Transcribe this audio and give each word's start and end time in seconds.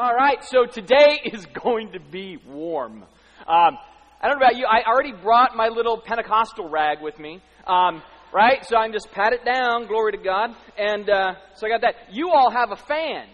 All 0.00 0.14
right, 0.14 0.44
so 0.44 0.64
today 0.64 1.18
is 1.24 1.44
going 1.46 1.90
to 1.90 1.98
be 1.98 2.38
warm. 2.46 3.02
Um, 3.02 3.78
I 4.20 4.28
don't 4.28 4.38
know 4.38 4.46
about 4.46 4.56
you, 4.56 4.64
I 4.64 4.88
already 4.88 5.10
brought 5.10 5.56
my 5.56 5.66
little 5.66 5.98
Pentecostal 6.00 6.68
rag 6.68 7.02
with 7.02 7.18
me. 7.18 7.42
Um, 7.66 8.00
right? 8.32 8.64
So 8.64 8.76
I 8.76 8.84
can 8.84 8.92
just 8.92 9.10
pat 9.10 9.32
it 9.32 9.44
down, 9.44 9.88
glory 9.88 10.12
to 10.12 10.18
God. 10.18 10.50
And 10.78 11.10
uh, 11.10 11.34
so 11.56 11.66
I 11.66 11.70
got 11.70 11.80
that. 11.80 11.94
You 12.12 12.30
all 12.30 12.48
have 12.48 12.70
a 12.70 12.76
fan 12.76 13.26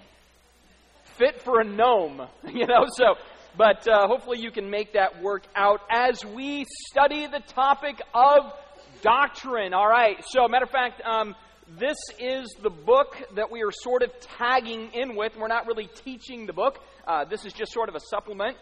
fit 1.19 1.43
for 1.43 1.61
a 1.61 1.65
gnome, 1.65 2.27
you 2.49 2.67
know, 2.67 2.87
so. 2.97 3.17
But 3.59 3.87
uh, 3.87 4.09
hopefully 4.09 4.39
you 4.41 4.51
can 4.51 4.71
make 4.71 4.95
that 4.95 5.23
work 5.23 5.43
out 5.55 5.83
as 5.91 6.25
we 6.25 6.65
study 6.89 7.27
the 7.27 7.41
topic 7.41 8.01
of 8.15 8.55
doctrine. 9.03 9.75
All 9.75 9.87
right. 9.87 10.17
So, 10.29 10.49
matter 10.49 10.65
of 10.65 10.71
fact, 10.71 11.03
um, 11.05 11.35
this 11.79 11.97
is 12.19 12.55
the 12.63 12.71
book 12.71 13.17
that 13.37 13.51
we 13.51 13.63
are 13.63 13.73
sort 13.73 14.03
of 14.03 14.11
tagging 14.39 14.91
in 14.93 15.17
with. 15.17 15.37
We're 15.37 15.49
not 15.49 15.67
really 15.67 15.89
teaching 16.05 16.47
the 16.47 16.53
book. 16.53 16.79
Uh, 17.07 17.25
this 17.25 17.45
is 17.45 17.53
just 17.53 17.73
sort 17.73 17.89
of 17.89 17.95
a 17.95 18.01
supplement 18.01 18.57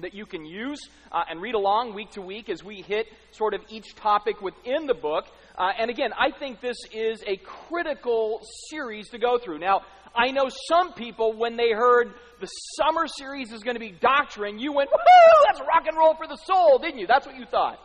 that 0.00 0.14
you 0.14 0.24
can 0.26 0.44
use 0.44 0.78
uh, 1.12 1.24
and 1.28 1.42
read 1.42 1.54
along 1.54 1.94
week 1.94 2.10
to 2.12 2.22
week 2.22 2.48
as 2.48 2.62
we 2.62 2.82
hit 2.82 3.06
sort 3.32 3.52
of 3.52 3.60
each 3.68 3.94
topic 3.96 4.40
within 4.40 4.86
the 4.86 4.94
book. 4.94 5.26
Uh, 5.56 5.70
and 5.78 5.90
again, 5.90 6.10
I 6.16 6.30
think 6.30 6.60
this 6.60 6.76
is 6.92 7.22
a 7.26 7.36
critical 7.36 8.40
series 8.70 9.08
to 9.10 9.18
go 9.18 9.38
through. 9.38 9.58
Now, 9.58 9.82
I 10.14 10.30
know 10.30 10.48
some 10.68 10.94
people, 10.94 11.36
when 11.36 11.56
they 11.56 11.70
heard 11.70 12.14
the 12.40 12.46
summer 12.46 13.06
series 13.06 13.52
is 13.52 13.62
going 13.62 13.74
to 13.74 13.80
be 13.80 13.90
doctrine, 13.90 14.58
you 14.58 14.72
went, 14.72 14.88
woohoo, 14.90 15.46
that's 15.46 15.60
rock 15.60 15.86
and 15.86 15.98
roll 15.98 16.14
for 16.14 16.26
the 16.26 16.36
soul, 16.36 16.78
didn't 16.78 16.98
you? 16.98 17.06
That's 17.06 17.26
what 17.26 17.36
you 17.36 17.44
thought. 17.44 17.78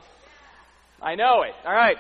I 1.02 1.16
know 1.16 1.42
it. 1.42 1.54
All 1.66 1.74
right. 1.74 1.98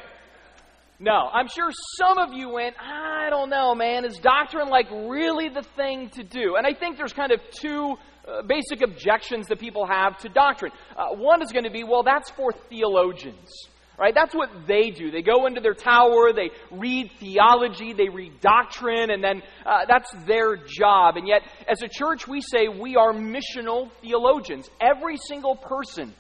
No, 1.04 1.28
I'm 1.34 1.50
sure 1.50 1.70
some 1.98 2.18
of 2.18 2.34
you 2.34 2.48
went, 2.48 2.78
I 2.80 3.30
don't 3.30 3.50
know, 3.50 3.76
man. 3.76 4.06
Is 4.06 4.18
doctrine 4.20 4.70
like 4.70 4.90
really 4.90 5.50
the 5.50 5.64
thing 5.76 6.10
to 6.12 6.24
do? 6.24 6.56
And 6.56 6.66
I 6.66 6.74
think 6.74 6.96
there's 6.96 7.12
kind 7.12 7.34
of 7.34 7.42
two 7.60 7.96
uh, 8.26 8.42
basic 8.44 8.82
objections 8.82 9.48
that 9.48 9.60
people 9.60 9.86
have 9.86 10.18
to 10.20 10.30
doctrine. 10.30 10.72
Uh, 10.96 11.08
one 11.10 11.42
is 11.42 11.52
going 11.52 11.66
to 11.66 11.70
be, 11.70 11.84
well, 11.84 12.04
that's 12.04 12.32
for 12.32 12.54
theologians. 12.70 13.52
Right? 14.00 14.16
That's 14.16 14.34
what 14.34 14.50
they 14.66 14.92
do. 14.92 15.12
They 15.12 15.22
go 15.22 15.46
into 15.46 15.60
their 15.60 15.74
tower, 15.74 16.32
they 16.34 16.52
read 16.72 17.12
theology, 17.20 17.92
they 17.92 18.08
read 18.08 18.40
doctrine, 18.40 19.12
and 19.12 19.22
then 19.22 19.44
uh, 19.66 19.86
that's 19.88 20.10
their 20.26 20.56
job. 20.56 21.18
And 21.18 21.28
yet, 21.28 21.42
as 21.68 21.82
a 21.84 21.90
church, 21.90 22.28
we 22.30 22.40
say 22.40 22.70
we 22.70 22.96
are 22.96 23.12
missional 23.12 23.92
theologians. 24.02 24.70
Every 24.82 25.18
single 25.18 25.58
person 25.58 26.14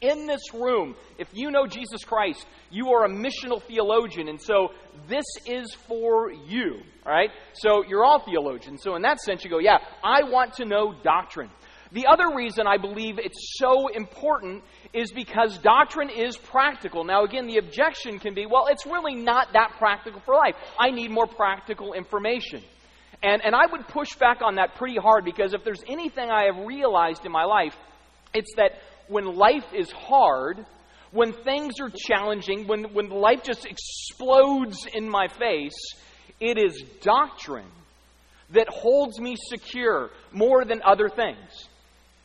in 0.00 0.26
this 0.26 0.54
room, 0.54 0.94
if 1.18 1.28
you 1.32 1.50
know 1.50 1.66
Jesus 1.66 2.04
Christ, 2.04 2.46
you 2.70 2.90
are 2.90 3.04
a 3.04 3.08
missional 3.08 3.62
theologian. 3.62 4.28
And 4.28 4.40
so 4.40 4.68
this 5.08 5.24
is 5.46 5.74
for 5.86 6.32
you. 6.32 6.80
Right? 7.04 7.30
So 7.54 7.84
you're 7.86 8.04
all 8.04 8.20
theologians. 8.20 8.82
So 8.82 8.94
in 8.94 9.02
that 9.02 9.20
sense, 9.20 9.44
you 9.44 9.50
go, 9.50 9.58
yeah, 9.58 9.78
I 10.04 10.22
want 10.24 10.54
to 10.54 10.64
know 10.64 10.94
doctrine. 11.02 11.50
The 11.92 12.06
other 12.06 12.36
reason 12.36 12.66
I 12.68 12.76
believe 12.76 13.18
it's 13.18 13.58
so 13.58 13.88
important 13.88 14.62
is 14.92 15.10
because 15.10 15.58
doctrine 15.58 16.08
is 16.08 16.36
practical. 16.36 17.02
Now, 17.04 17.24
again, 17.24 17.48
the 17.48 17.58
objection 17.58 18.20
can 18.20 18.34
be, 18.34 18.46
well, 18.46 18.68
it's 18.70 18.86
really 18.86 19.16
not 19.16 19.52
that 19.54 19.72
practical 19.78 20.20
for 20.20 20.34
life. 20.34 20.54
I 20.78 20.90
need 20.90 21.10
more 21.10 21.26
practical 21.26 21.94
information. 21.94 22.62
And, 23.22 23.44
and 23.44 23.54
I 23.54 23.66
would 23.70 23.88
push 23.88 24.14
back 24.14 24.40
on 24.40 24.54
that 24.54 24.76
pretty 24.76 24.96
hard 24.96 25.24
because 25.24 25.52
if 25.52 25.64
there's 25.64 25.82
anything 25.88 26.30
I 26.30 26.44
have 26.44 26.64
realized 26.64 27.26
in 27.26 27.32
my 27.32 27.44
life, 27.44 27.76
it's 28.32 28.54
that 28.56 28.72
when 29.10 29.36
life 29.36 29.66
is 29.74 29.90
hard, 29.90 30.64
when 31.10 31.32
things 31.32 31.80
are 31.80 31.90
challenging, 31.90 32.66
when, 32.68 32.94
when 32.94 33.10
life 33.10 33.42
just 33.42 33.66
explodes 33.66 34.86
in 34.94 35.08
my 35.08 35.26
face, 35.28 35.94
it 36.38 36.56
is 36.56 36.82
doctrine 37.02 37.70
that 38.50 38.68
holds 38.68 39.20
me 39.20 39.36
secure 39.36 40.10
more 40.32 40.64
than 40.64 40.80
other 40.84 41.08
things. 41.08 41.68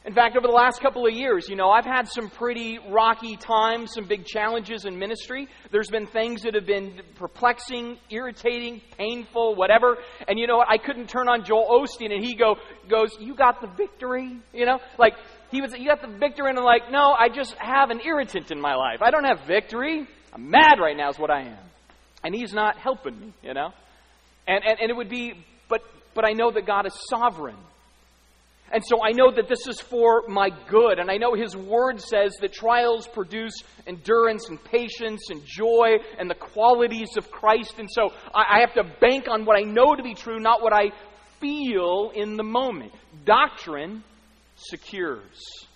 In 0.05 0.13
fact, 0.13 0.37
over 0.37 0.45
the 0.45 0.53
last 0.53 0.81
couple 0.81 1.07
of 1.07 1.13
years, 1.13 1.49
you 1.49 1.55
know, 1.55 1.71
I've 1.71 1.85
had 1.85 2.07
some 2.07 2.29
pretty 2.29 2.77
rocky 2.77 3.37
times, 3.37 3.91
some 3.95 4.05
big 4.05 4.23
challenges 4.23 4.85
in 4.85 4.99
ministry. 4.99 5.47
There's 5.71 5.89
been 5.89 6.05
things 6.05 6.43
that 6.43 6.53
have 6.53 6.67
been 6.67 7.01
perplexing, 7.15 7.97
irritating, 8.11 8.81
painful, 8.99 9.55
whatever. 9.55 9.97
And 10.27 10.37
you 10.37 10.45
know? 10.45 10.63
I 10.67 10.77
couldn't 10.77 11.09
turn 11.09 11.27
on 11.27 11.43
Joel 11.43 11.67
Osteen 11.81 12.13
and 12.13 12.23
he 12.23 12.35
go 12.35 12.57
goes, 12.87 13.17
"You 13.19 13.33
got 13.33 13.61
the 13.61 13.67
victory," 13.67 14.37
you 14.53 14.67
know? 14.67 14.79
Like 14.99 15.15
he 15.55 15.61
was, 15.61 15.73
"You 15.73 15.87
got 15.87 16.01
the 16.01 16.17
victory," 16.19 16.49
and 16.49 16.59
I'm 16.59 16.65
like, 16.65 16.91
"No, 16.91 17.15
I 17.17 17.29
just 17.29 17.55
have 17.55 17.89
an 17.89 18.01
irritant 18.01 18.51
in 18.51 18.59
my 18.59 18.75
life. 18.75 19.01
I 19.01 19.09
don't 19.09 19.23
have 19.23 19.45
victory. 19.47 20.07
I'm 20.33 20.49
mad 20.49 20.79
right 20.79 20.95
now, 20.95 21.09
is 21.09 21.17
what 21.17 21.31
I 21.31 21.41
am." 21.41 21.65
And 22.23 22.35
he's 22.35 22.53
not 22.53 22.77
helping 22.77 23.19
me, 23.19 23.33
you 23.41 23.53
know. 23.53 23.69
And 24.47 24.63
and, 24.63 24.79
and 24.79 24.89
it 24.91 24.93
would 24.93 25.09
be, 25.09 25.33
but 25.69 25.81
but 26.13 26.25
I 26.25 26.33
know 26.33 26.51
that 26.51 26.65
God 26.65 26.85
is 26.85 26.93
sovereign. 27.09 27.57
And 28.71 28.83
so 28.85 28.97
I 29.03 29.11
know 29.11 29.31
that 29.31 29.47
this 29.47 29.67
is 29.67 29.79
for 29.79 30.23
my 30.27 30.49
good. 30.67 30.97
And 30.97 31.11
I 31.11 31.17
know 31.17 31.35
His 31.35 31.55
Word 31.55 32.01
says 32.01 32.35
that 32.41 32.51
trials 32.51 33.07
produce 33.07 33.53
endurance 33.85 34.49
and 34.49 34.61
patience 34.63 35.29
and 35.29 35.41
joy 35.45 35.97
and 36.17 36.29
the 36.29 36.35
qualities 36.35 37.15
of 37.15 37.29
Christ. 37.29 37.75
And 37.77 37.87
so 37.89 38.11
I, 38.33 38.61
have 38.61 38.73
to 38.73 38.83
bank 38.99 39.25
on 39.29 39.45
what 39.45 39.57
I 39.57 39.61
know 39.61 39.95
to 39.95 40.01
be 40.01 40.15
true, 40.15 40.39
not 40.39 40.63
what 40.63 40.73
I 40.73 40.91
feel 41.39 42.11
in 42.15 42.37
the 42.37 42.43
moment. 42.43 42.91
Doctrine 43.23 44.03
secures. 44.55 45.67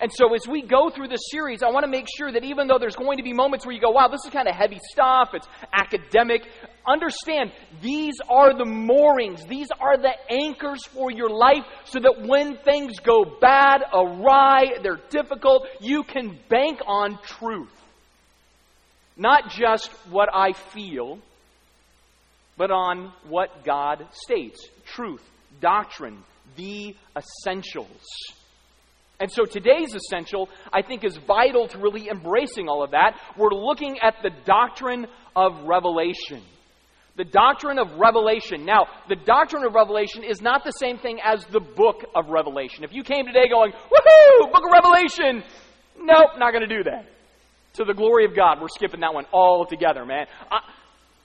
And 0.00 0.10
so, 0.12 0.34
as 0.34 0.48
we 0.48 0.62
go 0.62 0.90
through 0.90 1.08
this 1.08 1.20
series, 1.30 1.62
I 1.62 1.70
want 1.70 1.84
to 1.84 1.90
make 1.90 2.06
sure 2.16 2.32
that 2.32 2.42
even 2.42 2.66
though 2.66 2.78
there's 2.78 2.96
going 2.96 3.18
to 3.18 3.22
be 3.22 3.32
moments 3.32 3.64
where 3.64 3.74
you 3.74 3.80
go, 3.80 3.90
wow, 3.90 4.08
this 4.08 4.24
is 4.24 4.30
kind 4.30 4.48
of 4.48 4.54
heavy 4.54 4.80
stuff, 4.90 5.30
it's 5.32 5.46
academic, 5.72 6.42
understand 6.86 7.52
these 7.80 8.14
are 8.28 8.56
the 8.56 8.64
moorings, 8.64 9.44
these 9.46 9.68
are 9.80 9.96
the 9.96 10.12
anchors 10.28 10.84
for 10.86 11.12
your 11.12 11.30
life 11.30 11.64
so 11.84 12.00
that 12.00 12.26
when 12.26 12.56
things 12.64 12.98
go 12.98 13.24
bad, 13.40 13.82
awry, 13.94 14.78
they're 14.82 15.00
difficult, 15.10 15.66
you 15.80 16.02
can 16.02 16.36
bank 16.48 16.80
on 16.86 17.18
truth. 17.22 17.70
Not 19.16 19.50
just 19.50 19.88
what 20.10 20.30
I 20.34 20.52
feel, 20.52 21.18
but 22.56 22.70
on 22.70 23.12
what 23.28 23.64
God 23.64 24.06
states 24.12 24.66
truth, 24.86 25.22
doctrine, 25.60 26.24
the 26.56 26.94
essentials. 27.16 28.06
And 29.20 29.30
so 29.30 29.44
today's 29.44 29.94
essential, 29.94 30.48
I 30.72 30.82
think, 30.82 31.04
is 31.04 31.16
vital 31.16 31.68
to 31.68 31.78
really 31.78 32.08
embracing 32.08 32.68
all 32.68 32.82
of 32.82 32.90
that. 32.90 33.20
We're 33.38 33.54
looking 33.54 33.98
at 34.00 34.16
the 34.22 34.30
doctrine 34.44 35.06
of 35.36 35.64
revelation. 35.64 36.42
The 37.16 37.24
doctrine 37.24 37.78
of 37.78 37.92
revelation. 37.98 38.64
Now, 38.64 38.86
the 39.08 39.16
doctrine 39.16 39.64
of 39.64 39.74
revelation 39.74 40.24
is 40.24 40.40
not 40.40 40.64
the 40.64 40.72
same 40.72 40.98
thing 40.98 41.20
as 41.22 41.44
the 41.46 41.60
book 41.60 42.04
of 42.16 42.30
Revelation. 42.30 42.84
If 42.84 42.92
you 42.94 43.04
came 43.04 43.26
today 43.26 43.48
going, 43.48 43.72
woohoo, 43.72 44.50
book 44.50 44.64
of 44.64 44.72
Revelation, 44.72 45.44
nope, 45.98 46.30
not 46.38 46.52
going 46.52 46.66
to 46.66 46.74
do 46.74 46.82
that. 46.84 47.06
To 47.74 47.84
the 47.84 47.94
glory 47.94 48.24
of 48.24 48.34
God, 48.34 48.60
we're 48.60 48.68
skipping 48.68 49.00
that 49.00 49.14
one 49.14 49.26
all 49.30 49.66
together, 49.66 50.06
man. 50.06 50.26
I 50.50 50.60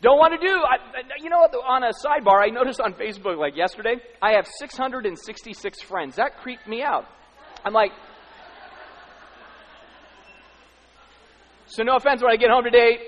don't 0.01 0.17
want 0.17 0.39
to 0.39 0.47
do. 0.47 0.53
I, 0.53 0.77
you 1.21 1.29
know, 1.29 1.37
on 1.37 1.83
a 1.83 1.91
sidebar, 2.05 2.41
I 2.41 2.49
noticed 2.49 2.79
on 2.79 2.93
Facebook 2.93 3.37
like 3.37 3.55
yesterday, 3.55 3.95
I 4.21 4.33
have 4.33 4.45
666 4.59 5.81
friends. 5.81 6.17
That 6.17 6.37
creeped 6.37 6.67
me 6.67 6.83
out. 6.83 7.05
I'm 7.65 7.73
like, 7.73 7.91
so 11.67 11.83
no 11.83 11.95
offense, 11.95 12.21
when 12.21 12.31
I 12.31 12.37
get 12.37 12.49
home 12.49 12.63
today, 12.63 12.99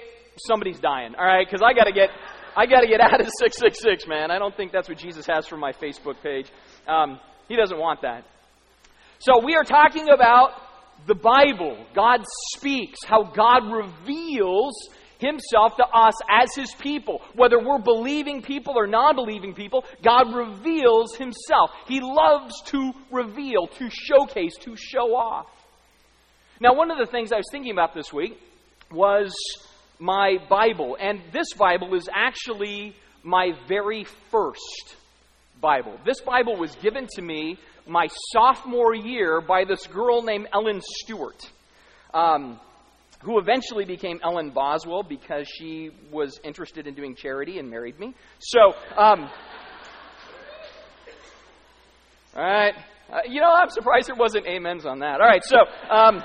somebody's 0.47 0.79
dying, 0.79 1.16
all 1.16 1.25
right? 1.25 1.45
Because 1.45 1.61
I 1.61 1.73
got 1.73 1.85
to 1.85 1.94
get. 1.94 2.09
I 2.57 2.66
got 2.66 2.81
to 2.81 2.88
get 2.88 3.00
out 3.00 3.21
of 3.21 3.27
666, 3.39 4.07
man. 4.07 4.31
I 4.31 4.39
don't 4.39 4.57
think 4.57 4.71
that's 4.71 4.89
what 4.89 4.97
Jesus 4.97 5.25
has 5.27 5.47
for 5.47 5.56
my 5.56 5.71
Facebook 5.71 6.21
page. 6.21 6.51
Um, 6.88 7.19
he 7.47 7.56
doesn't 7.56 7.77
want 7.77 8.01
that. 8.01 8.25
So, 9.19 9.45
we 9.45 9.56
are 9.56 9.63
talking 9.63 10.09
about 10.09 10.53
the 11.07 11.16
Bible. 11.16 11.85
God 11.95 12.21
speaks, 12.56 13.00
how 13.06 13.23
God 13.23 13.71
reveals 13.71 14.73
himself 15.19 15.75
to 15.78 15.85
us 15.85 16.16
as 16.30 16.50
his 16.56 16.74
people. 16.75 17.22
Whether 17.35 17.59
we're 17.59 17.80
believing 17.80 18.41
people 18.41 18.74
or 18.75 18.88
non 18.88 19.16
believing 19.16 19.53
people, 19.53 19.85
God 20.03 20.34
reveals 20.34 21.16
himself. 21.16 21.72
He 21.88 22.02
loves 22.02 22.59
to 22.68 22.92
reveal, 23.12 23.68
to 23.68 23.89
showcase, 23.89 24.56
to 24.62 24.75
show 24.75 25.16
off. 25.16 25.48
Now, 26.60 26.74
one 26.74 26.89
of 26.92 26.98
the 26.98 27.06
things 27.06 27.31
I 27.31 27.38
was 27.38 27.48
thinking 27.51 27.71
about 27.71 27.94
this 27.94 28.12
week 28.12 28.38
was 28.92 29.33
my 30.00 30.38
Bible. 30.50 30.98
And 31.00 31.22
this 31.31 31.54
Bible 31.54 31.94
is 31.95 32.10
actually 32.13 32.95
my 33.24 33.51
very 33.68 34.06
first 34.31 34.95
Bible. 35.62 35.98
This 36.06 36.22
Bible 36.22 36.57
was 36.57 36.75
given 36.77 37.07
to 37.15 37.22
me 37.22 37.57
my 37.88 38.07
sophomore 38.31 38.95
year 38.95 39.42
by 39.42 39.65
this 39.65 39.86
girl 39.88 40.22
named 40.22 40.48
Ellen 40.54 40.81
Stewart. 41.01 41.50
Um, 42.13 42.60
who 43.21 43.39
eventually 43.39 43.86
became 43.86 44.19
Ellen 44.24 44.51
Boswell 44.51 45.04
because 45.04 45.48
she 45.48 45.92
was 46.12 46.39
interested 46.44 46.88
in 46.88 46.94
doing 46.94 47.16
charity 47.16 47.60
and 47.60 47.69
married 47.69 48.00
me. 48.00 48.13
So, 48.39 48.60
um, 48.98 49.30
all 52.36 52.44
right. 52.44 52.75
Uh, 53.12 53.18
you 53.27 53.42
know, 53.42 53.51
I'm 53.51 53.69
surprised 53.69 54.07
there 54.07 54.16
wasn't 54.16 54.48
amens 54.48 54.86
on 54.86 55.00
that. 55.00 55.19
All 55.19 55.27
right, 55.27 55.44
so. 55.44 55.57
Um, 55.89 56.24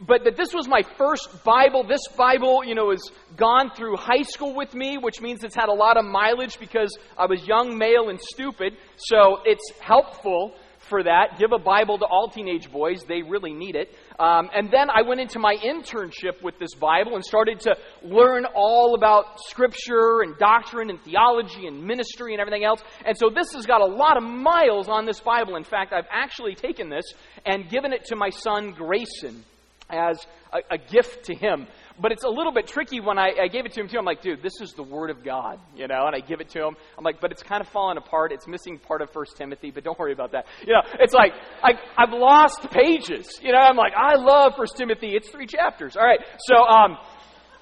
but 0.00 0.24
that 0.24 0.36
this 0.36 0.54
was 0.54 0.68
my 0.68 0.82
first 0.96 1.44
Bible. 1.44 1.84
This 1.86 2.06
Bible, 2.16 2.64
you 2.64 2.74
know, 2.74 2.90
has 2.90 3.02
gone 3.36 3.70
through 3.76 3.96
high 3.96 4.22
school 4.22 4.54
with 4.54 4.72
me, 4.74 4.96
which 4.96 5.20
means 5.20 5.42
it's 5.42 5.56
had 5.56 5.68
a 5.68 5.74
lot 5.74 5.96
of 5.96 6.04
mileage 6.04 6.58
because 6.58 6.96
I 7.16 7.26
was 7.26 7.46
young, 7.46 7.76
male, 7.76 8.08
and 8.08 8.18
stupid. 8.20 8.74
So 8.96 9.38
it's 9.44 9.72
helpful 9.80 10.54
for 10.88 11.02
that. 11.02 11.38
Give 11.38 11.52
a 11.52 11.58
Bible 11.58 11.98
to 11.98 12.06
all 12.06 12.28
teenage 12.28 12.70
boys, 12.70 13.02
they 13.06 13.22
really 13.22 13.52
need 13.52 13.76
it. 13.76 13.94
Um, 14.18 14.50
and 14.52 14.68
then 14.70 14.90
I 14.90 15.02
went 15.02 15.20
into 15.20 15.38
my 15.38 15.54
internship 15.54 16.42
with 16.42 16.58
this 16.58 16.74
Bible 16.74 17.14
and 17.14 17.24
started 17.24 17.60
to 17.60 17.76
learn 18.02 18.46
all 18.52 18.96
about 18.96 19.40
Scripture 19.46 20.22
and 20.22 20.36
doctrine 20.38 20.90
and 20.90 21.00
theology 21.02 21.68
and 21.68 21.84
ministry 21.84 22.34
and 22.34 22.40
everything 22.40 22.64
else. 22.64 22.82
And 23.06 23.16
so 23.16 23.30
this 23.30 23.52
has 23.54 23.64
got 23.64 23.80
a 23.80 23.86
lot 23.86 24.16
of 24.16 24.24
miles 24.24 24.88
on 24.88 25.06
this 25.06 25.20
Bible. 25.20 25.54
In 25.54 25.62
fact, 25.62 25.92
I've 25.92 26.08
actually 26.10 26.56
taken 26.56 26.88
this 26.88 27.04
and 27.46 27.70
given 27.70 27.92
it 27.92 28.06
to 28.06 28.16
my 28.16 28.30
son, 28.30 28.72
Grayson 28.72 29.44
as 29.90 30.26
a, 30.52 30.74
a, 30.74 30.78
gift 30.78 31.24
to 31.26 31.34
him. 31.34 31.66
But 32.00 32.12
it's 32.12 32.24
a 32.24 32.28
little 32.28 32.52
bit 32.52 32.66
tricky 32.66 33.00
when 33.00 33.18
I, 33.18 33.30
I, 33.42 33.48
gave 33.48 33.66
it 33.66 33.72
to 33.72 33.80
him 33.80 33.88
too. 33.88 33.98
I'm 33.98 34.04
like, 34.04 34.22
dude, 34.22 34.42
this 34.42 34.60
is 34.60 34.72
the 34.72 34.82
Word 34.82 35.10
of 35.10 35.24
God, 35.24 35.58
you 35.74 35.88
know. 35.88 36.06
And 36.06 36.14
I 36.14 36.20
give 36.20 36.40
it 36.40 36.48
to 36.50 36.60
him. 36.60 36.76
I'm 36.96 37.04
like, 37.04 37.20
but 37.20 37.32
it's 37.32 37.42
kind 37.42 37.60
of 37.60 37.68
falling 37.68 37.98
apart. 37.98 38.32
It's 38.32 38.46
missing 38.46 38.78
part 38.78 39.02
of 39.02 39.10
First 39.10 39.36
Timothy, 39.36 39.70
but 39.70 39.84
don't 39.84 39.98
worry 39.98 40.12
about 40.12 40.32
that. 40.32 40.46
You 40.66 40.74
know, 40.74 40.82
it's 41.00 41.14
like 41.14 41.32
I, 41.62 41.72
I've 41.96 42.12
lost 42.12 42.70
pages. 42.70 43.40
You 43.42 43.52
know, 43.52 43.58
I'm 43.58 43.76
like, 43.76 43.92
I 43.96 44.14
love 44.14 44.54
First 44.56 44.76
Timothy. 44.76 45.14
It's 45.14 45.28
three 45.28 45.46
chapters. 45.46 45.96
All 45.96 46.06
right, 46.06 46.20
so 46.38 46.56
um, 46.56 46.98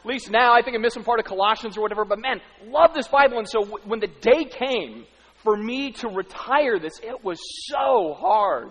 at 0.01 0.07
least 0.07 0.31
now 0.31 0.53
I 0.53 0.63
think 0.63 0.77
I'm 0.77 0.83
missing 0.83 1.03
part 1.03 1.19
of 1.19 1.27
Colossians 1.27 1.77
or 1.77 1.83
whatever. 1.83 2.05
But 2.05 2.19
man, 2.19 2.41
love 2.67 2.93
this 2.95 3.09
Bible. 3.09 3.39
And 3.39 3.49
so 3.49 3.61
w- 3.61 3.85
when 3.87 4.01
the 4.01 4.07
day 4.07 4.45
came 4.45 5.05
for 5.43 5.57
me 5.57 5.93
to 5.93 6.09
retire 6.09 6.79
this, 6.79 7.01
it 7.03 7.25
was 7.25 7.39
so 7.69 8.15
hard 8.19 8.71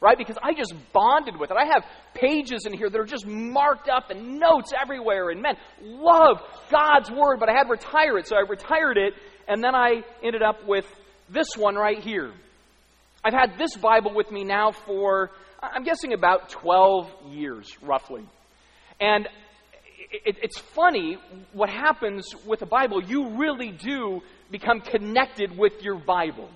right? 0.00 0.16
Because 0.16 0.38
I 0.42 0.54
just 0.54 0.74
bonded 0.92 1.38
with 1.38 1.50
it. 1.50 1.56
I 1.56 1.66
have 1.72 1.84
pages 2.14 2.64
in 2.66 2.72
here 2.72 2.88
that 2.88 2.98
are 2.98 3.04
just 3.04 3.26
marked 3.26 3.88
up 3.88 4.10
and 4.10 4.38
notes 4.38 4.72
everywhere. 4.78 5.30
And 5.30 5.42
men 5.42 5.56
love 5.82 6.40
God's 6.70 7.10
Word, 7.10 7.38
but 7.38 7.48
I 7.48 7.52
had 7.52 7.64
to 7.64 7.70
retire 7.70 8.18
it. 8.18 8.26
So 8.26 8.36
I 8.36 8.40
retired 8.40 8.96
it, 8.96 9.14
and 9.46 9.62
then 9.62 9.74
I 9.74 10.02
ended 10.22 10.42
up 10.42 10.66
with 10.66 10.86
this 11.28 11.56
one 11.56 11.74
right 11.74 11.98
here. 11.98 12.32
I've 13.22 13.34
had 13.34 13.58
this 13.58 13.76
Bible 13.76 14.14
with 14.14 14.30
me 14.30 14.44
now 14.44 14.72
for, 14.72 15.30
I'm 15.62 15.84
guessing, 15.84 16.14
about 16.14 16.48
12 16.48 17.10
years, 17.28 17.70
roughly. 17.82 18.24
And 18.98 19.28
it's 20.12 20.58
funny 20.58 21.18
what 21.52 21.68
happens 21.68 22.34
with 22.46 22.62
a 22.62 22.66
Bible. 22.66 23.02
You 23.02 23.36
really 23.38 23.70
do 23.70 24.22
become 24.50 24.80
connected 24.80 25.56
with 25.56 25.82
your 25.82 25.98
Bible. 25.98 26.48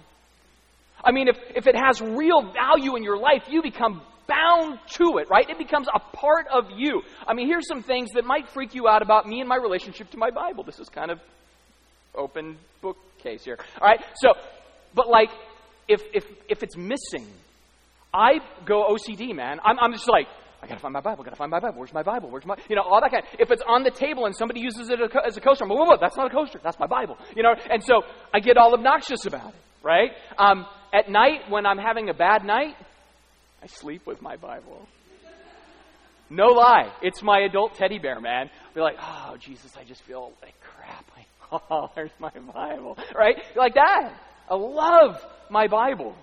I 1.05 1.13
mean, 1.13 1.29
if, 1.29 1.39
if 1.55 1.67
it 1.67 1.77
has 1.77 2.01
real 2.01 2.53
value 2.53 2.97
in 2.97 3.03
your 3.03 3.19
life, 3.19 3.45
you 3.49 3.63
become 3.63 4.03
bound 4.27 4.79
to 4.95 5.19
it, 5.19 5.29
right? 5.31 5.49
It 5.49 5.59
becomes 5.59 5.87
a 5.93 5.99
part 5.99 6.47
of 6.53 6.65
you. 6.77 7.03
I 7.27 7.35
mean, 7.35 7.47
here's 7.47 7.69
some 7.69 7.83
things 7.83 8.11
that 8.15 8.25
might 8.25 8.49
freak 8.49 8.75
you 8.75 8.89
out 8.89 9.03
about 9.03 9.27
me 9.27 9.41
and 9.41 9.49
my 9.49 9.57
relationship 9.57 10.11
to 10.11 10.17
my 10.17 10.31
Bible. 10.31 10.65
This 10.65 10.79
is 10.81 10.89
kind 10.89 11.11
of 11.11 11.21
open 12.15 12.57
book 12.81 12.97
case 13.19 13.45
here. 13.45 13.59
All 13.81 13.87
right? 13.87 14.01
So, 14.17 14.33
but 14.95 15.09
like, 15.09 15.31
if, 15.89 16.03
if, 16.15 16.25
if 16.49 16.63
it's 16.63 16.77
missing, 16.77 17.27
I 18.13 18.39
go 18.65 18.87
OCD, 18.95 19.35
man. 19.35 19.59
I'm, 19.65 19.79
I'm 19.79 19.93
just 19.93 20.09
like, 20.09 20.27
I 20.63 20.67
gotta 20.67 20.81
find 20.81 20.95
my 20.95 21.01
Bible. 21.01 21.23
I 21.23 21.25
gotta 21.25 21.37
find 21.37 21.51
my 21.51 21.61
Bible. 21.61 21.79
Where's 21.79 21.93
my 21.93 22.03
Bible? 22.03 22.31
Where's 22.31 22.47
my, 22.47 22.57
you 22.71 22.77
know, 22.77 22.83
all 22.83 23.01
that 23.03 23.11
kind. 23.11 23.23
Of, 23.25 23.41
if 23.41 23.51
it's 23.51 23.63
on 23.69 23.83
the 23.83 23.91
table 23.91 24.25
and 24.25 24.35
somebody 24.35 24.61
uses 24.61 24.89
it 24.89 24.99
as 25.27 25.37
a 25.37 25.41
coaster, 25.41 25.65
I'm 25.65 25.69
like, 25.69 25.79
whoa, 25.79 25.85
whoa, 25.85 25.97
that's 26.01 26.17
not 26.17 26.29
a 26.29 26.35
coaster. 26.35 26.59
That's 26.63 26.79
my 26.79 26.87
Bible. 26.87 27.19
You 27.37 27.43
know, 27.43 27.55
and 27.71 27.85
so 27.85 28.03
I 28.33 28.41
get 28.41 28.57
all 28.57 28.73
obnoxious 28.73 29.27
about 29.27 29.49
it, 29.49 29.61
right? 29.83 30.13
Um, 30.39 30.65
at 30.95 31.11
night, 31.11 31.51
when 31.51 31.67
I'm 31.67 31.79
having 31.79 32.09
a 32.09 32.15
bad 32.15 32.45
night, 32.45 32.77
I 33.63 33.67
sleep 33.67 34.07
with 34.07 34.23
my 34.23 34.37
Bible. 34.37 34.87
No 36.31 36.47
lie. 36.47 36.93
It's 37.03 37.23
my 37.23 37.41
adult 37.41 37.75
teddy 37.75 37.99
bear, 37.99 38.21
man. 38.21 38.49
Be 38.75 38.81
like, 38.81 38.97
oh, 39.01 39.37
Jesus, 39.41 39.73
I 39.77 39.85
just 39.85 40.03
feel 40.03 40.33
like 40.41 40.55
crap. 40.61 41.05
Like, 41.17 41.63
oh, 41.71 41.91
there's 41.95 42.13
my 42.21 42.31
Bible. 42.31 42.97
Right? 43.15 43.37
Like 43.57 43.75
that. 43.75 44.13
I 44.49 44.55
love 44.55 45.21
my 45.51 45.67
Bible. 45.67 46.15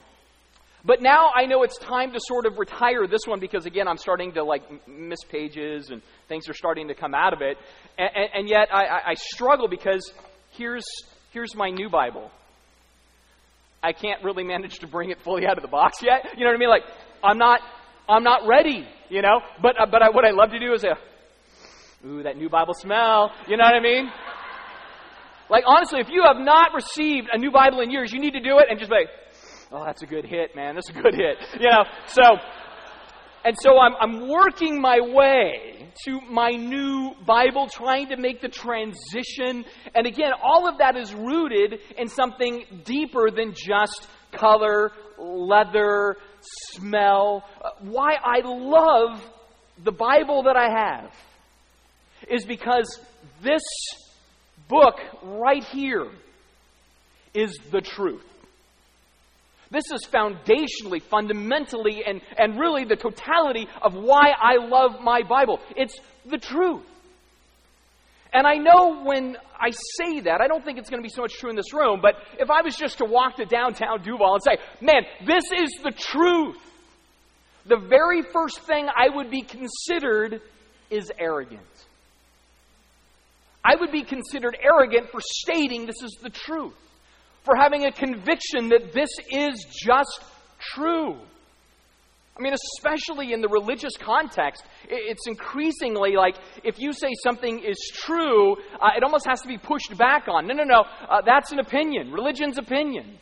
But 0.83 1.01
now 1.01 1.31
I 1.35 1.45
know 1.45 1.63
it's 1.63 1.77
time 1.77 2.13
to 2.13 2.19
sort 2.19 2.45
of 2.45 2.57
retire 2.57 3.05
this 3.07 3.21
one 3.27 3.39
because, 3.39 3.65
again, 3.65 3.87
I'm 3.87 3.97
starting 3.97 4.31
to 4.33 4.43
like 4.43 4.63
miss 4.87 5.19
pages 5.29 5.89
and 5.89 6.01
things 6.27 6.49
are 6.49 6.53
starting 6.53 6.87
to 6.87 6.95
come 6.95 7.13
out 7.13 7.33
of 7.33 7.41
it. 7.41 7.57
And, 7.99 8.09
and, 8.15 8.29
and 8.33 8.49
yet 8.49 8.69
I, 8.73 9.11
I 9.11 9.13
struggle 9.15 9.67
because 9.67 10.11
here's, 10.51 10.85
here's 11.31 11.55
my 11.55 11.69
new 11.69 11.89
Bible. 11.89 12.31
I 13.83 13.93
can't 13.93 14.23
really 14.23 14.43
manage 14.43 14.79
to 14.79 14.87
bring 14.87 15.09
it 15.09 15.21
fully 15.21 15.45
out 15.45 15.57
of 15.57 15.63
the 15.63 15.67
box 15.67 15.99
yet. 16.03 16.37
You 16.37 16.45
know 16.45 16.51
what 16.51 16.55
I 16.55 16.59
mean? 16.59 16.69
Like, 16.69 16.83
I'm 17.23 17.37
not, 17.37 17.61
I'm 18.07 18.23
not 18.23 18.47
ready, 18.47 18.87
you 19.09 19.21
know? 19.21 19.39
But, 19.61 19.79
uh, 19.79 19.87
but 19.89 20.01
I, 20.03 20.09
what 20.09 20.25
I 20.25 20.31
love 20.31 20.51
to 20.51 20.59
do 20.59 20.73
is, 20.73 20.83
uh, 20.83 22.07
ooh, 22.07 22.23
that 22.23 22.37
new 22.37 22.49
Bible 22.49 22.73
smell. 22.75 23.31
You 23.47 23.57
know 23.57 23.63
what 23.63 23.73
I 23.73 23.79
mean? 23.79 24.09
Like, 25.49 25.63
honestly, 25.67 25.99
if 25.99 26.09
you 26.09 26.23
have 26.25 26.37
not 26.37 26.73
received 26.73 27.27
a 27.33 27.37
new 27.37 27.51
Bible 27.51 27.81
in 27.81 27.89
years, 27.89 28.13
you 28.13 28.19
need 28.19 28.33
to 28.33 28.39
do 28.39 28.59
it 28.59 28.67
and 28.69 28.79
just 28.79 28.89
be 28.89 28.97
like, 28.97 29.09
oh, 29.71 29.83
that's 29.83 30.01
a 30.03 30.05
good 30.05 30.25
hit, 30.25 30.55
man. 30.55 30.75
That's 30.75 30.89
a 30.89 30.93
good 30.93 31.13
hit. 31.13 31.37
You 31.59 31.69
know? 31.69 31.83
So, 32.07 32.21
and 33.43 33.55
so 33.61 33.77
I'm, 33.79 33.93
I'm 33.99 34.29
working 34.29 34.79
my 34.79 34.99
way 35.01 35.89
to 36.05 36.21
my 36.21 36.49
new 36.51 37.13
Bible, 37.25 37.67
trying 37.67 38.09
to 38.09 38.17
make 38.17 38.41
the 38.41 38.49
transition. 38.49 39.65
And 39.93 40.07
again, 40.07 40.31
all 40.41 40.67
of 40.67 40.77
that 40.77 40.95
is 40.95 41.13
rooted 41.13 41.79
in 41.97 42.07
something 42.07 42.63
deeper 42.85 43.29
than 43.31 43.53
just 43.53 44.07
color, 44.31 44.91
leather, 45.17 46.17
smell. 46.41 47.43
Uh, 47.63 47.69
why 47.81 48.15
I 48.23 48.41
love 48.45 49.23
the 49.83 49.91
Bible 49.91 50.43
that 50.43 50.55
I 50.55 50.69
have 50.69 51.11
is 52.29 52.45
because 52.45 52.99
this 53.41 53.63
book 54.67 54.95
right 55.23 55.63
here 55.63 56.09
is 57.33 57.57
the 57.71 57.81
truth. 57.81 58.25
This 59.71 59.85
is 59.89 60.05
foundationally, 60.05 61.01
fundamentally, 61.01 62.03
and, 62.05 62.21
and 62.37 62.59
really 62.59 62.83
the 62.83 62.97
totality 62.97 63.67
of 63.81 63.93
why 63.95 64.33
I 64.37 64.57
love 64.57 64.99
my 65.01 65.21
Bible. 65.23 65.61
It's 65.77 65.97
the 66.25 66.37
truth. 66.37 66.83
And 68.33 68.45
I 68.45 68.55
know 68.55 69.01
when 69.03 69.37
I 69.57 69.71
say 69.71 70.19
that, 70.21 70.41
I 70.41 70.47
don't 70.47 70.63
think 70.63 70.77
it's 70.77 70.89
going 70.89 71.01
to 71.01 71.07
be 71.07 71.13
so 71.13 71.21
much 71.21 71.33
true 71.33 71.49
in 71.49 71.55
this 71.55 71.73
room, 71.73 71.99
but 72.01 72.15
if 72.37 72.49
I 72.49 72.61
was 72.61 72.75
just 72.75 72.97
to 72.97 73.05
walk 73.05 73.37
to 73.37 73.45
downtown 73.45 74.03
Duval 74.03 74.35
and 74.35 74.43
say, 74.43 74.57
man, 74.81 75.03
this 75.25 75.43
is 75.57 75.79
the 75.83 75.91
truth, 75.91 76.57
the 77.65 77.77
very 77.77 78.21
first 78.21 78.61
thing 78.61 78.87
I 78.87 79.15
would 79.15 79.31
be 79.31 79.41
considered 79.41 80.41
is 80.89 81.11
arrogant. 81.17 81.61
I 83.63 83.75
would 83.79 83.91
be 83.91 84.03
considered 84.03 84.57
arrogant 84.61 85.11
for 85.11 85.21
stating 85.21 85.85
this 85.85 86.01
is 86.03 86.17
the 86.21 86.29
truth 86.29 86.75
for 87.43 87.55
having 87.55 87.85
a 87.85 87.91
conviction 87.91 88.69
that 88.69 88.93
this 88.93 89.09
is 89.29 89.65
just 89.83 90.21
true. 90.59 91.17
I 92.37 92.41
mean, 92.41 92.53
especially 92.77 93.33
in 93.33 93.41
the 93.41 93.49
religious 93.49 93.93
context, 93.97 94.63
it's 94.89 95.27
increasingly 95.27 96.15
like 96.15 96.35
if 96.63 96.79
you 96.79 96.93
say 96.93 97.09
something 97.23 97.59
is 97.59 97.77
true, 97.93 98.53
uh, 98.53 98.89
it 98.95 99.03
almost 99.03 99.27
has 99.27 99.41
to 99.41 99.47
be 99.47 99.57
pushed 99.57 99.95
back 99.97 100.27
on. 100.27 100.47
No, 100.47 100.53
no, 100.53 100.63
no, 100.63 100.83
uh, 101.09 101.21
that's 101.25 101.51
an 101.51 101.59
opinion. 101.59 102.11
Religion's 102.11 102.57
opinion. 102.57 103.17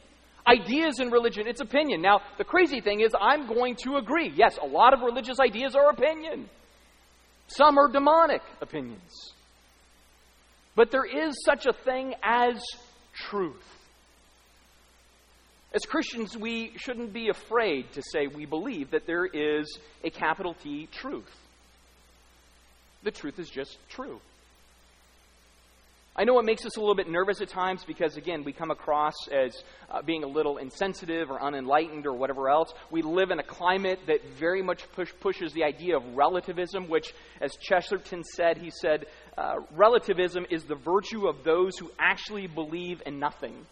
Ideas 0.48 1.00
in 1.00 1.10
religion, 1.10 1.48
it's 1.48 1.62
opinion. 1.62 2.02
Now, 2.02 2.22
the 2.38 2.44
crazy 2.44 2.82
thing 2.82 3.02
is, 3.02 3.12
I'm 3.20 3.48
going 3.48 3.76
to 3.84 3.98
agree. 3.98 4.32
Yes, 4.36 4.58
a 4.62 4.66
lot 4.66 4.94
of 4.94 5.02
religious 5.02 5.40
ideas 5.40 5.76
are 5.76 5.90
opinion, 5.90 6.50
some 7.48 7.78
are 7.78 7.92
demonic 7.92 8.42
opinions. 8.62 9.34
But 10.76 10.92
there 10.92 11.06
is 11.06 11.36
such 11.46 11.66
a 11.66 11.74
thing 11.74 12.14
as 12.24 12.62
truth. 13.14 13.79
As 15.72 15.84
Christians, 15.84 16.36
we 16.36 16.72
shouldn't 16.78 17.14
be 17.14 17.30
afraid 17.30 17.92
to 17.94 18.02
say 18.02 18.26
we 18.28 18.46
believe 18.46 18.92
that 18.92 19.06
there 19.06 19.26
is 19.26 19.78
a 20.04 20.10
capital 20.10 20.56
T 20.56 20.88
truth. 20.92 21.36
The 23.04 23.12
truth 23.12 23.38
is 23.40 23.50
just 23.50 23.78
true. 23.88 24.20
I 26.16 26.26
know 26.26 26.38
it 26.40 26.44
makes 26.44 26.66
us 26.66 26.76
a 26.76 26.80
little 26.82 26.96
bit 26.96 27.08
nervous 27.08 27.40
at 27.40 27.48
times 27.48 27.86
because, 27.86 28.18
again, 28.18 28.44
we 28.44 28.52
come 28.52 28.72
across 28.72 29.14
as 29.32 29.64
uh, 29.90 30.02
being 30.02 30.26
a 30.26 30.28
little 30.28 30.58
insensitive 30.58 31.32
or 31.32 31.42
unenlightened 31.42 32.06
or 32.06 32.14
whatever 32.14 32.50
else. 32.50 32.74
We 32.92 33.04
live 33.04 33.32
in 33.32 33.40
a 33.40 33.44
climate 33.44 34.00
that 34.08 34.28
very 34.38 34.62
much 34.62 34.92
push, 34.92 35.14
pushes 35.22 35.54
the 35.54 35.64
idea 35.64 35.96
of 35.96 36.04
relativism, 36.18 36.90
which, 36.90 37.14
as 37.40 37.56
Chesterton 37.56 38.26
said, 38.26 38.58
he 38.58 38.70
said, 38.70 39.06
uh, 39.38 39.60
relativism 39.76 40.46
is 40.50 40.66
the 40.66 40.76
virtue 40.76 41.28
of 41.28 41.46
those 41.46 41.78
who 41.78 41.90
actually 41.98 42.48
believe 42.48 43.02
in 43.06 43.20
nothing. 43.20 43.66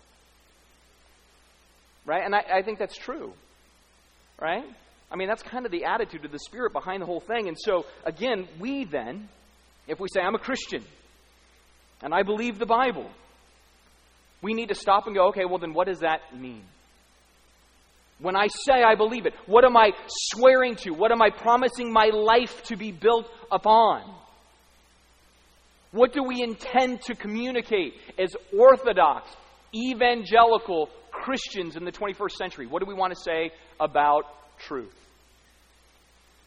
Right? 2.08 2.24
And 2.24 2.34
I, 2.34 2.42
I 2.52 2.62
think 2.64 2.80
that's 2.80 2.98
true. 2.98 3.34
Right? 4.42 4.64
I 5.12 5.16
mean, 5.16 5.28
that's 5.28 5.44
kind 5.44 5.66
of 5.66 5.72
the 5.72 5.86
attitude 5.86 6.26
of 6.26 6.32
the 6.32 6.40
Spirit 6.40 6.74
behind 6.74 7.02
the 7.02 7.06
whole 7.06 7.20
thing. 7.20 7.48
And 7.48 7.58
so, 7.60 7.86
again, 8.06 8.48
we 8.60 8.86
then, 8.86 9.30
if 9.88 10.00
we 10.00 10.08
say, 10.12 10.22
I'm 10.22 10.36
a 10.36 10.40
Christian 10.40 10.84
and 12.02 12.14
I 12.14 12.24
believe 12.24 12.60
the 12.60 12.66
Bible, 12.66 13.10
we 14.42 14.54
need 14.54 14.70
to 14.70 14.76
stop 14.76 15.06
and 15.06 15.16
go, 15.16 15.30
okay, 15.30 15.46
well, 15.46 15.60
then 15.60 15.74
what 15.74 15.88
does 15.88 16.00
that 16.00 16.20
mean? 16.36 16.64
When 18.20 18.36
I 18.36 18.48
say 18.48 18.84
I 18.84 18.96
believe 18.96 19.26
it, 19.26 19.34
what 19.46 19.64
am 19.64 19.78
I 19.78 19.92
swearing 20.08 20.76
to? 20.78 20.92
What 20.92 21.12
am 21.12 21.22
I 21.22 21.30
promising 21.30 21.92
my 21.92 22.10
life 22.14 22.64
to 22.64 22.76
be 22.76 22.92
built 22.92 23.30
upon? 23.52 24.04
What 25.92 26.14
do 26.14 26.24
we 26.24 26.42
intend 26.42 27.02
to 27.04 27.16
communicate 27.16 27.94
as 28.20 28.36
Orthodox, 28.58 29.30
evangelical 29.74 30.90
Christians 31.24 31.76
in 31.76 31.86
the 31.86 31.92
21st 31.92 32.32
century? 32.32 32.68
What 32.68 32.82
do 32.82 32.88
we 32.88 32.94
want 32.94 33.14
to 33.14 33.20
say 33.20 33.52
about 33.80 34.24
truth? 34.60 34.94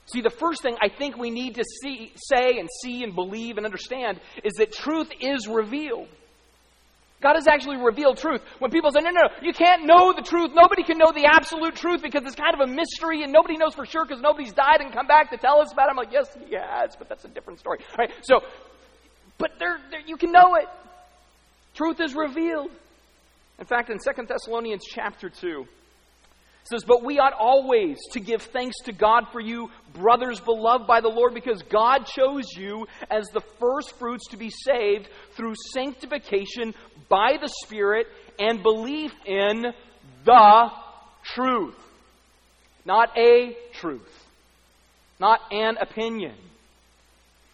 See, 0.07 0.23
the 0.23 0.31
first 0.31 0.63
thing 0.63 0.77
I 0.83 0.89
think 0.89 1.17
we 1.17 1.31
need 1.31 1.55
to 1.55 1.65
see, 1.65 2.13
say 2.17 2.59
and 2.59 2.69
see 2.83 3.05
and 3.05 3.15
believe 3.15 3.59
and 3.59 3.67
understand 3.67 4.21
is 4.43 4.55
that 4.55 4.73
truth 4.73 5.11
is 5.21 5.47
revealed. 5.47 6.09
God 7.21 7.35
has 7.35 7.47
actually 7.47 7.77
revealed 7.77 8.17
truth. 8.17 8.41
When 8.59 8.71
people 8.71 8.91
say, 8.91 9.01
no, 9.03 9.11
no, 9.11 9.21
no, 9.21 9.29
you 9.43 9.53
can't 9.53 9.85
know 9.85 10.13
the 10.15 10.23
truth. 10.23 10.53
Nobody 10.55 10.83
can 10.83 10.97
know 10.97 11.13
the 11.13 11.27
absolute 11.27 11.77
truth 11.77 12.03
because 12.03 12.23
it's 12.25 12.35
kind 12.35 12.55
of 12.55 12.61
a 12.61 12.67
mystery 12.67 13.23
and 13.23 13.33
nobody 13.33 13.57
knows 13.59 13.75
for 13.75 13.85
sure 13.85 14.05
because 14.05 14.23
nobody's 14.23 14.53
died 14.53 14.81
and 14.81 14.93
come 14.93 15.07
back 15.07 15.31
to 15.31 15.37
tell 15.37 15.61
us 15.61 15.71
about 15.73 15.89
it. 15.89 15.91
I'm 15.91 15.97
like, 15.97 16.13
yes, 16.13 16.35
he 16.49 16.55
has, 16.55 16.97
but 16.97 17.09
that's 17.09 17.25
a 17.25 17.29
different 17.29 17.61
story. 17.61 17.79
All 17.91 17.97
right? 17.99 18.11
So, 18.23 18.41
but 19.37 19.51
there, 19.59 19.79
there, 19.91 20.01
you 20.07 20.17
can 20.17 20.33
know 20.33 20.55
it. 20.55 20.67
Truth 21.75 22.01
is 22.01 22.15
revealed. 22.15 22.71
In 23.61 23.67
fact, 23.67 23.91
in 23.91 23.99
2 23.99 24.27
Thessalonians 24.27 24.85
chapter 24.89 25.29
2, 25.29 25.61
it 25.61 26.69
says, 26.69 26.83
But 26.85 27.05
we 27.05 27.19
ought 27.19 27.35
always 27.35 27.99
to 28.13 28.21
give 28.21 28.43
thanks 28.43 28.77
to 28.87 28.93
God 28.93 29.25
for 29.33 29.41
you, 29.41 29.69
brothers 29.93 30.41
beloved 30.41 30.87
by 30.87 31.03
the 31.03 31.09
Lord, 31.09 31.35
because 31.35 31.63
God 31.63 32.07
chose 32.07 32.47
you 32.57 32.87
as 33.11 33.27
the 33.33 33.43
first 33.59 33.99
fruits 33.99 34.29
to 34.31 34.39
be 34.39 34.51
saved 34.51 35.09
through 35.33 35.55
sanctification 35.75 36.75
by 37.11 37.37
the 37.41 37.53
Spirit 37.65 38.07
and 38.39 38.63
belief 38.63 39.13
in 39.27 39.67
the 40.25 40.71
truth. 41.23 41.77
Not 42.87 43.17
a 43.19 43.57
truth, 43.75 44.27
not 45.19 45.41
an 45.53 45.77
opinion. 45.79 46.35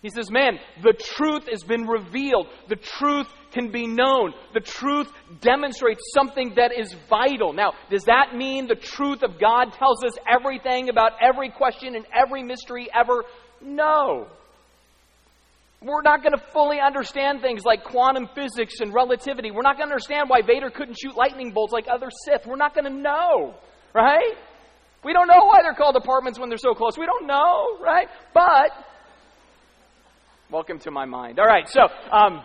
He 0.03 0.11
says, 0.11 0.31
Man, 0.31 0.61
the 0.85 0.93
truth 0.93 1.49
has 1.51 1.65
been 1.65 1.87
revealed. 1.87 2.47
The 2.69 2.77
truth 2.77 3.27
can 3.57 3.73
be 3.73 3.87
known. 3.87 4.35
The 4.53 4.61
truth 4.61 5.09
demonstrates 5.41 6.03
something 6.15 6.53
that 6.57 6.73
is 6.79 6.95
vital. 7.09 7.55
Now, 7.55 7.73
does 7.91 8.05
that 8.05 8.37
mean 8.37 8.67
the 8.69 8.75
truth 8.75 9.23
of 9.23 9.41
God 9.41 9.73
tells 9.73 10.05
us 10.05 10.13
everything 10.29 10.91
about 10.91 11.13
every 11.23 11.49
question 11.51 11.97
and 11.97 12.05
every 12.15 12.43
mystery 12.43 12.89
ever? 12.95 13.25
No. 13.63 14.27
We're 15.81 16.03
not 16.03 16.23
going 16.23 16.33
to 16.33 16.45
fully 16.53 16.81
understand 16.81 17.41
things 17.41 17.65
like 17.65 17.85
quantum 17.85 18.29
physics 18.35 18.81
and 18.81 18.93
relativity. 18.93 19.51
We're 19.51 19.63
not 19.63 19.79
going 19.79 19.89
to 19.89 19.93
understand 19.95 20.29
why 20.29 20.43
Vader 20.47 20.69
couldn't 20.69 20.99
shoot 21.01 21.17
lightning 21.17 21.53
bolts 21.53 21.73
like 21.73 21.87
other 21.91 22.09
Sith. 22.11 22.47
We're 22.47 22.57
not 22.57 22.75
going 22.75 22.85
to 22.85 22.99
know, 22.99 23.55
right? 23.95 24.35
We 25.03 25.15
don't 25.15 25.29
know 25.29 25.47
why 25.47 25.63
they're 25.63 25.75
called 25.75 25.97
apartments 25.97 26.39
when 26.39 26.51
they're 26.51 26.59
so 26.59 26.75
close. 26.75 26.99
We 26.99 27.07
don't 27.07 27.27
know, 27.27 27.79
right? 27.81 28.09
But, 28.35 28.73
welcome 30.51 30.79
to 30.81 30.91
my 30.91 31.07
mind. 31.07 31.39
All 31.39 31.47
right, 31.47 31.69
so, 31.69 31.83
um, 32.13 32.43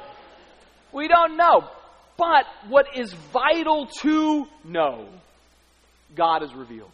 we 0.93 1.07
don't 1.07 1.37
know. 1.37 1.69
But 2.17 2.45
what 2.67 2.85
is 2.95 3.13
vital 3.33 3.87
to 4.01 4.45
know, 4.63 5.07
God 6.15 6.41
has 6.41 6.53
revealed. 6.53 6.91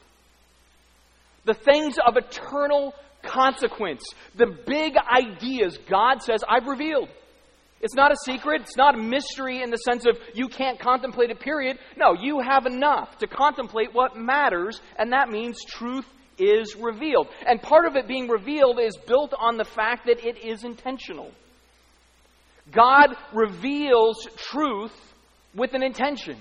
The 1.45 1.53
things 1.53 1.97
of 2.05 2.17
eternal 2.17 2.93
consequence, 3.23 4.03
the 4.35 4.47
big 4.65 4.95
ideas, 4.97 5.77
God 5.89 6.21
says, 6.21 6.41
I've 6.47 6.67
revealed. 6.67 7.09
It's 7.79 7.93
not 7.93 8.11
a 8.11 8.15
secret. 8.25 8.61
It's 8.61 8.77
not 8.77 8.95
a 8.95 8.97
mystery 8.97 9.61
in 9.61 9.69
the 9.69 9.77
sense 9.77 10.05
of 10.05 10.17
you 10.33 10.47
can't 10.47 10.79
contemplate 10.79 11.29
it, 11.29 11.39
period. 11.39 11.77
No, 11.95 12.13
you 12.13 12.39
have 12.39 12.65
enough 12.65 13.17
to 13.19 13.27
contemplate 13.27 13.93
what 13.93 14.17
matters, 14.17 14.81
and 14.97 15.13
that 15.13 15.29
means 15.29 15.63
truth 15.63 16.05
is 16.39 16.75
revealed. 16.75 17.27
And 17.45 17.61
part 17.61 17.85
of 17.85 17.95
it 17.95 18.07
being 18.07 18.27
revealed 18.27 18.79
is 18.79 18.97
built 19.05 19.33
on 19.37 19.57
the 19.57 19.65
fact 19.65 20.07
that 20.07 20.25
it 20.25 20.37
is 20.37 20.63
intentional. 20.63 21.31
God 22.71 23.15
reveals 23.33 24.27
truth 24.37 24.93
with 25.55 25.73
an 25.73 25.83
intention. 25.83 26.37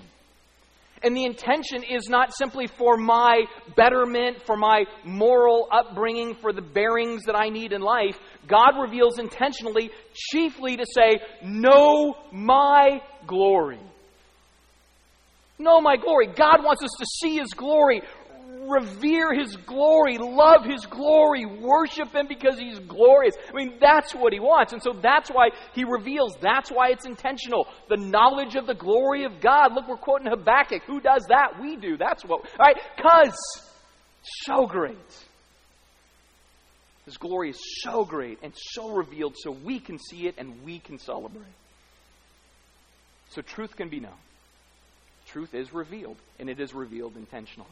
And 1.03 1.17
the 1.17 1.25
intention 1.25 1.83
is 1.83 2.09
not 2.09 2.35
simply 2.35 2.67
for 2.67 2.97
my 2.97 3.45
betterment, 3.77 4.43
for 4.47 4.57
my 4.57 4.85
moral 5.05 5.69
upbringing, 5.71 6.35
for 6.35 6.53
the 6.53 6.63
bearings 6.63 7.25
that 7.27 7.37
I 7.37 7.49
need 7.49 7.73
in 7.73 7.83
life. 7.83 8.17
God 8.49 8.81
reveals 8.81 9.19
intentionally, 9.19 9.91
chiefly 10.15 10.77
to 10.79 10.87
say, 10.87 11.21
Know 11.43 12.17
my 12.33 13.03
glory. 13.27 13.81
Know 15.59 15.81
my 15.81 15.97
glory. 15.97 16.27
God 16.27 16.65
wants 16.65 16.83
us 16.83 16.91
to 16.99 17.07
see 17.07 17.37
His 17.37 17.53
glory, 17.53 18.03
revere 18.69 19.35
His 19.35 19.57
glory, 19.57 20.19
love 20.19 20.65
His 20.65 20.85
glory, 20.87 21.47
worship 21.47 22.15
Him 22.15 22.27
because 22.29 22.59
He's 22.59 22.79
glorious. 22.81 23.35
I 23.49 23.57
mean, 23.57 23.75
that's 23.81 24.15
what 24.15 24.33
He 24.33 24.41
wants. 24.41 24.73
And 24.73 24.83
so 24.83 24.93
that's 24.93 25.31
why 25.31 25.49
He 25.75 25.85
reveals. 25.85 26.37
That's 26.41 26.71
why 26.71 26.91
it's 26.91 27.07
intentional. 27.07 27.67
The 27.89 27.97
knowledge 27.97 28.55
of 28.57 28.67
the 28.67 28.75
glory 28.75 29.25
of 29.25 29.41
God. 29.41 29.75
Look, 29.75 29.89
we're 29.89 29.97
quoting 29.97 30.29
Habakkuk. 30.29 30.83
Who 30.87 31.01
does 31.01 31.25
that? 31.29 31.61
We 31.61 31.77
do. 31.77 31.97
That's 31.97 32.25
what, 32.25 32.41
all 32.41 32.67
right? 32.67 32.77
Because 32.97 33.37
so 34.45 34.67
great. 34.67 34.97
His 37.05 37.17
glory 37.17 37.51
is 37.51 37.61
so 37.83 38.05
great 38.05 38.41
and 38.43 38.53
so 38.57 38.91
revealed 38.91 39.37
so 39.37 39.53
we 39.53 39.79
can 39.79 39.99
see 39.99 40.27
it 40.27 40.35
and 40.39 40.65
we 40.65 40.81
can 40.81 40.99
celebrate. 40.99 41.45
So 43.31 43.43
truth 43.43 43.77
can 43.77 43.89
be 43.89 44.01
known. 44.01 44.19
Truth 45.27 45.55
is 45.55 45.73
revealed, 45.73 46.17
and 46.39 46.49
it 46.49 46.61
is 46.61 46.73
revealed 46.73 47.17
intentionally. 47.17 47.69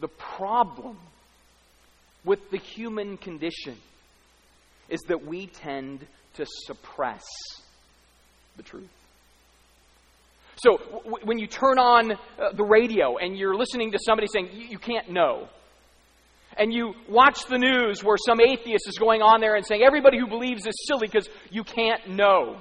The 0.00 0.08
problem 0.08 0.98
with 2.24 2.50
the 2.50 2.58
human 2.58 3.16
condition 3.16 3.76
is 4.88 5.00
that 5.08 5.26
we 5.26 5.46
tend 5.46 6.06
to 6.34 6.46
suppress 6.66 7.24
the 8.56 8.62
truth. 8.62 8.88
So 10.56 10.78
w- 10.78 11.24
when 11.24 11.38
you 11.38 11.46
turn 11.46 11.78
on 11.78 12.12
uh, 12.12 12.16
the 12.54 12.64
radio 12.64 13.16
and 13.18 13.36
you're 13.36 13.56
listening 13.56 13.92
to 13.92 13.98
somebody 14.04 14.26
saying, 14.32 14.50
you 14.52 14.78
can't 14.78 15.10
know, 15.10 15.48
and 16.58 16.72
you 16.72 16.94
watch 17.08 17.44
the 17.46 17.58
news 17.58 18.02
where 18.02 18.16
some 18.16 18.40
atheist 18.40 18.88
is 18.88 18.96
going 18.98 19.20
on 19.22 19.40
there 19.40 19.56
and 19.56 19.66
saying, 19.66 19.82
everybody 19.82 20.18
who 20.18 20.26
believes 20.26 20.66
is 20.66 20.74
silly 20.86 21.06
because 21.06 21.28
you 21.50 21.64
can't 21.64 22.08
know. 22.08 22.60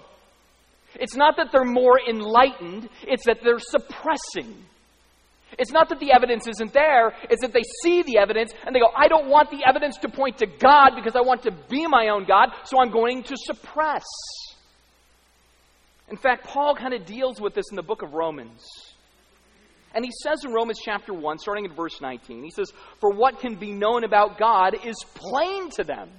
It's 0.95 1.15
not 1.15 1.37
that 1.37 1.51
they're 1.51 1.63
more 1.63 1.99
enlightened, 1.99 2.89
it's 3.03 3.25
that 3.25 3.39
they're 3.43 3.59
suppressing 3.59 4.55
it's 5.57 5.71
not 5.71 5.89
that 5.89 5.99
the 5.99 6.11
evidence 6.11 6.47
isn't 6.47 6.73
there, 6.73 7.13
it's 7.29 7.41
that 7.41 7.53
they 7.53 7.63
see 7.83 8.03
the 8.03 8.17
evidence 8.17 8.53
and 8.65 8.75
they 8.75 8.79
go, 8.79 8.89
I 8.95 9.07
don't 9.07 9.29
want 9.29 9.51
the 9.51 9.63
evidence 9.65 9.97
to 9.99 10.09
point 10.09 10.39
to 10.39 10.47
God 10.47 10.91
because 10.95 11.15
I 11.15 11.21
want 11.21 11.43
to 11.43 11.51
be 11.69 11.87
my 11.87 12.09
own 12.09 12.25
God, 12.25 12.49
so 12.65 12.79
I'm 12.79 12.91
going 12.91 13.23
to 13.23 13.35
suppress. 13.37 14.03
In 16.09 16.17
fact, 16.17 16.45
Paul 16.45 16.75
kind 16.75 16.93
of 16.93 17.05
deals 17.05 17.41
with 17.41 17.53
this 17.53 17.65
in 17.71 17.75
the 17.75 17.83
book 17.83 18.01
of 18.01 18.13
Romans. 18.13 18.63
And 19.93 20.03
he 20.03 20.11
says 20.23 20.43
in 20.43 20.51
Romans 20.51 20.79
chapter 20.83 21.13
1, 21.13 21.39
starting 21.39 21.65
at 21.65 21.75
verse 21.75 22.01
19, 22.01 22.43
he 22.43 22.51
says, 22.51 22.71
For 22.99 23.11
what 23.11 23.39
can 23.39 23.55
be 23.55 23.71
known 23.71 24.03
about 24.03 24.37
God 24.37 24.75
is 24.85 24.95
plain 25.15 25.69
to 25.71 25.83
them. 25.85 26.09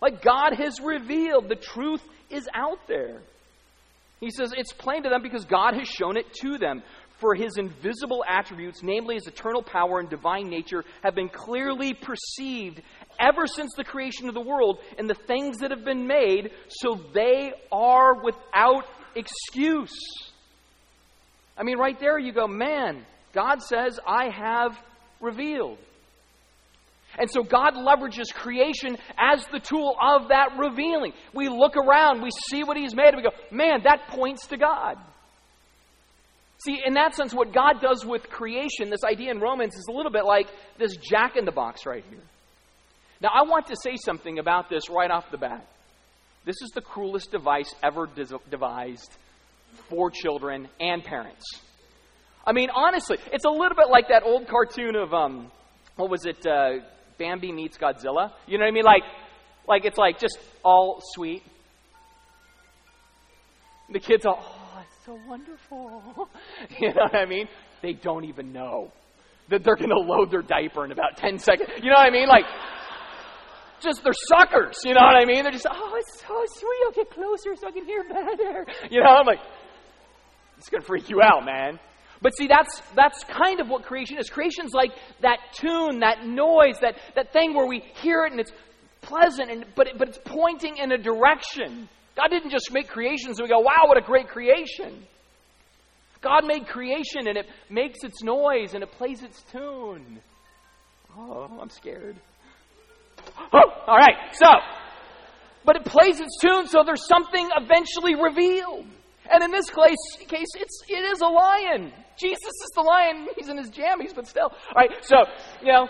Like 0.00 0.22
God 0.22 0.54
has 0.56 0.80
revealed, 0.80 1.48
the 1.48 1.56
truth 1.56 2.02
is 2.30 2.48
out 2.54 2.78
there. 2.86 3.20
He 4.20 4.30
says 4.30 4.52
it's 4.56 4.72
plain 4.72 5.02
to 5.02 5.10
them 5.10 5.22
because 5.22 5.44
God 5.44 5.74
has 5.74 5.88
shown 5.88 6.16
it 6.16 6.32
to 6.40 6.56
them 6.56 6.82
for 7.24 7.34
his 7.34 7.56
invisible 7.56 8.22
attributes, 8.28 8.82
namely 8.82 9.14
his 9.14 9.26
eternal 9.26 9.62
power 9.62 9.98
and 9.98 10.10
divine 10.10 10.50
nature, 10.50 10.84
have 11.02 11.14
been 11.14 11.30
clearly 11.30 11.94
perceived 11.94 12.82
ever 13.18 13.46
since 13.46 13.72
the 13.78 13.82
creation 13.82 14.28
of 14.28 14.34
the 14.34 14.42
world 14.42 14.78
and 14.98 15.08
the 15.08 15.14
things 15.14 15.56
that 15.60 15.70
have 15.70 15.86
been 15.86 16.06
made, 16.06 16.50
so 16.68 17.00
they 17.14 17.54
are 17.72 18.22
without 18.22 18.84
excuse. 19.16 19.96
I 21.56 21.62
mean, 21.62 21.78
right 21.78 21.98
there 21.98 22.18
you 22.18 22.34
go, 22.34 22.46
man, 22.46 23.06
God 23.32 23.62
says, 23.62 23.98
I 24.06 24.28
have 24.28 24.78
revealed. 25.18 25.78
And 27.18 27.30
so 27.30 27.42
God 27.42 27.72
leverages 27.72 28.34
creation 28.34 28.98
as 29.16 29.46
the 29.46 29.60
tool 29.60 29.96
of 29.98 30.28
that 30.28 30.58
revealing. 30.58 31.14
We 31.32 31.48
look 31.48 31.74
around, 31.74 32.20
we 32.20 32.28
see 32.50 32.64
what 32.64 32.76
He's 32.76 32.94
made, 32.94 33.14
and 33.14 33.16
we 33.16 33.22
go, 33.22 33.34
man, 33.50 33.84
that 33.84 34.08
points 34.08 34.48
to 34.48 34.58
God. 34.58 34.98
See, 36.64 36.80
in 36.84 36.94
that 36.94 37.14
sense, 37.14 37.34
what 37.34 37.52
God 37.52 37.82
does 37.82 38.06
with 38.06 38.30
creation, 38.30 38.88
this 38.88 39.04
idea 39.04 39.30
in 39.30 39.38
Romans, 39.38 39.74
is 39.74 39.86
a 39.88 39.92
little 39.92 40.12
bit 40.12 40.24
like 40.24 40.48
this 40.78 40.96
jack 40.96 41.36
in 41.36 41.44
the 41.44 41.52
box 41.52 41.84
right 41.84 42.04
here. 42.08 42.22
Now, 43.20 43.28
I 43.34 43.42
want 43.42 43.66
to 43.66 43.76
say 43.82 43.96
something 43.96 44.38
about 44.38 44.70
this 44.70 44.88
right 44.88 45.10
off 45.10 45.30
the 45.30 45.36
bat. 45.36 45.66
This 46.44 46.56
is 46.62 46.70
the 46.74 46.80
cruelest 46.80 47.30
device 47.30 47.74
ever 47.82 48.08
devised 48.50 49.10
for 49.90 50.10
children 50.10 50.68
and 50.80 51.04
parents. 51.04 51.44
I 52.46 52.52
mean, 52.52 52.70
honestly, 52.74 53.18
it's 53.32 53.44
a 53.44 53.50
little 53.50 53.76
bit 53.76 53.88
like 53.90 54.08
that 54.08 54.22
old 54.24 54.46
cartoon 54.48 54.96
of, 54.96 55.12
um, 55.12 55.50
what 55.96 56.10
was 56.10 56.24
it, 56.26 56.46
uh, 56.46 56.80
Bambi 57.18 57.52
meets 57.52 57.78
Godzilla? 57.78 58.32
You 58.46 58.58
know 58.58 58.64
what 58.64 58.70
I 58.70 58.74
mean? 58.74 58.84
Like, 58.84 59.02
like 59.66 59.84
it's 59.84 59.98
like 59.98 60.18
just 60.18 60.38
all 60.62 61.00
sweet. 61.14 61.42
The 63.90 64.00
kids 64.00 64.24
oh, 64.26 64.38
so 65.04 65.18
wonderful. 65.28 66.28
you 66.80 66.88
know 66.88 67.02
what 67.02 67.14
I 67.14 67.26
mean? 67.26 67.46
They 67.82 67.92
don't 67.92 68.24
even 68.24 68.52
know. 68.52 68.90
that 69.50 69.62
they're 69.62 69.76
going 69.76 69.90
to 69.90 69.98
load 69.98 70.30
their 70.30 70.42
diaper 70.42 70.84
in 70.84 70.92
about 70.92 71.18
10 71.18 71.38
seconds. 71.38 71.68
You 71.82 71.90
know 71.90 71.96
what 71.96 72.06
I 72.06 72.10
mean? 72.10 72.28
Like, 72.28 72.44
just 73.80 74.02
they're 74.02 74.14
suckers. 74.28 74.78
You 74.84 74.94
know 74.94 75.02
what 75.02 75.16
I 75.16 75.26
mean? 75.26 75.42
They're 75.42 75.52
just, 75.52 75.66
oh, 75.70 75.94
it's 75.98 76.20
so 76.20 76.42
sweet. 76.46 76.78
I'll 76.86 76.92
get 76.92 77.10
closer 77.10 77.54
so 77.54 77.68
I 77.68 77.72
can 77.72 77.84
hear 77.84 78.02
better. 78.04 78.66
You 78.90 79.02
know, 79.02 79.10
I'm 79.10 79.26
like, 79.26 79.40
it's 80.56 80.70
going 80.70 80.80
to 80.80 80.86
freak 80.86 81.10
you 81.10 81.20
out, 81.22 81.44
man. 81.44 81.78
But 82.22 82.34
see, 82.38 82.46
that's, 82.46 82.80
that's 82.96 83.24
kind 83.24 83.60
of 83.60 83.68
what 83.68 83.82
creation 83.82 84.16
is. 84.16 84.30
Creation's 84.30 84.72
like 84.72 84.92
that 85.20 85.38
tune, 85.52 86.00
that 86.00 86.24
noise, 86.24 86.76
that, 86.80 86.96
that 87.14 87.34
thing 87.34 87.52
where 87.52 87.66
we 87.66 87.82
hear 87.96 88.24
it 88.24 88.32
and 88.32 88.40
it's 88.40 88.52
pleasant, 89.02 89.50
and, 89.50 89.66
but, 89.76 89.88
it, 89.88 89.98
but 89.98 90.08
it's 90.08 90.20
pointing 90.24 90.78
in 90.78 90.92
a 90.92 90.96
direction. 90.96 91.90
God 92.16 92.28
didn't 92.28 92.50
just 92.50 92.70
make 92.72 92.88
creation 92.88 93.34
so 93.34 93.42
we 93.42 93.48
go, 93.48 93.60
wow, 93.60 93.86
what 93.86 93.98
a 93.98 94.00
great 94.00 94.28
creation. 94.28 95.04
God 96.20 96.46
made 96.46 96.66
creation 96.66 97.26
and 97.26 97.36
it 97.36 97.46
makes 97.68 98.02
its 98.02 98.22
noise 98.22 98.74
and 98.74 98.82
it 98.82 98.90
plays 98.92 99.22
its 99.22 99.42
tune. 99.50 100.20
Oh, 101.16 101.58
I'm 101.60 101.70
scared. 101.70 102.16
Oh, 103.52 103.60
all 103.86 103.96
right, 103.96 104.34
so, 104.34 104.46
but 105.64 105.76
it 105.76 105.84
plays 105.84 106.20
its 106.20 106.38
tune 106.40 106.66
so 106.66 106.82
there's 106.84 107.06
something 107.06 107.48
eventually 107.56 108.14
revealed. 108.14 108.86
And 109.30 109.42
in 109.42 109.50
this 109.50 109.70
case, 109.70 110.28
case 110.28 110.48
it's, 110.56 110.82
it 110.88 111.04
is 111.12 111.20
a 111.20 111.26
lion. 111.26 111.92
Jesus 112.18 112.42
is 112.42 112.70
the 112.74 112.82
lion. 112.82 113.28
He's 113.36 113.48
in 113.48 113.56
his 113.56 113.70
jammies, 113.70 114.14
but 114.14 114.26
still. 114.26 114.50
All 114.50 114.74
right, 114.76 114.90
so, 115.02 115.16
you 115.62 115.72
know, 115.72 115.88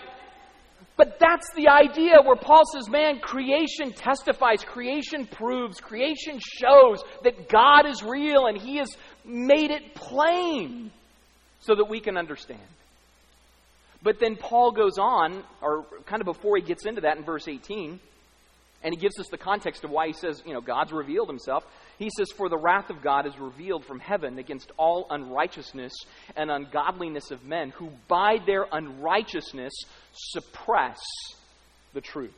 but 0.97 1.19
that's 1.19 1.49
the 1.55 1.67
idea 1.67 2.21
where 2.23 2.37
Paul 2.37 2.63
says, 2.73 2.89
man, 2.89 3.19
creation 3.19 3.91
testifies, 3.91 4.63
creation 4.63 5.27
proves, 5.27 5.81
creation 5.81 6.39
shows 6.39 7.03
that 7.23 7.49
God 7.49 7.85
is 7.85 8.01
real 8.01 8.47
and 8.47 8.57
he 8.57 8.77
has 8.77 8.95
made 9.25 9.71
it 9.71 9.93
plain 9.93 10.91
so 11.59 11.75
that 11.75 11.89
we 11.89 11.99
can 11.99 12.17
understand. 12.17 12.61
But 14.01 14.19
then 14.19 14.37
Paul 14.37 14.71
goes 14.71 14.97
on, 14.97 15.43
or 15.61 15.85
kind 16.05 16.21
of 16.21 16.25
before 16.25 16.57
he 16.57 16.61
gets 16.61 16.85
into 16.85 17.01
that 17.01 17.17
in 17.17 17.23
verse 17.23 17.47
18, 17.47 17.99
and 18.83 18.93
he 18.93 19.01
gives 19.01 19.19
us 19.19 19.27
the 19.29 19.37
context 19.37 19.83
of 19.83 19.89
why 19.89 20.05
he 20.05 20.13
says, 20.13 20.43
you 20.45 20.53
know, 20.53 20.61
God's 20.61 20.91
revealed 20.91 21.27
himself. 21.27 21.65
He 21.97 22.11
says, 22.15 22.27
For 22.31 22.49
the 22.49 22.57
wrath 22.57 22.91
of 22.91 23.01
God 23.01 23.25
is 23.25 23.35
revealed 23.39 23.83
from 23.83 23.99
heaven 23.99 24.37
against 24.37 24.71
all 24.77 25.07
unrighteousness 25.09 25.91
and 26.35 26.51
ungodliness 26.51 27.31
of 27.31 27.43
men, 27.43 27.71
who 27.71 27.89
by 28.07 28.37
their 28.45 28.67
unrighteousness 28.71 29.73
suppress 30.15 30.99
the 31.93 32.01
truth. 32.01 32.33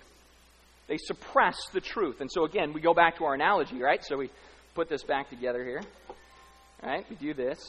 They 0.87 0.97
suppress 0.97 1.57
the 1.73 1.81
truth. 1.81 2.21
And 2.21 2.31
so, 2.31 2.45
again, 2.45 2.73
we 2.73 2.81
go 2.81 2.93
back 2.93 3.17
to 3.17 3.25
our 3.25 3.33
analogy, 3.33 3.81
right? 3.81 4.03
So 4.03 4.17
we 4.17 4.29
put 4.73 4.89
this 4.89 5.03
back 5.03 5.29
together 5.29 5.63
here. 5.63 5.81
Right? 6.81 7.05
We 7.09 7.15
do 7.15 7.33
this. 7.33 7.59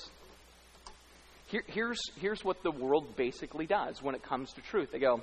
Here, 1.46 1.64
here's, 1.66 2.00
here's 2.20 2.44
what 2.44 2.62
the 2.62 2.70
world 2.70 3.16
basically 3.16 3.66
does 3.66 4.02
when 4.02 4.14
it 4.14 4.22
comes 4.22 4.52
to 4.52 4.60
truth. 4.60 4.90
They 4.92 4.98
go, 4.98 5.22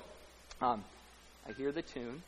um, 0.60 0.84
I 1.48 1.52
hear 1.52 1.70
the 1.70 1.82
tune. 1.82 2.22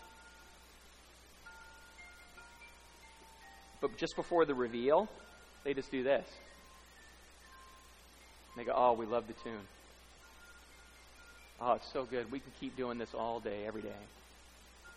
But 3.81 3.97
just 3.97 4.15
before 4.17 4.45
the 4.45 4.55
reveal, 4.55 5.09
they 5.65 5.75
just 5.75 5.91
do 5.91 6.03
this. 6.03 6.27
They 8.57 8.65
go, 8.65 8.73
Oh, 8.75 8.93
we 8.95 9.07
love 9.07 9.27
the 9.27 9.35
tune. 9.45 9.61
Oh, 11.61 11.73
it's 11.73 11.93
so 11.93 12.05
good. 12.05 12.31
We 12.31 12.39
can 12.39 12.53
keep 12.61 12.77
doing 12.77 12.99
this 12.99 13.15
all 13.15 13.41
day, 13.41 13.65
every 13.67 13.83
day. 13.83 13.89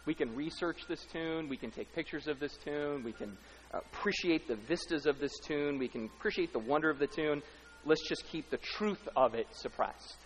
We 0.06 0.14
can 0.14 0.36
research 0.36 0.82
this 0.88 1.04
tune. 1.12 1.50
We 1.50 1.58
can 1.58 1.72
take 1.72 1.94
pictures 1.94 2.28
of 2.28 2.40
this 2.40 2.58
tune. 2.64 3.04
We 3.04 3.14
can 3.14 3.38
uh, 3.74 3.80
appreciate 3.80 4.48
the 4.48 4.56
vistas 4.56 5.06
of 5.06 5.20
this 5.20 5.32
tune. 5.46 5.78
We 5.78 5.88
can 5.88 6.10
appreciate 6.18 6.54
the 6.54 6.60
wonder 6.60 6.90
of 6.90 7.00
the 7.00 7.08
tune. 7.08 7.42
Let's 7.86 8.08
just 8.08 8.26
keep 8.28 8.50
the 8.50 8.58
truth 8.58 9.08
of 9.16 9.36
it 9.36 9.48
suppressed. 9.54 10.18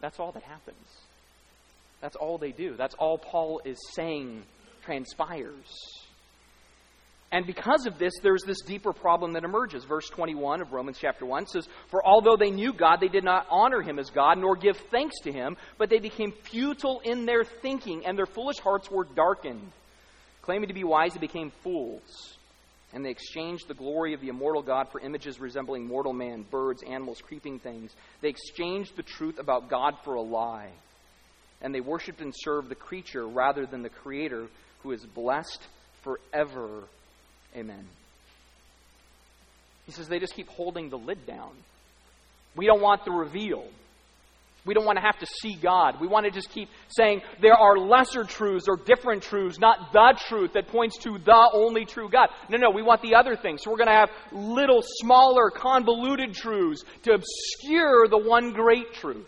That's 0.00 0.20
all 0.20 0.32
that 0.32 0.42
happens. 0.42 0.86
That's 2.00 2.16
all 2.16 2.38
they 2.38 2.52
do. 2.52 2.76
That's 2.76 2.94
all 2.94 3.18
Paul 3.18 3.60
is 3.64 3.76
saying 3.94 4.44
transpires. 4.84 5.66
And 7.30 7.46
because 7.46 7.84
of 7.86 7.98
this, 7.98 8.14
there's 8.22 8.42
this 8.42 8.62
deeper 8.62 8.94
problem 8.94 9.34
that 9.34 9.44
emerges. 9.44 9.84
Verse 9.84 10.08
21 10.08 10.62
of 10.62 10.72
Romans 10.72 10.96
chapter 10.98 11.26
1 11.26 11.46
says, 11.46 11.68
For 11.90 12.04
although 12.04 12.36
they 12.36 12.50
knew 12.50 12.72
God, 12.72 13.00
they 13.00 13.08
did 13.08 13.24
not 13.24 13.46
honor 13.50 13.82
him 13.82 13.98
as 13.98 14.08
God, 14.08 14.38
nor 14.38 14.56
give 14.56 14.78
thanks 14.90 15.20
to 15.24 15.32
him, 15.32 15.56
but 15.76 15.90
they 15.90 15.98
became 15.98 16.32
futile 16.32 17.00
in 17.04 17.26
their 17.26 17.44
thinking, 17.44 18.06
and 18.06 18.16
their 18.16 18.26
foolish 18.26 18.58
hearts 18.58 18.90
were 18.90 19.04
darkened. 19.04 19.72
Claiming 20.40 20.68
to 20.68 20.74
be 20.74 20.84
wise, 20.84 21.12
they 21.12 21.20
became 21.20 21.52
fools. 21.62 22.38
And 22.94 23.04
they 23.04 23.10
exchanged 23.10 23.68
the 23.68 23.74
glory 23.74 24.14
of 24.14 24.22
the 24.22 24.28
immortal 24.28 24.62
God 24.62 24.90
for 24.90 24.98
images 24.98 25.38
resembling 25.38 25.86
mortal 25.86 26.14
man, 26.14 26.46
birds, 26.50 26.82
animals, 26.82 27.20
creeping 27.20 27.58
things. 27.58 27.94
They 28.22 28.30
exchanged 28.30 28.96
the 28.96 29.02
truth 29.02 29.38
about 29.38 29.68
God 29.68 29.96
for 30.04 30.14
a 30.14 30.22
lie. 30.22 30.70
And 31.60 31.74
they 31.74 31.80
worshiped 31.80 32.22
and 32.22 32.32
served 32.34 32.70
the 32.70 32.74
creature 32.74 33.28
rather 33.28 33.66
than 33.66 33.82
the 33.82 33.90
Creator, 33.90 34.46
who 34.82 34.92
is 34.92 35.04
blessed 35.04 35.60
forever. 36.02 36.84
Amen. 37.58 37.84
He 39.86 39.92
says 39.92 40.06
they 40.06 40.20
just 40.20 40.34
keep 40.34 40.48
holding 40.48 40.90
the 40.90 40.98
lid 40.98 41.26
down. 41.26 41.50
We 42.54 42.66
don't 42.66 42.80
want 42.80 43.04
the 43.04 43.10
reveal. 43.10 43.64
We 44.64 44.74
don't 44.74 44.84
want 44.84 44.98
to 44.98 45.02
have 45.02 45.18
to 45.18 45.26
see 45.40 45.54
God. 45.54 46.00
We 46.00 46.06
want 46.06 46.26
to 46.26 46.30
just 46.30 46.50
keep 46.50 46.68
saying 46.88 47.22
there 47.40 47.54
are 47.54 47.78
lesser 47.78 48.22
truths 48.24 48.66
or 48.68 48.76
different 48.76 49.22
truths, 49.22 49.58
not 49.58 49.92
the 49.92 50.18
truth 50.28 50.52
that 50.52 50.68
points 50.68 50.98
to 50.98 51.18
the 51.18 51.50
only 51.52 51.84
true 51.84 52.08
God. 52.08 52.28
No, 52.48 52.58
no, 52.58 52.70
we 52.70 52.82
want 52.82 53.02
the 53.02 53.14
other 53.14 53.34
things. 53.34 53.62
So 53.62 53.70
we're 53.70 53.78
going 53.78 53.88
to 53.88 53.94
have 53.94 54.10
little, 54.30 54.82
smaller, 54.82 55.50
convoluted 55.50 56.34
truths 56.34 56.84
to 57.04 57.14
obscure 57.14 58.08
the 58.08 58.18
one 58.18 58.52
great 58.52 58.92
truth. 58.92 59.26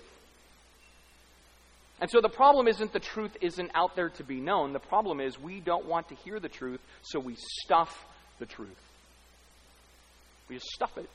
And 2.01 2.11
so 2.11 2.21
the 2.21 2.29
problem 2.29 2.69
isn't 2.69 2.93
the 2.93 3.01
truth 3.01 3.37
isn't 3.41 3.71
out 3.75 3.97
there 3.97 4.11
to 4.11 4.25
be 4.25 4.41
known. 4.41 4.73
The 4.73 4.79
problem 4.79 5.21
is 5.21 5.39
we 5.39 5.61
don't 5.61 5.87
want 5.87 6.09
to 6.09 6.15
hear 6.17 6.39
the 6.39 6.49
truth, 6.49 6.81
so 7.03 7.19
we 7.19 7.37
stuff 7.37 8.07
the 8.41 8.47
truth. 8.47 8.69
We 10.49 10.57
just 10.57 10.67
stuff 10.67 10.99
it. 10.99 11.09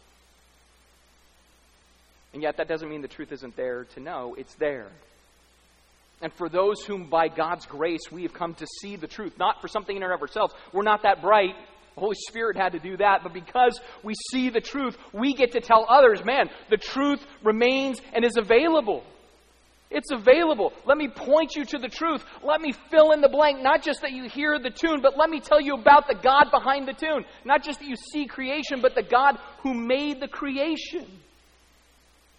And 2.33 2.41
yet, 2.41 2.57
that 2.57 2.67
doesn't 2.67 2.89
mean 2.89 3.01
the 3.01 3.07
truth 3.07 3.31
isn't 3.33 3.55
there 3.57 3.85
to 3.95 3.99
know. 3.99 4.35
It's 4.38 4.55
there. 4.55 4.88
And 6.21 6.31
for 6.33 6.47
those 6.47 6.81
whom, 6.83 7.09
by 7.09 7.27
God's 7.27 7.65
grace, 7.65 8.11
we 8.11 8.23
have 8.23 8.33
come 8.33 8.53
to 8.55 8.67
see 8.81 8.95
the 8.95 9.07
truth, 9.07 9.38
not 9.38 9.61
for 9.61 9.67
something 9.67 9.95
in 9.95 10.03
and 10.03 10.13
of 10.13 10.21
ourselves. 10.21 10.53
We're 10.71 10.83
not 10.83 11.03
that 11.03 11.21
bright. 11.21 11.55
The 11.95 12.01
Holy 12.01 12.15
Spirit 12.27 12.57
had 12.57 12.73
to 12.73 12.79
do 12.79 12.97
that. 12.97 13.19
But 13.23 13.33
because 13.33 13.79
we 14.03 14.13
see 14.31 14.49
the 14.49 14.61
truth, 14.61 14.97
we 15.13 15.33
get 15.33 15.53
to 15.53 15.61
tell 15.61 15.85
others 15.89 16.23
man, 16.23 16.49
the 16.69 16.77
truth 16.77 17.25
remains 17.43 18.01
and 18.13 18.23
is 18.25 18.38
available. 18.38 19.03
It's 19.91 20.12
available. 20.12 20.74
Let 20.86 20.98
me 20.98 21.08
point 21.08 21.56
you 21.56 21.63
to 21.65 21.78
the 21.78 21.88
truth. 21.88 22.24
Let 22.43 22.60
me 22.60 22.74
fill 22.89 23.12
in 23.12 23.21
the 23.21 23.30
blank. 23.30 23.62
Not 23.62 23.84
just 23.84 24.02
that 24.02 24.12
you 24.12 24.28
hear 24.28 24.58
the 24.60 24.71
tune, 24.71 25.02
but 25.02 25.17
let 25.17 25.30
me 25.30 25.39
tell 25.39 25.62
you 25.62 25.76
about 25.76 26.08
the 26.08 26.15
God 26.15 26.50
behind 26.52 26.88
the 26.88 26.93
tune. 26.93 27.24
Not 27.45 27.63
just 27.63 27.80
that 27.80 27.88
you 27.88 27.95
see 27.95 28.26
creation, 28.26 28.82
but 28.82 28.95
the 28.95 29.04
God 29.04 29.38
who 29.62 29.74
made 29.74 30.19
the 30.19 30.28
creation. 30.28 31.06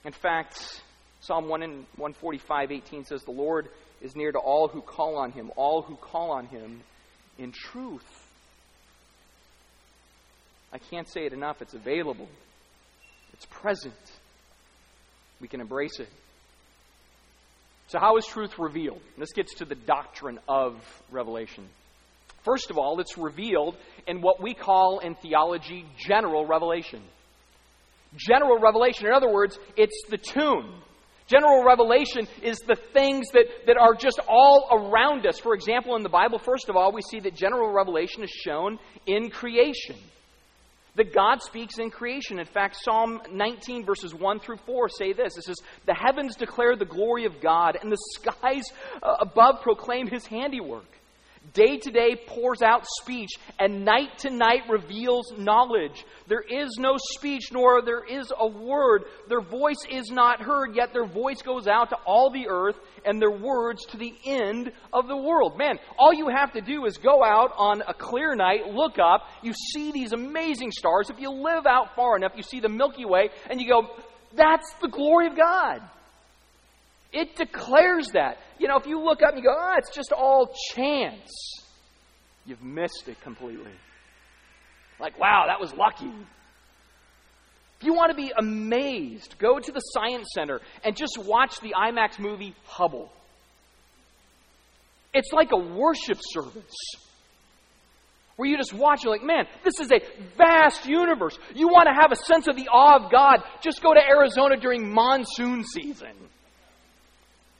In 0.04 0.12
fact, 0.12 0.82
Psalm 1.20 1.48
1 1.48 1.62
and 1.62 1.72
145, 1.96 2.72
18 2.72 3.04
says, 3.04 3.22
The 3.22 3.30
Lord 3.30 3.68
is 4.00 4.14
near 4.14 4.32
to 4.32 4.38
all 4.38 4.68
who 4.68 4.80
call 4.80 5.16
on 5.16 5.32
him, 5.32 5.50
all 5.56 5.82
who 5.82 5.96
call 5.96 6.32
on 6.32 6.46
him 6.46 6.80
in 7.38 7.52
truth. 7.52 8.04
I 10.72 10.78
can't 10.78 11.08
say 11.08 11.26
it 11.26 11.32
enough. 11.32 11.62
It's 11.62 11.74
available, 11.74 12.28
it's 13.32 13.46
present. 13.46 13.94
We 15.40 15.48
can 15.48 15.60
embrace 15.60 16.00
it. 16.00 16.08
So, 17.88 18.00
how 18.00 18.16
is 18.16 18.26
truth 18.26 18.58
revealed? 18.58 19.00
This 19.16 19.32
gets 19.32 19.54
to 19.56 19.64
the 19.64 19.76
doctrine 19.76 20.40
of 20.48 20.74
revelation. 21.10 21.68
First 22.42 22.70
of 22.70 22.78
all, 22.78 22.98
it's 23.00 23.16
revealed 23.16 23.76
in 24.06 24.20
what 24.20 24.42
we 24.42 24.54
call 24.54 24.98
in 25.00 25.14
theology 25.16 25.84
general 25.96 26.46
revelation. 26.46 27.02
General 28.16 28.58
revelation, 28.60 29.06
in 29.06 29.12
other 29.12 29.32
words, 29.32 29.58
it's 29.76 30.02
the 30.08 30.16
tune. 30.16 30.72
General 31.28 31.64
revelation 31.64 32.28
is 32.42 32.58
the 32.58 32.76
things 32.76 33.28
that, 33.32 33.46
that 33.66 33.76
are 33.76 33.94
just 33.94 34.20
all 34.28 34.68
around 34.70 35.26
us. 35.26 35.38
For 35.40 35.54
example, 35.54 35.96
in 35.96 36.02
the 36.02 36.08
Bible, 36.08 36.38
first 36.38 36.68
of 36.68 36.76
all, 36.76 36.92
we 36.92 37.02
see 37.02 37.18
that 37.20 37.34
general 37.34 37.72
revelation 37.72 38.22
is 38.22 38.30
shown 38.30 38.78
in 39.06 39.30
creation 39.30 39.96
that 40.96 41.14
God 41.14 41.42
speaks 41.42 41.78
in 41.78 41.90
creation. 41.90 42.38
In 42.38 42.46
fact, 42.46 42.76
Psalm 42.82 43.20
19, 43.30 43.84
verses 43.84 44.14
1 44.14 44.40
through 44.40 44.58
4 44.66 44.88
say 44.88 45.12
this 45.12 45.36
It 45.36 45.44
says, 45.44 45.56
The 45.86 45.94
heavens 45.94 46.36
declare 46.36 46.76
the 46.76 46.84
glory 46.84 47.26
of 47.26 47.40
God, 47.40 47.78
and 47.80 47.92
the 47.92 47.98
skies 48.14 48.64
uh, 49.02 49.16
above 49.20 49.62
proclaim 49.62 50.08
his 50.08 50.26
handiwork. 50.26 50.84
Day 51.52 51.78
to 51.78 51.90
day 51.90 52.16
pours 52.26 52.62
out 52.62 52.84
speech, 53.02 53.30
and 53.58 53.84
night 53.84 54.18
to 54.18 54.30
night 54.30 54.62
reveals 54.68 55.32
knowledge. 55.36 56.04
There 56.26 56.42
is 56.42 56.76
no 56.78 56.96
speech, 57.14 57.52
nor 57.52 57.82
there 57.82 58.04
is 58.04 58.32
a 58.36 58.46
word. 58.46 59.04
Their 59.28 59.40
voice 59.40 59.84
is 59.90 60.10
not 60.10 60.40
heard, 60.42 60.74
yet 60.74 60.92
their 60.92 61.06
voice 61.06 61.42
goes 61.42 61.68
out 61.68 61.90
to 61.90 61.96
all 62.06 62.30
the 62.30 62.48
earth, 62.48 62.76
and 63.04 63.20
their 63.20 63.30
words 63.30 63.84
to 63.86 63.96
the 63.96 64.14
end 64.24 64.72
of 64.92 65.08
the 65.08 65.16
world. 65.16 65.56
Man, 65.56 65.78
all 65.98 66.12
you 66.12 66.28
have 66.28 66.52
to 66.54 66.60
do 66.60 66.84
is 66.86 66.96
go 66.96 67.22
out 67.22 67.52
on 67.56 67.82
a 67.86 67.94
clear 67.94 68.34
night, 68.34 68.66
look 68.72 68.98
up, 68.98 69.28
you 69.42 69.52
see 69.72 69.92
these 69.92 70.12
amazing 70.12 70.72
stars. 70.72 71.10
If 71.10 71.20
you 71.20 71.30
live 71.30 71.66
out 71.66 71.94
far 71.94 72.16
enough, 72.16 72.32
you 72.36 72.42
see 72.42 72.60
the 72.60 72.68
Milky 72.68 73.04
Way, 73.04 73.30
and 73.48 73.60
you 73.60 73.68
go, 73.68 73.88
That's 74.34 74.72
the 74.80 74.88
glory 74.88 75.28
of 75.28 75.36
God. 75.36 75.80
It 77.12 77.36
declares 77.36 78.08
that. 78.12 78.38
You 78.58 78.68
know, 78.68 78.76
if 78.76 78.86
you 78.86 79.02
look 79.02 79.22
up 79.22 79.34
and 79.34 79.38
you 79.38 79.44
go, 79.44 79.54
oh, 79.56 79.74
it's 79.78 79.94
just 79.94 80.12
all 80.12 80.54
chance, 80.74 81.62
you've 82.44 82.62
missed 82.62 83.04
it 83.06 83.20
completely. 83.20 83.72
Like, 84.98 85.18
wow, 85.18 85.44
that 85.48 85.60
was 85.60 85.74
lucky. 85.74 86.10
If 87.78 87.86
you 87.86 87.92
want 87.92 88.10
to 88.10 88.16
be 88.16 88.32
amazed, 88.36 89.36
go 89.38 89.58
to 89.58 89.72
the 89.72 89.80
Science 89.80 90.28
Center 90.34 90.60
and 90.82 90.96
just 90.96 91.18
watch 91.18 91.60
the 91.60 91.74
IMAX 91.74 92.18
movie 92.18 92.54
Hubble. 92.64 93.12
It's 95.12 95.32
like 95.32 95.50
a 95.52 95.58
worship 95.58 96.18
service 96.22 96.74
where 98.36 98.48
you 98.48 98.56
just 98.56 98.72
watch, 98.72 99.04
you're 99.04 99.12
like, 99.12 99.22
man, 99.22 99.46
this 99.64 99.80
is 99.80 99.90
a 99.90 100.00
vast 100.36 100.86
universe. 100.86 101.38
You 101.54 101.68
want 101.68 101.88
to 101.88 101.94
have 101.94 102.12
a 102.12 102.16
sense 102.16 102.48
of 102.48 102.56
the 102.56 102.68
awe 102.68 103.04
of 103.04 103.10
God, 103.10 103.42
just 103.62 103.82
go 103.82 103.94
to 103.94 104.00
Arizona 104.00 104.56
during 104.56 104.92
monsoon 104.92 105.64
season. 105.64 106.12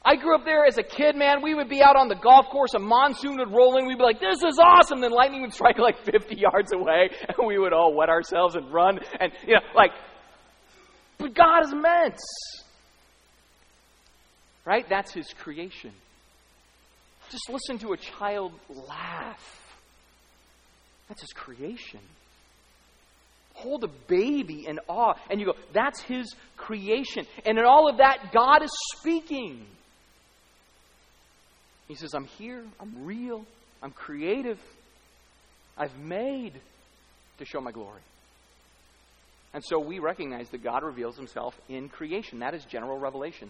I 0.03 0.15
grew 0.15 0.35
up 0.35 0.45
there 0.45 0.65
as 0.65 0.77
a 0.77 0.83
kid, 0.83 1.15
man. 1.15 1.41
We 1.41 1.53
would 1.53 1.69
be 1.69 1.81
out 1.81 1.95
on 1.95 2.07
the 2.07 2.15
golf 2.15 2.47
course, 2.47 2.73
a 2.73 2.79
monsoon 2.79 3.37
would 3.37 3.51
roll 3.51 3.77
in. 3.77 3.87
We'd 3.87 3.97
be 3.97 4.03
like, 4.03 4.19
this 4.19 4.37
is 4.37 4.57
awesome. 4.57 5.01
Then 5.01 5.11
lightning 5.11 5.41
would 5.41 5.53
strike 5.53 5.77
like 5.77 5.97
50 6.05 6.35
yards 6.35 6.71
away, 6.73 7.09
and 7.27 7.47
we 7.47 7.57
would 7.57 7.73
all 7.73 7.93
wet 7.93 8.09
ourselves 8.09 8.55
and 8.55 8.71
run. 8.71 8.99
And, 9.19 9.31
you 9.45 9.55
know, 9.55 9.61
like, 9.75 9.91
but 11.17 11.33
God 11.33 11.65
is 11.65 11.71
immense. 11.71 12.21
Right? 14.65 14.85
That's 14.87 15.13
His 15.13 15.27
creation. 15.33 15.91
Just 17.29 17.49
listen 17.49 17.77
to 17.79 17.93
a 17.93 17.97
child 17.97 18.53
laugh. 18.69 19.77
That's 21.09 21.21
His 21.21 21.33
creation. 21.33 21.99
Hold 23.53 23.83
a 23.83 23.89
baby 24.07 24.65
in 24.67 24.79
awe, 24.87 25.15
and 25.29 25.39
you 25.39 25.47
go, 25.47 25.53
that's 25.73 26.01
His 26.01 26.33
creation. 26.55 27.25
And 27.45 27.57
in 27.57 27.65
all 27.65 27.89
of 27.89 27.97
that, 27.97 28.31
God 28.31 28.63
is 28.63 28.71
speaking. 28.97 29.65
He 31.87 31.95
says, 31.95 32.13
I'm 32.13 32.25
here, 32.25 32.63
I'm 32.79 33.05
real, 33.05 33.45
I'm 33.81 33.91
creative, 33.91 34.59
I've 35.77 35.97
made 35.97 36.53
to 37.37 37.45
show 37.45 37.61
my 37.61 37.71
glory. 37.71 38.01
And 39.53 39.63
so 39.63 39.79
we 39.79 39.99
recognize 39.99 40.49
that 40.49 40.63
God 40.63 40.83
reveals 40.83 41.15
himself 41.15 41.59
in 41.69 41.89
creation. 41.89 42.39
That 42.39 42.53
is 42.53 42.65
general 42.65 42.99
revelation. 42.99 43.49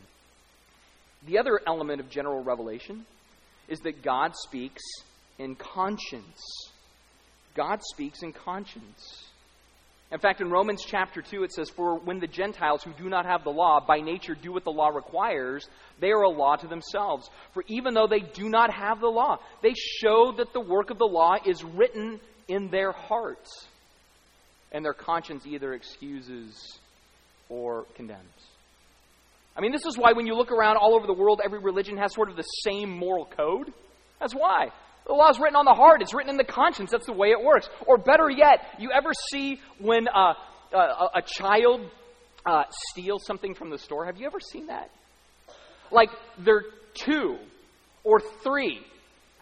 The 1.26 1.39
other 1.39 1.60
element 1.65 2.00
of 2.00 2.10
general 2.10 2.43
revelation 2.43 3.06
is 3.67 3.80
that 3.80 4.04
God 4.04 4.34
speaks 4.36 4.82
in 5.39 5.56
conscience. 5.56 6.71
God 7.56 7.82
speaks 7.93 8.21
in 8.21 8.34
conscience. 8.34 9.26
In 10.10 10.20
fact, 10.20 10.39
in 10.39 10.50
Romans 10.50 10.84
chapter 10.86 11.22
2, 11.22 11.43
it 11.43 11.52
says, 11.52 11.70
For 11.70 12.00
when 12.00 12.20
the 12.20 12.28
Gentiles 12.28 12.82
who 12.82 12.93
do 12.93 13.10
not 13.10 13.26
have 13.26 13.43
the 13.43 13.50
law 13.50 13.84
by 13.86 14.00
nature 14.00 14.36
do 14.36 14.54
what 14.54 14.63
the 14.63 14.72
law 14.72 14.88
requires, 14.88 15.67
they 16.00 16.12
are 16.12 16.22
a 16.22 16.30
law 16.30 16.56
to 16.56 16.67
themselves. 16.67 17.30
For 17.54 17.63
even 17.67 17.93
though 17.93 18.08
they 18.08 18.22
do 18.22 18.48
not 18.48 18.74
have 18.74 19.02
the 19.02 19.08
law, 19.08 19.39
they 19.62 19.74
show 19.74 20.34
that 20.38 20.54
the 20.54 20.62
work 20.62 20.91
of 20.91 20.98
the 20.98 21.06
law 21.06 21.36
is 21.46 21.62
written 21.62 22.22
in 22.48 22.70
their 22.70 22.93
hearts, 22.93 23.67
and 24.72 24.86
their 24.86 24.93
conscience 24.93 25.46
either 25.46 25.74
excuses 25.74 26.80
or 27.50 27.86
condemns. 27.96 28.22
I 29.58 29.62
mean, 29.62 29.74
this 29.74 29.86
is 29.86 29.98
why 29.98 30.13
when 30.13 30.26
you 30.26 30.36
look 30.36 30.52
around 30.52 30.78
all 30.78 30.96
over 30.96 31.08
the 31.08 31.13
world, 31.13 31.41
every 31.43 31.60
religion 31.60 31.98
has 31.98 32.13
sort 32.13 32.30
of 32.30 32.38
the 32.38 32.43
same 32.43 32.89
moral 32.89 33.26
code. 33.26 33.74
That's 34.22 34.34
why. 34.34 34.70
The 35.08 35.13
law 35.13 35.30
is 35.30 35.39
written 35.39 35.56
on 35.56 35.63
the 35.63 35.74
heart, 35.74 36.02
it's 36.02 36.13
written 36.13 36.30
in 36.30 36.38
the 36.38 36.43
conscience. 36.43 36.91
That's 36.91 37.06
the 37.06 37.13
way 37.13 37.30
it 37.30 37.41
works. 37.41 37.70
Or 37.86 37.98
better 37.98 38.30
yet, 38.30 38.65
you 38.78 38.91
ever 38.91 39.12
see 39.32 39.60
when 39.80 40.08
uh, 40.10 40.34
a, 40.74 40.78
a, 41.15 41.22
child 41.26 41.82
uh, 42.46 42.63
steals 42.89 43.26
something 43.26 43.56
from 43.56 43.70
the 43.70 43.78
store? 43.78 44.06
Have 44.06 44.17
you 44.17 44.26
ever 44.26 44.39
seen 44.41 44.67
that? 44.67 44.89
Like 45.91 46.10
they're 46.43 46.65
two 46.93 47.38
or 48.04 48.20
three, 48.43 48.82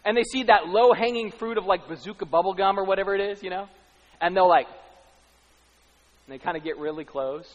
and 0.04 0.16
they 0.16 0.22
see 0.22 0.44
that 0.44 0.68
low 0.68 0.92
hanging 0.92 1.32
fruit 1.32 1.58
of 1.58 1.64
like 1.64 1.88
bazooka 1.88 2.26
bubble 2.26 2.54
gum 2.54 2.78
or 2.78 2.84
whatever 2.84 3.16
it 3.16 3.20
is, 3.20 3.42
you 3.42 3.50
know? 3.50 3.66
And 4.20 4.36
they'll 4.36 4.48
like, 4.48 4.68
and 6.26 6.34
they 6.34 6.38
kind 6.38 6.56
of 6.56 6.62
get 6.62 6.78
really 6.78 7.04
close, 7.04 7.48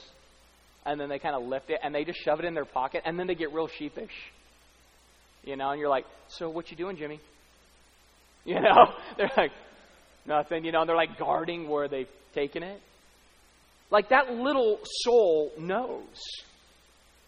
and 0.85 0.99
then 0.99 1.07
they 1.07 1.17
kind 1.17 1.35
of 1.35 1.43
lift 1.43 1.69
it, 1.69 1.79
and 1.81 1.95
they 1.95 2.03
just 2.03 2.19
shove 2.19 2.39
it 2.39 2.45
in 2.45 2.53
their 2.55 2.65
pocket, 2.65 3.03
and 3.05 3.17
then 3.17 3.27
they 3.27 3.35
get 3.35 3.53
real 3.53 3.69
sheepish. 3.69 4.31
You 5.45 5.55
know, 5.55 5.69
and 5.69 5.79
you're 5.79 5.89
like, 5.89 6.05
so 6.27 6.49
what 6.49 6.69
you 6.71 6.77
doing, 6.77 6.97
Jimmy? 6.97 7.21
You 8.45 8.55
know, 8.55 8.93
they're 9.17 9.29
like, 9.37 9.51
nothing, 10.25 10.65
you 10.65 10.71
know, 10.71 10.81
and 10.81 10.89
they're 10.89 10.95
like 10.95 11.19
guarding 11.19 11.69
where 11.69 11.87
they've 11.87 12.09
taken 12.33 12.63
it. 12.63 12.81
Like 13.91 14.09
that 14.09 14.33
little 14.33 14.79
soul 15.03 15.51
knows. 15.59 16.21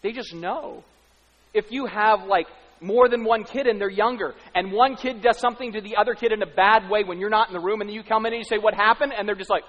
They 0.02 0.12
just 0.12 0.34
know. 0.34 0.82
If 1.52 1.70
you 1.70 1.86
have 1.86 2.24
like 2.24 2.46
more 2.80 3.08
than 3.08 3.24
one 3.24 3.44
kid 3.44 3.66
and 3.66 3.80
they're 3.80 3.90
younger, 3.90 4.34
and 4.54 4.72
one 4.72 4.96
kid 4.96 5.22
does 5.22 5.38
something 5.38 5.72
to 5.72 5.80
the 5.80 5.96
other 5.96 6.14
kid 6.14 6.32
in 6.32 6.42
a 6.42 6.46
bad 6.46 6.90
way 6.90 7.04
when 7.04 7.20
you're 7.20 7.30
not 7.30 7.48
in 7.48 7.54
the 7.54 7.60
room, 7.60 7.80
and 7.80 7.88
then 7.88 7.94
you 7.94 8.02
come 8.02 8.26
in 8.26 8.32
and 8.32 8.40
you 8.40 8.44
say, 8.44 8.58
What 8.58 8.74
happened? 8.74 9.12
And 9.16 9.28
they're 9.28 9.34
just 9.34 9.50
like, 9.50 9.64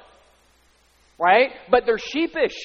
Right? 1.20 1.52
But 1.70 1.86
they're 1.86 2.00
sheepish. 2.00 2.58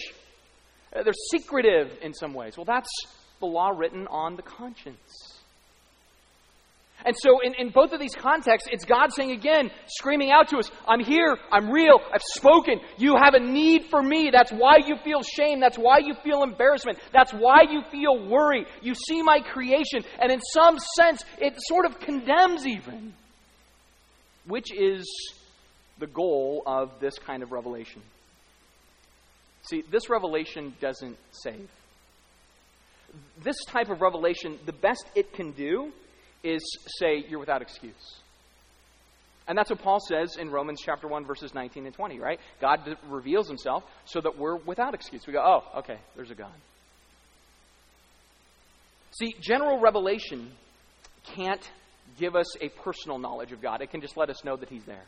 They're 0.92 1.12
secretive 1.30 1.96
in 2.02 2.14
some 2.14 2.34
ways. 2.34 2.56
Well, 2.56 2.64
that's 2.64 2.90
the 3.38 3.46
law 3.46 3.70
written 3.70 4.06
on 4.08 4.36
the 4.36 4.42
conscience. 4.42 5.29
And 7.04 7.16
so, 7.18 7.40
in, 7.42 7.54
in 7.54 7.70
both 7.70 7.92
of 7.92 8.00
these 8.00 8.14
contexts, 8.14 8.68
it's 8.70 8.84
God 8.84 9.08
saying 9.14 9.30
again, 9.30 9.70
screaming 9.86 10.30
out 10.30 10.48
to 10.48 10.58
us, 10.58 10.70
I'm 10.86 11.00
here, 11.00 11.36
I'm 11.50 11.70
real, 11.70 12.00
I've 12.12 12.22
spoken, 12.34 12.80
you 12.98 13.16
have 13.16 13.34
a 13.34 13.40
need 13.40 13.86
for 13.86 14.02
me. 14.02 14.30
That's 14.32 14.50
why 14.50 14.78
you 14.86 14.96
feel 15.02 15.22
shame, 15.22 15.60
that's 15.60 15.78
why 15.78 15.98
you 15.98 16.14
feel 16.22 16.42
embarrassment, 16.42 16.98
that's 17.12 17.32
why 17.32 17.62
you 17.70 17.82
feel 17.90 18.28
worry. 18.28 18.66
You 18.82 18.94
see 18.94 19.22
my 19.22 19.40
creation, 19.40 20.04
and 20.20 20.30
in 20.30 20.40
some 20.52 20.78
sense, 20.96 21.24
it 21.38 21.54
sort 21.58 21.86
of 21.86 21.98
condemns 22.00 22.66
even, 22.66 23.14
which 24.46 24.72
is 24.72 25.04
the 25.98 26.06
goal 26.06 26.62
of 26.66 27.00
this 27.00 27.18
kind 27.18 27.42
of 27.42 27.52
revelation. 27.52 28.02
See, 29.62 29.82
this 29.90 30.08
revelation 30.08 30.74
doesn't 30.80 31.16
save. 31.30 31.68
This 33.42 33.56
type 33.66 33.90
of 33.90 34.00
revelation, 34.00 34.58
the 34.66 34.72
best 34.72 35.04
it 35.14 35.32
can 35.32 35.52
do 35.52 35.92
is 36.42 36.62
say 36.98 37.24
you're 37.28 37.40
without 37.40 37.62
excuse. 37.62 38.20
And 39.48 39.58
that's 39.58 39.70
what 39.70 39.80
Paul 39.80 39.98
says 40.00 40.36
in 40.36 40.50
Romans 40.50 40.80
chapter 40.84 41.08
1 41.08 41.24
verses 41.26 41.54
19 41.54 41.86
and 41.86 41.94
20, 41.94 42.20
right? 42.20 42.38
God 42.60 42.80
reveals 43.08 43.48
himself 43.48 43.82
so 44.04 44.20
that 44.20 44.38
we're 44.38 44.56
without 44.56 44.94
excuse. 44.94 45.26
We 45.26 45.32
go, 45.32 45.42
"Oh, 45.42 45.80
okay, 45.80 45.98
there's 46.14 46.30
a 46.30 46.36
God." 46.36 46.54
See, 49.12 49.34
general 49.40 49.80
revelation 49.80 50.52
can't 51.34 51.68
give 52.18 52.36
us 52.36 52.46
a 52.62 52.68
personal 52.68 53.18
knowledge 53.18 53.50
of 53.50 53.60
God. 53.60 53.82
It 53.82 53.90
can 53.90 54.00
just 54.00 54.16
let 54.16 54.30
us 54.30 54.44
know 54.44 54.56
that 54.56 54.68
he's 54.68 54.84
there. 54.84 55.04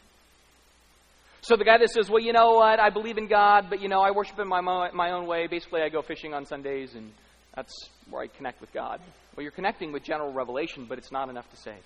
So 1.43 1.57
the 1.57 1.65
guy 1.65 1.79
that 1.79 1.91
says, 1.91 2.11
"Well, 2.11 2.21
you 2.21 2.33
know 2.33 2.55
what? 2.55 2.81
I 2.81 2.91
believe 2.91 3.19
in 3.19 3.29
God, 3.29 3.67
but 3.71 3.81
you 3.81 3.89
know, 3.89 4.01
I 4.01 4.11
worship 4.11 4.39
in 4.39 4.49
my 4.49 4.61
my 4.61 5.13
own 5.13 5.27
way. 5.27 5.47
Basically, 5.47 5.83
I 5.83 5.89
go 5.89 6.03
fishing 6.03 6.35
on 6.35 6.47
Sundays 6.47 6.95
and 6.95 7.13
that's 7.55 7.73
where 8.11 8.23
I 8.23 8.27
connect 8.27 8.61
with 8.61 8.73
God." 8.73 9.01
Well, 9.37 9.43
you're 9.43 9.53
connecting 9.53 9.93
with 9.93 10.05
general 10.05 10.33
revelation, 10.33 10.87
but 10.89 10.99
it's 10.99 11.13
not 11.13 11.29
enough 11.29 11.51
to 11.51 11.57
save. 11.57 11.85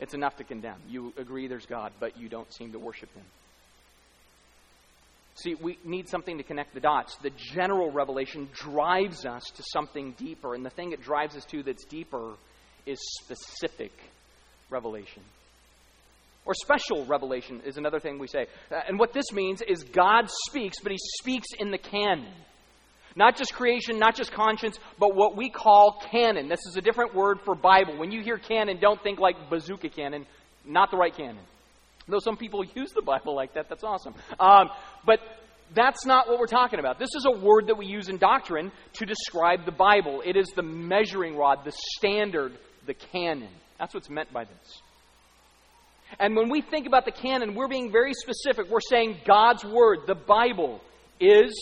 It's 0.00 0.14
enough 0.14 0.36
to 0.36 0.44
condemn. 0.44 0.80
You 0.88 1.12
agree 1.16 1.46
there's 1.46 1.66
God, 1.66 1.92
but 2.00 2.18
you 2.18 2.28
don't 2.28 2.52
seem 2.52 2.72
to 2.72 2.78
worship 2.78 3.12
Him. 3.14 3.24
See, 5.36 5.54
we 5.54 5.78
need 5.84 6.08
something 6.08 6.38
to 6.38 6.44
connect 6.44 6.74
the 6.74 6.80
dots. 6.80 7.16
The 7.16 7.30
general 7.30 7.90
revelation 7.90 8.48
drives 8.52 9.26
us 9.26 9.42
to 9.56 9.62
something 9.72 10.12
deeper, 10.12 10.54
and 10.54 10.64
the 10.64 10.70
thing 10.70 10.92
it 10.92 11.02
drives 11.02 11.36
us 11.36 11.44
to 11.46 11.62
that's 11.62 11.84
deeper 11.84 12.34
is 12.86 12.98
specific 13.22 13.92
revelation. 14.70 15.22
Or 16.46 16.54
special 16.54 17.04
revelation 17.06 17.62
is 17.64 17.78
another 17.78 18.00
thing 18.00 18.18
we 18.18 18.28
say. 18.28 18.46
Uh, 18.70 18.80
and 18.86 18.98
what 18.98 19.12
this 19.12 19.32
means 19.32 19.62
is 19.62 19.82
God 19.82 20.28
speaks, 20.48 20.78
but 20.82 20.92
He 20.92 20.98
speaks 21.20 21.48
in 21.58 21.70
the 21.70 21.78
canon. 21.78 22.32
Not 23.16 23.36
just 23.36 23.54
creation, 23.54 23.98
not 23.98 24.16
just 24.16 24.32
conscience, 24.32 24.78
but 24.98 25.14
what 25.14 25.36
we 25.36 25.48
call 25.48 26.02
canon. 26.10 26.48
This 26.48 26.66
is 26.66 26.76
a 26.76 26.80
different 26.80 27.14
word 27.14 27.40
for 27.44 27.54
Bible. 27.54 27.96
When 27.96 28.10
you 28.10 28.22
hear 28.22 28.38
canon, 28.38 28.78
don't 28.80 29.00
think 29.02 29.20
like 29.20 29.48
bazooka 29.48 29.88
cannon. 29.90 30.26
Not 30.64 30.90
the 30.90 30.96
right 30.96 31.14
canon. 31.14 31.38
Though 32.08 32.18
some 32.18 32.36
people 32.36 32.64
use 32.74 32.92
the 32.92 33.02
Bible 33.02 33.34
like 33.34 33.54
that, 33.54 33.68
that's 33.68 33.84
awesome. 33.84 34.14
Um, 34.40 34.70
but 35.06 35.20
that's 35.74 36.04
not 36.04 36.28
what 36.28 36.38
we're 36.38 36.46
talking 36.46 36.78
about. 36.78 36.98
This 36.98 37.14
is 37.14 37.24
a 37.24 37.30
word 37.30 37.68
that 37.68 37.76
we 37.76 37.86
use 37.86 38.08
in 38.08 38.18
doctrine 38.18 38.72
to 38.94 39.06
describe 39.06 39.64
the 39.64 39.72
Bible. 39.72 40.22
It 40.24 40.36
is 40.36 40.48
the 40.54 40.62
measuring 40.62 41.36
rod, 41.36 41.64
the 41.64 41.72
standard, 41.96 42.52
the 42.86 42.94
canon. 42.94 43.50
That's 43.78 43.94
what's 43.94 44.10
meant 44.10 44.32
by 44.32 44.44
this. 44.44 44.82
And 46.18 46.36
when 46.36 46.48
we 46.48 46.60
think 46.60 46.86
about 46.86 47.04
the 47.04 47.12
canon, 47.12 47.54
we're 47.54 47.68
being 47.68 47.90
very 47.90 48.12
specific. 48.14 48.70
We're 48.70 48.80
saying 48.80 49.18
God's 49.24 49.64
Word, 49.64 50.00
the 50.06 50.14
Bible, 50.14 50.80
is 51.18 51.52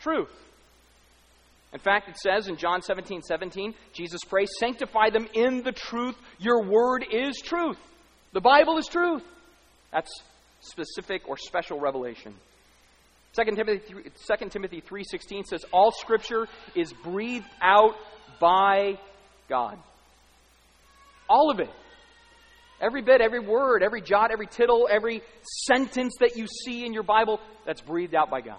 truth. 0.00 0.30
In 1.72 1.78
fact, 1.78 2.08
it 2.08 2.16
says 2.18 2.48
in 2.48 2.56
John 2.56 2.82
17 2.82 3.22
17, 3.22 3.74
Jesus 3.92 4.20
prays, 4.28 4.50
Sanctify 4.58 5.10
them 5.10 5.28
in 5.34 5.62
the 5.62 5.72
truth. 5.72 6.16
Your 6.38 6.64
word 6.64 7.04
is 7.10 7.40
truth. 7.40 7.78
The 8.32 8.40
Bible 8.40 8.78
is 8.78 8.86
truth. 8.86 9.22
That's 9.92 10.10
specific 10.60 11.28
or 11.28 11.36
special 11.36 11.78
revelation. 11.78 12.34
2 13.34 13.54
Timothy, 13.54 13.80
2 13.88 14.48
Timothy 14.48 14.82
3.16 14.82 15.44
says, 15.44 15.64
All 15.72 15.92
Scripture 15.92 16.48
is 16.74 16.92
breathed 16.92 17.46
out 17.62 17.94
by 18.40 18.98
God. 19.48 19.78
All 21.28 21.50
of 21.50 21.60
it. 21.60 21.70
Every 22.80 23.02
bit, 23.02 23.20
every 23.20 23.40
word, 23.40 23.82
every 23.82 24.00
jot, 24.00 24.30
every 24.32 24.46
tittle, 24.46 24.88
every 24.90 25.22
sentence 25.42 26.14
that 26.20 26.36
you 26.36 26.46
see 26.64 26.84
in 26.84 26.92
your 26.92 27.02
Bible, 27.02 27.38
that's 27.66 27.82
breathed 27.82 28.14
out 28.14 28.30
by 28.30 28.40
God. 28.40 28.58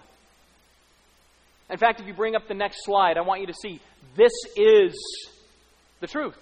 In 1.71 1.77
fact, 1.77 2.01
if 2.01 2.07
you 2.07 2.13
bring 2.13 2.35
up 2.35 2.47
the 2.47 2.53
next 2.53 2.83
slide, 2.83 3.17
I 3.17 3.21
want 3.21 3.41
you 3.41 3.47
to 3.47 3.53
see 3.53 3.79
this 4.15 4.33
is 4.57 4.93
the 6.01 6.07
truth. 6.07 6.37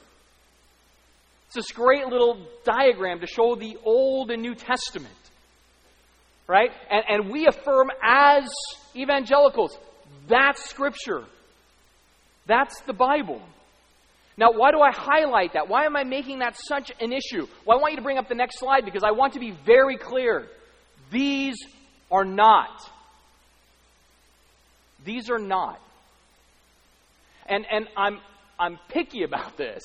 It's 1.47 1.55
this 1.55 1.71
great 1.71 2.05
little 2.07 2.45
diagram 2.63 3.19
to 3.21 3.27
show 3.27 3.55
the 3.55 3.77
Old 3.83 4.31
and 4.31 4.41
New 4.41 4.55
Testament. 4.55 5.13
Right? 6.47 6.71
And, 6.89 7.03
and 7.07 7.31
we 7.31 7.47
affirm 7.47 7.89
as 8.03 8.49
evangelicals 8.95 9.77
that's 10.29 10.69
Scripture. 10.69 11.23
That's 12.45 12.79
the 12.81 12.93
Bible. 12.93 13.41
Now, 14.37 14.51
why 14.53 14.71
do 14.71 14.79
I 14.79 14.91
highlight 14.91 15.53
that? 15.53 15.67
Why 15.67 15.85
am 15.85 15.97
I 15.97 16.03
making 16.03 16.39
that 16.39 16.55
such 16.55 16.91
an 17.01 17.11
issue? 17.11 17.47
Well, 17.65 17.77
I 17.77 17.81
want 17.81 17.93
you 17.93 17.97
to 17.97 18.03
bring 18.03 18.17
up 18.17 18.29
the 18.29 18.35
next 18.35 18.59
slide 18.59 18.85
because 18.85 19.03
I 19.03 19.11
want 19.11 19.33
to 19.33 19.39
be 19.39 19.51
very 19.65 19.97
clear. 19.97 20.47
These 21.11 21.55
are 22.11 22.23
not. 22.23 22.69
These 25.09 25.31
are 25.31 25.39
not. 25.39 25.81
And, 27.47 27.65
and 27.71 27.87
I'm, 27.97 28.19
I'm 28.59 28.77
picky 28.89 29.23
about 29.23 29.57
this. 29.57 29.81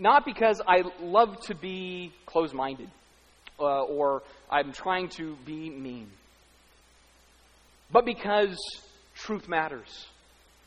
Not 0.00 0.24
because 0.24 0.60
I 0.66 0.82
love 1.00 1.40
to 1.42 1.54
be 1.54 2.12
close 2.26 2.52
minded 2.52 2.90
uh, 3.60 3.82
or 3.84 4.24
I'm 4.50 4.72
trying 4.72 5.10
to 5.10 5.36
be 5.46 5.70
mean, 5.70 6.10
but 7.92 8.04
because 8.04 8.58
truth 9.14 9.48
matters 9.48 10.08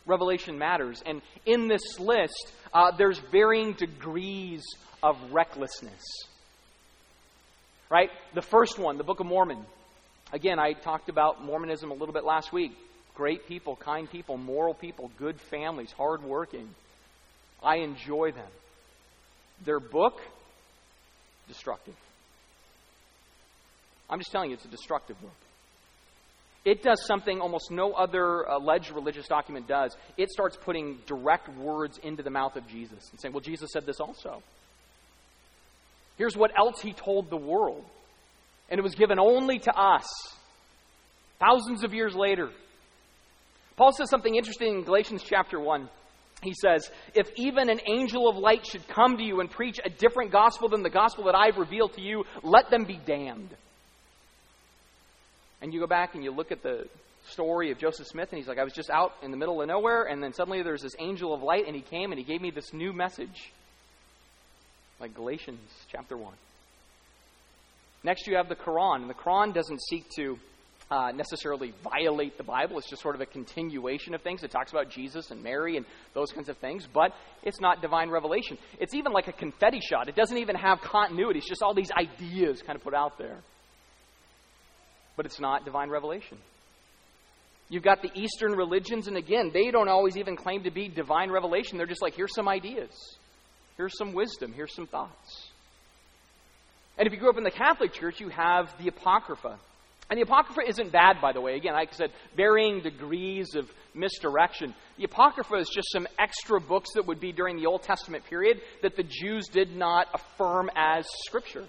revelation 0.06 0.58
matters. 0.58 1.04
And 1.06 1.22
in 1.46 1.68
this 1.68 2.00
list, 2.00 2.54
uh, 2.74 2.92
there's 2.98 3.20
varying 3.30 3.74
degrees 3.74 4.64
of 5.04 5.18
recklessness. 5.34 6.02
Right? 7.90 8.10
The 8.34 8.42
first 8.42 8.80
one, 8.80 8.98
the 8.98 9.04
Book 9.04 9.20
of 9.20 9.26
Mormon. 9.26 9.66
Again, 10.32 10.60
I 10.60 10.72
talked 10.72 11.10
about 11.10 11.44
Mormonism 11.44 11.92
a 11.92 11.94
little 11.94 12.14
bit 12.14 12.24
last 12.24 12.54
week. 12.54 12.72
Great 13.18 13.48
people, 13.48 13.76
kind 13.76 14.10
people, 14.10 14.38
moral 14.38 14.74
people, 14.74 15.12
good 15.18 15.42
families, 15.42 15.92
hardworking. 15.92 16.70
I 17.62 17.78
enjoy 17.78 18.32
them. 18.32 18.50
Their 19.66 19.80
book, 19.80 20.22
destructive. 21.50 21.96
I'm 24.10 24.20
just 24.20 24.32
telling 24.32 24.52
you, 24.52 24.56
it's 24.56 24.66
a 24.66 24.70
destructive 24.70 25.20
book 25.20 25.34
it 26.68 26.84
does 26.84 27.02
something 27.06 27.40
almost 27.40 27.72
no 27.72 27.94
other 27.94 28.42
alleged 28.42 28.92
religious 28.92 29.26
document 29.26 29.70
does. 29.70 29.96
It 30.18 30.30
starts 30.30 30.58
putting 30.58 30.98
direct 31.06 31.48
words 31.48 31.98
into 32.04 32.24
the 32.24 32.30
mouth 32.30 32.58
of 32.58 32.68
Jesus 32.68 33.08
and 33.10 33.22
saying, 33.22 33.34
well, 33.34 33.40
Jesus 33.40 33.70
said 33.72 33.86
this 33.86 34.02
also. 34.02 34.44
Here's 36.18 36.36
what 36.36 36.52
else 36.60 36.82
he 36.82 36.92
told 36.92 37.30
the 37.30 37.38
world. 37.38 37.86
And 38.70 38.80
it 38.80 38.84
was 38.84 38.96
given 38.96 39.18
only 39.18 39.60
to 39.60 39.72
us, 39.72 40.06
thousands 41.40 41.86
of 41.86 41.94
years 41.94 42.14
later. 42.14 42.50
Paul 43.78 43.92
says 43.92 44.10
something 44.10 44.36
interesting 44.36 44.74
in 44.74 44.84
Galatians 44.84 45.24
chapter 45.24 45.60
1. 45.60 45.88
He 46.42 46.54
says, 46.54 46.90
If 47.14 47.30
even 47.36 47.70
an 47.70 47.80
angel 47.88 48.28
of 48.28 48.36
light 48.36 48.66
should 48.66 48.88
come 48.88 49.18
to 49.18 49.24
you 49.24 49.40
and 49.40 49.50
preach 49.50 49.80
a 49.84 49.90
different 49.90 50.32
gospel 50.32 50.68
than 50.68 50.84
the 50.84 50.90
gospel 50.90 51.26
that 51.26 51.36
I've 51.36 51.58
revealed 51.58 51.94
to 51.94 52.02
you, 52.02 52.26
let 52.44 52.70
them 52.70 52.86
be 52.86 53.00
damned. 53.06 53.56
And 55.62 55.74
you 55.74 55.80
go 55.80 55.88
back 55.88 56.16
and 56.16 56.24
you 56.24 56.32
look 56.32 56.52
at 56.52 56.64
the 56.64 56.88
story 57.30 57.72
of 57.72 57.78
Joseph 57.78 58.08
Smith, 58.08 58.30
and 58.32 58.40
he's 58.40 58.48
like, 58.48 58.60
I 58.60 58.64
was 58.64 58.74
just 58.74 58.90
out 58.90 59.14
in 59.22 59.32
the 59.32 59.38
middle 59.38 59.62
of 59.62 59.68
nowhere, 59.68 60.04
and 60.04 60.22
then 60.22 60.34
suddenly 60.34 60.62
there's 60.64 60.82
this 60.82 60.96
angel 61.00 61.34
of 61.34 61.42
light, 61.42 61.66
and 61.68 61.76
he 61.76 61.82
came 61.82 62.12
and 62.12 62.20
he 62.20 62.26
gave 62.26 62.42
me 62.42 62.52
this 62.52 62.74
new 62.74 62.94
message. 62.94 63.52
Like 65.00 65.14
Galatians 65.14 65.60
chapter 65.92 66.18
1. 66.18 66.34
Next, 68.04 68.28
you 68.28 68.38
have 68.38 68.50
the 68.50 68.56
Quran, 68.56 69.02
and 69.02 69.10
the 69.10 69.16
Quran 69.16 69.54
doesn't 69.54 69.82
seek 69.90 70.10
to 70.16 70.38
uh, 70.90 71.12
necessarily 71.14 71.74
violate 71.84 72.38
the 72.38 72.44
Bible. 72.44 72.78
It's 72.78 72.90
just 72.90 73.02
sort 73.02 73.16
of 73.16 73.22
a 73.22 73.26
continuation 73.26 74.14
of 74.14 74.22
things. 74.22 74.44
It 74.44 74.52
talks 74.52 74.72
about 74.72 74.90
Jesus 74.90 75.32
and 75.32 75.44
Mary 75.44 75.78
and 75.78 75.86
those 76.14 76.32
kinds 76.32 76.50
of 76.50 76.58
things, 76.58 76.88
but 76.92 77.12
it's 77.44 77.60
not 77.60 77.82
divine 77.82 78.10
revelation. 78.10 78.58
It's 78.80 78.94
even 78.94 79.12
like 79.12 79.28
a 79.28 79.34
confetti 79.34 79.82
shot. 79.82 80.08
It 80.08 80.16
doesn't 80.16 80.38
even 80.38 80.56
have 80.56 80.80
continuity. 80.82 81.40
It's 81.40 81.50
just 81.50 81.62
all 81.62 81.74
these 81.74 81.92
ideas 81.92 82.62
kind 82.66 82.78
of 82.78 82.84
put 82.84 82.94
out 82.94 83.18
there 83.18 83.40
but 85.18 85.26
it's 85.26 85.40
not 85.40 85.66
divine 85.66 85.90
revelation. 85.90 86.38
You've 87.70 87.84
got 87.84 88.02
the 88.02 88.12
Eastern 88.14 88.54
religions, 88.54 89.08
and 89.08 89.18
again, 89.18 89.52
they 89.54 89.72
don't 89.72 89.90
always 89.90 90.16
even 90.16 90.38
claim 90.38 90.64
to 90.64 90.72
be 90.72 90.88
divine 90.88 91.30
revelation. 91.32 91.78
They're 91.78 91.88
just 91.88 92.02
like, 92.02 92.14
here's 92.14 92.34
some 92.34 92.48
ideas, 92.48 92.92
here's 93.76 93.98
some 93.98 94.14
wisdom, 94.14 94.54
here's 94.54 94.74
some 94.74 94.88
thoughts. 94.88 95.50
And 96.98 97.06
if 97.06 97.14
you 97.14 97.20
grew 97.20 97.30
up 97.30 97.38
in 97.38 97.44
the 97.44 97.52
Catholic 97.52 97.92
Church, 97.92 98.22
you 98.22 98.30
have 98.30 98.74
the 98.80 98.88
Apocrypha. 98.88 99.60
And 100.10 100.18
the 100.18 100.24
Apocrypha 100.24 100.62
isn't 100.68 100.92
bad, 100.92 101.18
by 101.22 101.34
the 101.34 101.42
way. 101.42 101.56
Again, 101.56 101.74
like 101.74 101.90
I 101.92 101.96
said, 101.96 102.12
varying 102.36 102.82
degrees 102.82 103.56
of 103.56 103.70
misdirection. 103.94 104.74
The 104.98 105.04
Apocrypha 105.04 105.56
is 105.56 105.70
just 105.74 105.92
some 105.92 106.08
extra 106.18 106.62
books 106.62 106.92
that 106.96 107.08
would 107.08 107.20
be 107.20 107.34
during 107.34 107.58
the 107.58 107.66
Old 107.66 107.84
Testament 107.84 108.24
period 108.26 108.62
that 108.84 108.96
the 108.96 109.04
Jews 109.04 109.48
did 109.48 109.76
not 109.76 110.08
affirm 110.14 110.70
as 110.76 111.06
Scripture. 111.26 111.66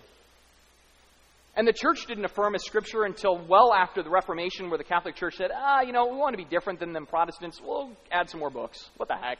And 1.58 1.66
the 1.66 1.72
church 1.72 2.06
didn't 2.06 2.24
affirm 2.24 2.54
as 2.54 2.62
scripture 2.64 3.02
until 3.02 3.36
well 3.36 3.74
after 3.74 4.00
the 4.04 4.10
Reformation, 4.10 4.70
where 4.70 4.78
the 4.78 4.84
Catholic 4.84 5.16
Church 5.16 5.34
said, 5.36 5.50
ah, 5.52 5.80
you 5.80 5.90
know, 5.90 6.06
we 6.06 6.16
want 6.16 6.34
to 6.34 6.36
be 6.36 6.48
different 6.48 6.78
than 6.78 6.92
them 6.92 7.04
Protestants. 7.04 7.60
We'll 7.60 7.90
add 8.12 8.30
some 8.30 8.38
more 8.38 8.50
books. 8.50 8.88
What 8.96 9.08
the 9.08 9.16
heck? 9.16 9.38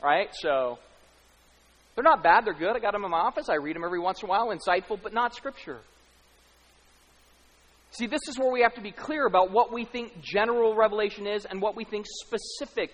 Right? 0.00 0.28
So, 0.34 0.78
they're 1.96 2.04
not 2.04 2.22
bad. 2.22 2.44
They're 2.44 2.54
good. 2.54 2.76
I 2.76 2.78
got 2.78 2.92
them 2.92 3.04
in 3.04 3.10
my 3.10 3.18
office. 3.18 3.48
I 3.48 3.56
read 3.56 3.74
them 3.74 3.82
every 3.84 3.98
once 3.98 4.22
in 4.22 4.28
a 4.28 4.30
while. 4.30 4.54
Insightful, 4.54 5.00
but 5.02 5.12
not 5.12 5.34
scripture. 5.34 5.80
See, 7.92 8.06
this 8.06 8.28
is 8.28 8.38
where 8.38 8.52
we 8.52 8.62
have 8.62 8.74
to 8.74 8.80
be 8.80 8.92
clear 8.92 9.26
about 9.26 9.50
what 9.50 9.72
we 9.72 9.84
think 9.84 10.20
general 10.22 10.74
revelation 10.74 11.26
is 11.26 11.44
and 11.44 11.60
what 11.60 11.74
we 11.74 11.84
think 11.84 12.06
specific 12.06 12.90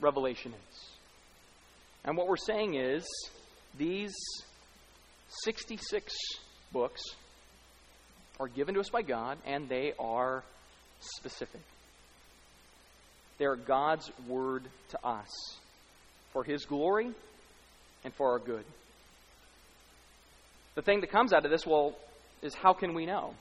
revelation 0.00 0.52
is. 0.52 0.86
And 2.04 2.16
what 2.16 2.26
we're 2.26 2.36
saying 2.36 2.74
is 2.74 3.06
these 3.78 4.14
66 5.44 6.12
books 6.72 7.02
are 8.40 8.48
given 8.48 8.74
to 8.74 8.80
us 8.80 8.90
by 8.90 9.02
God, 9.02 9.38
and 9.46 9.68
they 9.68 9.92
are 9.98 10.42
specific. 11.00 11.60
They 13.38 13.44
are 13.44 13.56
God's 13.56 14.10
word 14.26 14.64
to 14.90 15.06
us 15.06 15.28
for 16.32 16.44
His 16.44 16.64
glory 16.64 17.10
and 18.04 18.14
for 18.14 18.32
our 18.32 18.38
good. 18.38 18.64
The 20.74 20.82
thing 20.82 21.00
that 21.02 21.10
comes 21.10 21.32
out 21.32 21.44
of 21.44 21.50
this, 21.50 21.66
well, 21.66 21.94
is 22.42 22.54
how 22.54 22.72
can 22.72 22.94
we 22.94 23.06
know? 23.06 23.34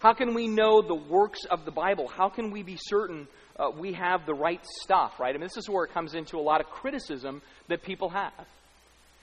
How 0.00 0.14
can 0.14 0.34
we 0.34 0.48
know 0.48 0.82
the 0.82 0.94
works 0.94 1.44
of 1.50 1.64
the 1.64 1.70
Bible? 1.70 2.08
How 2.08 2.28
can 2.28 2.50
we 2.50 2.62
be 2.62 2.76
certain 2.80 3.28
uh, 3.58 3.70
we 3.78 3.92
have 3.92 4.24
the 4.24 4.32
right 4.32 4.64
stuff, 4.80 5.20
right? 5.20 5.34
I 5.34 5.38
mean, 5.38 5.42
this 5.42 5.58
is 5.58 5.68
where 5.68 5.84
it 5.84 5.92
comes 5.92 6.14
into 6.14 6.38
a 6.38 6.40
lot 6.40 6.62
of 6.62 6.68
criticism 6.68 7.42
that 7.68 7.82
people 7.82 8.08
have. 8.08 8.32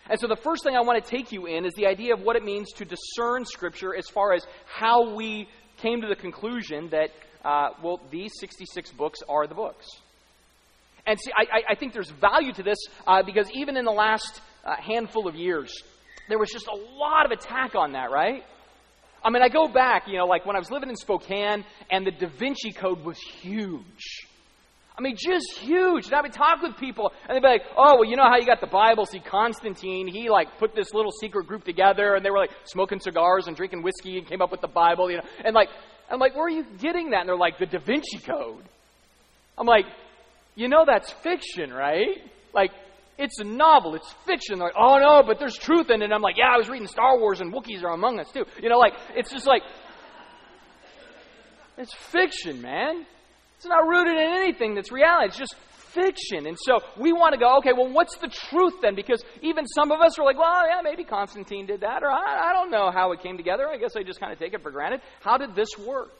And 0.09 0.19
so 0.19 0.27
the 0.27 0.35
first 0.35 0.63
thing 0.63 0.75
I 0.75 0.81
want 0.81 1.03
to 1.03 1.09
take 1.09 1.31
you 1.31 1.47
in 1.47 1.65
is 1.65 1.73
the 1.73 1.87
idea 1.87 2.13
of 2.13 2.21
what 2.21 2.35
it 2.35 2.45
means 2.45 2.71
to 2.73 2.85
discern 2.85 3.43
Scripture 3.45 3.95
as 3.95 4.07
far 4.07 4.33
as 4.33 4.45
how 4.67 5.15
we 5.15 5.49
came 5.77 6.01
to 6.01 6.07
the 6.07 6.15
conclusion 6.15 6.89
that, 6.89 7.09
uh, 7.43 7.69
well, 7.83 7.99
these 8.11 8.31
66 8.39 8.91
books 8.91 9.19
are 9.27 9.47
the 9.47 9.55
books. 9.55 9.87
And 11.07 11.17
see, 11.19 11.31
I, 11.35 11.63
I 11.69 11.75
think 11.75 11.93
there's 11.93 12.11
value 12.11 12.53
to 12.53 12.63
this 12.63 12.77
uh, 13.07 13.23
because 13.23 13.49
even 13.53 13.77
in 13.77 13.85
the 13.85 13.91
last 13.91 14.41
uh, 14.63 14.75
handful 14.75 15.27
of 15.27 15.35
years, 15.35 15.73
there 16.29 16.37
was 16.37 16.49
just 16.51 16.67
a 16.67 16.75
lot 16.75 17.25
of 17.25 17.31
attack 17.31 17.73
on 17.75 17.93
that, 17.93 18.11
right? 18.11 18.43
I 19.27 19.29
mean, 19.29 19.43
I 19.43 19.49
go 19.49 19.67
back, 19.67 20.07
you 20.07 20.17
know, 20.17 20.25
like 20.25 20.45
when 20.45 20.55
I 20.55 20.59
was 20.59 20.71
living 20.71 20.87
in 20.87 20.95
Spokane 20.95 21.65
and 21.91 22.07
the 22.07 22.11
Da 22.11 22.29
Vinci 22.39 22.71
Code 22.71 23.03
was 23.03 23.19
huge. 23.19 24.25
I 24.97 25.01
mean, 25.01 25.17
just 25.17 25.59
huge. 25.59 26.05
And 26.05 26.15
I 26.15 26.21
would 26.21 26.31
talk 26.31 26.61
with 26.61 26.77
people, 26.77 27.11
and 27.27 27.35
they'd 27.35 27.41
be 27.41 27.47
like, 27.47 27.63
oh, 27.75 27.95
well, 27.95 28.05
you 28.05 28.15
know 28.15 28.23
how 28.23 28.37
you 28.37 28.45
got 28.45 28.61
the 28.61 28.67
Bible? 28.67 29.05
See, 29.05 29.19
Constantine, 29.19 30.07
he, 30.07 30.29
like, 30.29 30.57
put 30.59 30.73
this 30.75 30.93
little 30.93 31.11
secret 31.11 31.45
group 31.45 31.65
together, 31.65 32.15
and 32.15 32.25
they 32.25 32.31
were, 32.31 32.39
like, 32.39 32.51
smoking 32.63 33.01
cigars 33.01 33.47
and 33.47 33.55
drinking 33.55 33.83
whiskey 33.83 34.17
and 34.17 34.25
came 34.25 34.41
up 34.41 34.49
with 34.49 34.61
the 34.61 34.67
Bible, 34.69 35.11
you 35.11 35.17
know. 35.17 35.23
And, 35.43 35.53
like, 35.53 35.67
I'm 36.09 36.19
like, 36.19 36.33
where 36.33 36.45
are 36.45 36.49
you 36.49 36.65
getting 36.79 37.09
that? 37.11 37.19
And 37.19 37.29
they're 37.29 37.37
like, 37.37 37.59
the 37.59 37.67
Da 37.67 37.79
Vinci 37.79 38.19
Code. 38.19 38.63
I'm 39.57 39.67
like, 39.67 39.85
you 40.55 40.69
know 40.69 40.85
that's 40.87 41.11
fiction, 41.11 41.71
right? 41.71 42.17
Like, 42.53 42.71
it's 43.17 43.39
a 43.39 43.43
novel, 43.43 43.95
it's 43.95 44.11
fiction. 44.25 44.59
They're 44.59 44.67
like, 44.67 44.77
oh, 44.77 44.99
no, 44.99 45.23
but 45.25 45.39
there's 45.39 45.57
truth 45.57 45.89
in 45.89 46.01
it. 46.01 46.05
And 46.05 46.13
I'm 46.13 46.21
like, 46.21 46.37
yeah, 46.37 46.53
I 46.53 46.57
was 46.57 46.69
reading 46.69 46.87
Star 46.87 47.19
Wars, 47.19 47.41
and 47.41 47.53
Wookiees 47.53 47.83
are 47.83 47.93
among 47.93 48.19
us, 48.19 48.31
too. 48.31 48.45
You 48.61 48.69
know, 48.69 48.77
like, 48.77 48.93
it's 49.15 49.31
just 49.31 49.47
like, 49.47 49.63
it's 51.77 51.93
fiction, 51.93 52.61
man. 52.61 53.05
It's 53.57 53.65
not 53.65 53.87
rooted 53.87 54.13
in 54.13 54.33
anything 54.33 54.75
that's 54.75 54.91
reality. 54.91 55.29
It's 55.29 55.37
just 55.37 55.55
fiction. 55.97 56.45
And 56.45 56.57
so 56.59 56.79
we 56.95 57.11
want 57.11 57.33
to 57.33 57.39
go, 57.39 57.57
okay, 57.57 57.73
well, 57.73 57.91
what's 57.91 58.17
the 58.17 58.27
truth 58.27 58.75
then? 58.81 58.95
Because 58.95 59.23
even 59.41 59.65
some 59.67 59.91
of 59.91 59.99
us 59.99 60.19
are 60.19 60.25
like, 60.25 60.37
well, 60.37 60.67
yeah, 60.67 60.81
maybe 60.83 61.03
Constantine 61.03 61.65
did 61.65 61.81
that, 61.81 62.03
or 62.03 62.11
I, 62.11 62.49
I 62.49 62.53
don't 62.53 62.69
know 62.69 62.91
how 62.91 63.11
it 63.13 63.21
came 63.21 63.37
together. 63.37 63.67
I 63.67 63.77
guess 63.77 63.95
I 63.95 64.03
just 64.03 64.19
kind 64.19 64.31
of 64.31 64.37
take 64.37 64.53
it 64.53 64.61
for 64.61 64.71
granted. 64.71 65.01
How 65.21 65.37
did 65.37 65.55
this 65.55 65.69
work? 65.79 66.11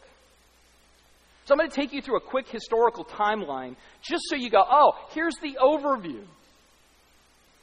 So 1.46 1.54
I'm 1.54 1.60
going 1.60 1.70
to 1.70 1.76
take 1.76 1.94
you 1.94 2.02
through 2.02 2.18
a 2.18 2.22
quick 2.22 2.48
historical 2.50 3.06
timeline 3.06 3.76
just 4.02 4.24
so 4.30 4.36
you 4.36 4.50
go, 4.50 4.64
oh, 4.70 4.92
here's 5.12 5.36
the 5.42 5.58
overview. 5.62 6.24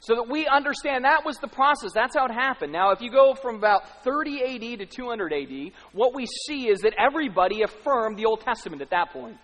So 0.05 0.13
that 0.15 0.29
we 0.29 0.45
understand 0.45 1.03
that 1.03 1.25
was 1.25 1.37
the 1.37 1.47
process. 1.47 1.91
That's 1.93 2.15
how 2.15 2.25
it 2.25 2.31
happened. 2.31 2.71
Now, 2.71 2.91
if 2.91 3.01
you 3.01 3.09
go 3.09 3.33
from 3.33 3.55
about 3.55 4.03
30 4.03 4.43
AD 4.43 4.79
to 4.79 4.85
200 4.85 5.33
AD, 5.33 5.71
what 5.93 6.13
we 6.13 6.27
see 6.45 6.67
is 6.67 6.81
that 6.81 6.93
everybody 6.99 7.63
affirmed 7.63 8.15
the 8.15 8.25
Old 8.25 8.41
Testament 8.41 8.83
at 8.83 8.91
that 8.91 9.11
point. 9.11 9.37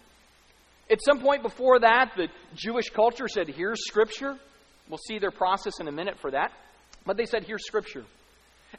At 0.91 1.00
some 1.04 1.19
point 1.19 1.41
before 1.41 1.80
that, 1.80 2.12
the 2.15 2.28
Jewish 2.54 2.89
culture 2.91 3.28
said, 3.28 3.47
here's 3.47 3.84
Scripture. 3.88 4.38
We'll 4.88 5.00
see 5.08 5.17
their 5.17 5.32
process 5.32 5.80
in 5.80 5.88
a 5.88 5.91
minute 5.91 6.19
for 6.19 6.30
that. 6.30 6.52
But 7.08 7.17
they 7.17 7.26
said, 7.26 7.43
here's 7.43 7.65
Scripture. 7.65 8.04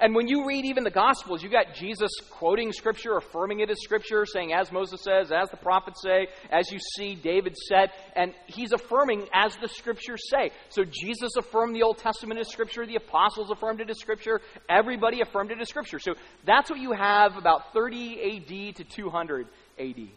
And 0.01 0.15
when 0.15 0.27
you 0.27 0.47
read 0.47 0.65
even 0.65 0.85
the 0.85 0.91
Gospels, 0.91 1.43
you 1.43 1.51
got 1.51 1.75
Jesus 1.75 2.11
quoting 2.31 2.73
Scripture, 2.73 3.17
affirming 3.17 3.61
it 3.61 3.71
as 3.71 3.79
Scripture, 3.83 4.25
saying, 4.25 4.53
as 4.53 4.73
Moses 4.73 5.03
says, 5.03 5.31
as 5.31 5.51
the 5.51 5.57
prophets 5.57 6.03
say, 6.03 6.29
as 6.51 6.71
you 6.73 6.79
see 6.97 7.15
David 7.15 7.57
said, 7.57 7.91
and 8.17 8.33
he's 8.47 8.73
affirming 8.73 9.27
as 9.35 9.55
the 9.57 9.69
Scriptures 9.69 10.23
say. 10.31 10.51
So 10.71 10.85
Jesus 10.85 11.37
affirmed 11.37 11.77
the 11.77 11.83
Old 11.83 11.99
Testament 11.99 12.41
as 12.41 12.49
Scripture, 12.49 12.87
the 12.87 12.97
apostles 12.97 13.51
affirmed 13.51 13.81
it 13.81 13.91
as 13.91 13.99
Scripture, 13.99 14.41
everybody 14.69 15.21
affirmed 15.21 15.51
it 15.51 15.61
as 15.61 15.69
Scripture. 15.69 15.99
So 15.99 16.15
that's 16.47 16.71
what 16.71 16.81
you 16.81 16.93
have 16.93 17.37
about 17.37 17.73
30 17.73 18.71
AD 18.71 18.77
to 18.77 18.85
200 18.85 19.47
AD. 19.79 20.09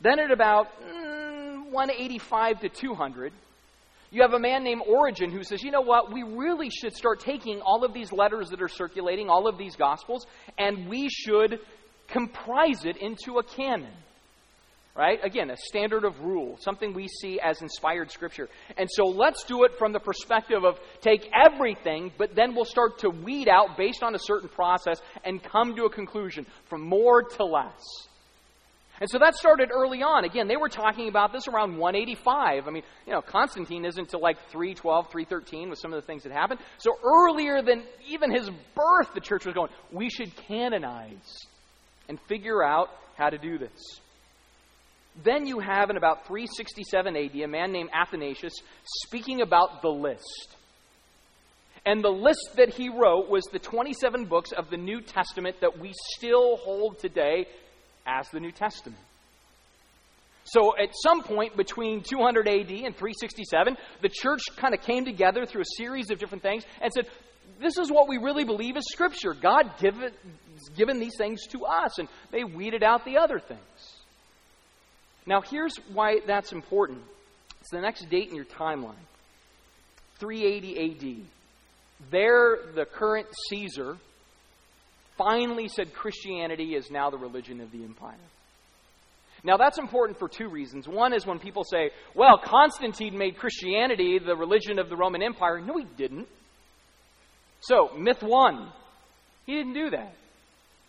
Then 0.00 0.18
at 0.20 0.30
about 0.30 0.68
mm, 0.82 1.70
185 1.70 2.60
to 2.60 2.68
200, 2.68 3.32
you 4.16 4.22
have 4.22 4.32
a 4.32 4.38
man 4.38 4.64
named 4.64 4.80
Origen 4.88 5.30
who 5.30 5.42
says, 5.44 5.62
you 5.62 5.70
know 5.70 5.82
what, 5.82 6.10
we 6.10 6.22
really 6.22 6.70
should 6.70 6.96
start 6.96 7.20
taking 7.20 7.60
all 7.60 7.84
of 7.84 7.92
these 7.92 8.12
letters 8.12 8.48
that 8.48 8.62
are 8.62 8.68
circulating, 8.68 9.28
all 9.28 9.46
of 9.46 9.58
these 9.58 9.76
gospels, 9.76 10.26
and 10.56 10.88
we 10.88 11.10
should 11.10 11.60
comprise 12.08 12.86
it 12.86 12.96
into 12.96 13.38
a 13.38 13.42
canon. 13.42 13.92
Right? 14.96 15.22
Again, 15.22 15.50
a 15.50 15.56
standard 15.58 16.06
of 16.06 16.18
rule, 16.20 16.56
something 16.58 16.94
we 16.94 17.08
see 17.08 17.38
as 17.38 17.60
inspired 17.60 18.10
scripture. 18.10 18.48
And 18.78 18.88
so 18.90 19.04
let's 19.04 19.44
do 19.44 19.64
it 19.64 19.72
from 19.78 19.92
the 19.92 20.00
perspective 20.00 20.64
of 20.64 20.78
take 21.02 21.30
everything, 21.34 22.10
but 22.16 22.34
then 22.34 22.54
we'll 22.54 22.64
start 22.64 23.00
to 23.00 23.10
weed 23.10 23.46
out 23.46 23.76
based 23.76 24.02
on 24.02 24.14
a 24.14 24.18
certain 24.18 24.48
process 24.48 24.98
and 25.26 25.42
come 25.42 25.76
to 25.76 25.84
a 25.84 25.90
conclusion 25.90 26.46
from 26.70 26.80
more 26.80 27.22
to 27.22 27.44
less. 27.44 27.82
And 29.00 29.10
so 29.10 29.18
that 29.18 29.34
started 29.34 29.70
early 29.72 30.02
on. 30.02 30.24
Again, 30.24 30.48
they 30.48 30.56
were 30.56 30.70
talking 30.70 31.08
about 31.08 31.32
this 31.32 31.48
around 31.48 31.76
185. 31.76 32.66
I 32.66 32.70
mean, 32.70 32.82
you 33.06 33.12
know, 33.12 33.20
Constantine 33.20 33.84
isn't 33.84 34.00
until 34.00 34.20
like 34.20 34.38
312, 34.50 35.10
313 35.10 35.68
with 35.68 35.78
some 35.78 35.92
of 35.92 36.00
the 36.00 36.06
things 36.06 36.22
that 36.22 36.32
happened. 36.32 36.60
So 36.78 36.96
earlier 37.04 37.60
than 37.62 37.82
even 38.08 38.30
his 38.30 38.48
birth, 38.74 39.12
the 39.14 39.20
church 39.20 39.44
was 39.44 39.54
going, 39.54 39.70
we 39.92 40.08
should 40.08 40.34
canonize 40.48 41.36
and 42.08 42.18
figure 42.28 42.62
out 42.62 42.88
how 43.16 43.28
to 43.28 43.36
do 43.36 43.58
this. 43.58 44.00
Then 45.22 45.46
you 45.46 45.60
have 45.60 45.90
in 45.90 45.96
about 45.96 46.26
367 46.26 47.16
AD 47.16 47.36
a 47.36 47.46
man 47.46 47.72
named 47.72 47.90
Athanasius 47.92 48.54
speaking 49.04 49.40
about 49.42 49.82
the 49.82 49.88
list. 49.88 50.56
And 51.84 52.02
the 52.02 52.10
list 52.10 52.54
that 52.56 52.74
he 52.74 52.88
wrote 52.88 53.30
was 53.30 53.44
the 53.44 53.58
27 53.58 54.24
books 54.24 54.52
of 54.52 54.70
the 54.70 54.76
New 54.76 55.00
Testament 55.00 55.56
that 55.60 55.78
we 55.78 55.92
still 56.16 56.56
hold 56.56 56.98
today 56.98 57.46
as 58.06 58.28
the 58.28 58.40
New 58.40 58.52
Testament. 58.52 59.00
So 60.44 60.76
at 60.78 60.90
some 61.02 61.22
point 61.22 61.56
between 61.56 62.02
200 62.02 62.46
AD 62.46 62.70
and 62.70 62.94
367, 62.96 63.76
the 64.00 64.08
church 64.08 64.42
kind 64.56 64.74
of 64.74 64.80
came 64.80 65.04
together 65.04 65.44
through 65.44 65.62
a 65.62 65.76
series 65.76 66.10
of 66.10 66.18
different 66.18 66.42
things 66.42 66.64
and 66.80 66.92
said, 66.92 67.08
this 67.60 67.78
is 67.78 67.90
what 67.90 68.08
we 68.08 68.18
really 68.18 68.44
believe 68.44 68.76
is 68.76 68.84
Scripture. 68.90 69.34
God 69.34 69.72
give 69.80 70.00
it, 70.00 70.14
given 70.76 71.00
these 71.00 71.16
things 71.16 71.46
to 71.48 71.64
us, 71.64 71.98
and 71.98 72.08
they 72.30 72.44
weeded 72.44 72.82
out 72.82 73.04
the 73.04 73.18
other 73.18 73.38
things. 73.38 73.60
Now, 75.26 75.40
here's 75.40 75.76
why 75.92 76.20
that's 76.26 76.52
important. 76.52 77.02
It's 77.60 77.70
the 77.70 77.80
next 77.80 78.08
date 78.08 78.28
in 78.28 78.36
your 78.36 78.44
timeline 78.44 78.94
380 80.18 81.24
AD. 81.24 82.10
There, 82.10 82.58
the 82.74 82.84
current 82.84 83.26
Caesar 83.48 83.96
finally 85.16 85.68
said 85.68 85.92
Christianity 85.92 86.74
is 86.74 86.90
now 86.90 87.10
the 87.10 87.18
religion 87.18 87.60
of 87.60 87.72
the 87.72 87.84
empire. 87.84 88.14
Now, 89.44 89.56
that's 89.56 89.78
important 89.78 90.18
for 90.18 90.28
two 90.28 90.48
reasons. 90.48 90.88
One 90.88 91.12
is 91.12 91.26
when 91.26 91.38
people 91.38 91.62
say, 91.62 91.90
well, 92.14 92.38
Constantine 92.42 93.16
made 93.16 93.36
Christianity 93.36 94.18
the 94.18 94.34
religion 94.34 94.78
of 94.78 94.88
the 94.88 94.96
Roman 94.96 95.22
Empire. 95.22 95.60
No, 95.60 95.76
he 95.78 95.84
didn't. 95.96 96.26
So, 97.60 97.90
myth 97.96 98.22
one, 98.22 98.72
he 99.44 99.54
didn't 99.54 99.74
do 99.74 99.90
that. 99.90 100.14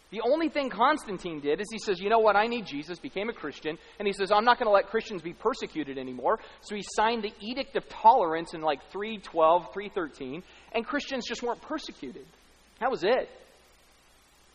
The 0.10 0.22
only 0.22 0.48
thing 0.48 0.70
Constantine 0.70 1.42
did 1.42 1.60
is 1.60 1.68
he 1.70 1.80
says, 1.80 2.00
you 2.00 2.10
know 2.10 2.20
what, 2.20 2.38
I 2.38 2.48
need 2.48 2.66
Jesus, 2.66 2.98
became 2.98 3.30
a 3.30 3.34
Christian, 3.34 3.78
and 4.00 4.08
he 4.08 4.14
says, 4.14 4.32
I'm 4.32 4.46
not 4.46 4.58
going 4.58 4.68
to 4.68 4.74
let 4.74 4.88
Christians 4.88 5.22
be 5.22 5.34
persecuted 5.34 5.98
anymore. 5.98 6.40
So 6.62 6.76
he 6.76 6.84
signed 6.96 7.24
the 7.24 7.34
Edict 7.42 7.76
of 7.76 7.90
Tolerance 7.90 8.54
in 8.54 8.62
like 8.62 8.80
312, 8.92 9.74
313, 9.74 10.44
and 10.72 10.86
Christians 10.86 11.26
just 11.28 11.44
weren't 11.44 11.62
persecuted. 11.62 12.26
That 12.80 12.90
was 12.90 13.04
it. 13.04 13.30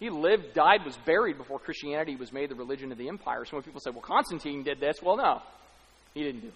He 0.03 0.11
lived, 0.11 0.53
died, 0.53 0.85
was 0.85 0.97
buried 1.07 1.39
before 1.39 1.61
Christianity 1.61 2.17
was 2.17 2.33
made 2.33 2.51
the 2.51 2.57
religion 2.57 2.91
of 2.91 2.99
the 2.99 3.07
empire. 3.07 3.45
So 3.45 3.57
when 3.57 3.63
people 3.63 3.81
say, 3.81 3.91
well, 3.93 4.01
Constantine 4.01 4.65
did 4.65 4.81
this, 4.81 4.97
well, 5.01 5.17
no, 5.17 5.41
he 6.13 6.25
didn't 6.25 6.41
do 6.41 6.49
it. 6.49 6.55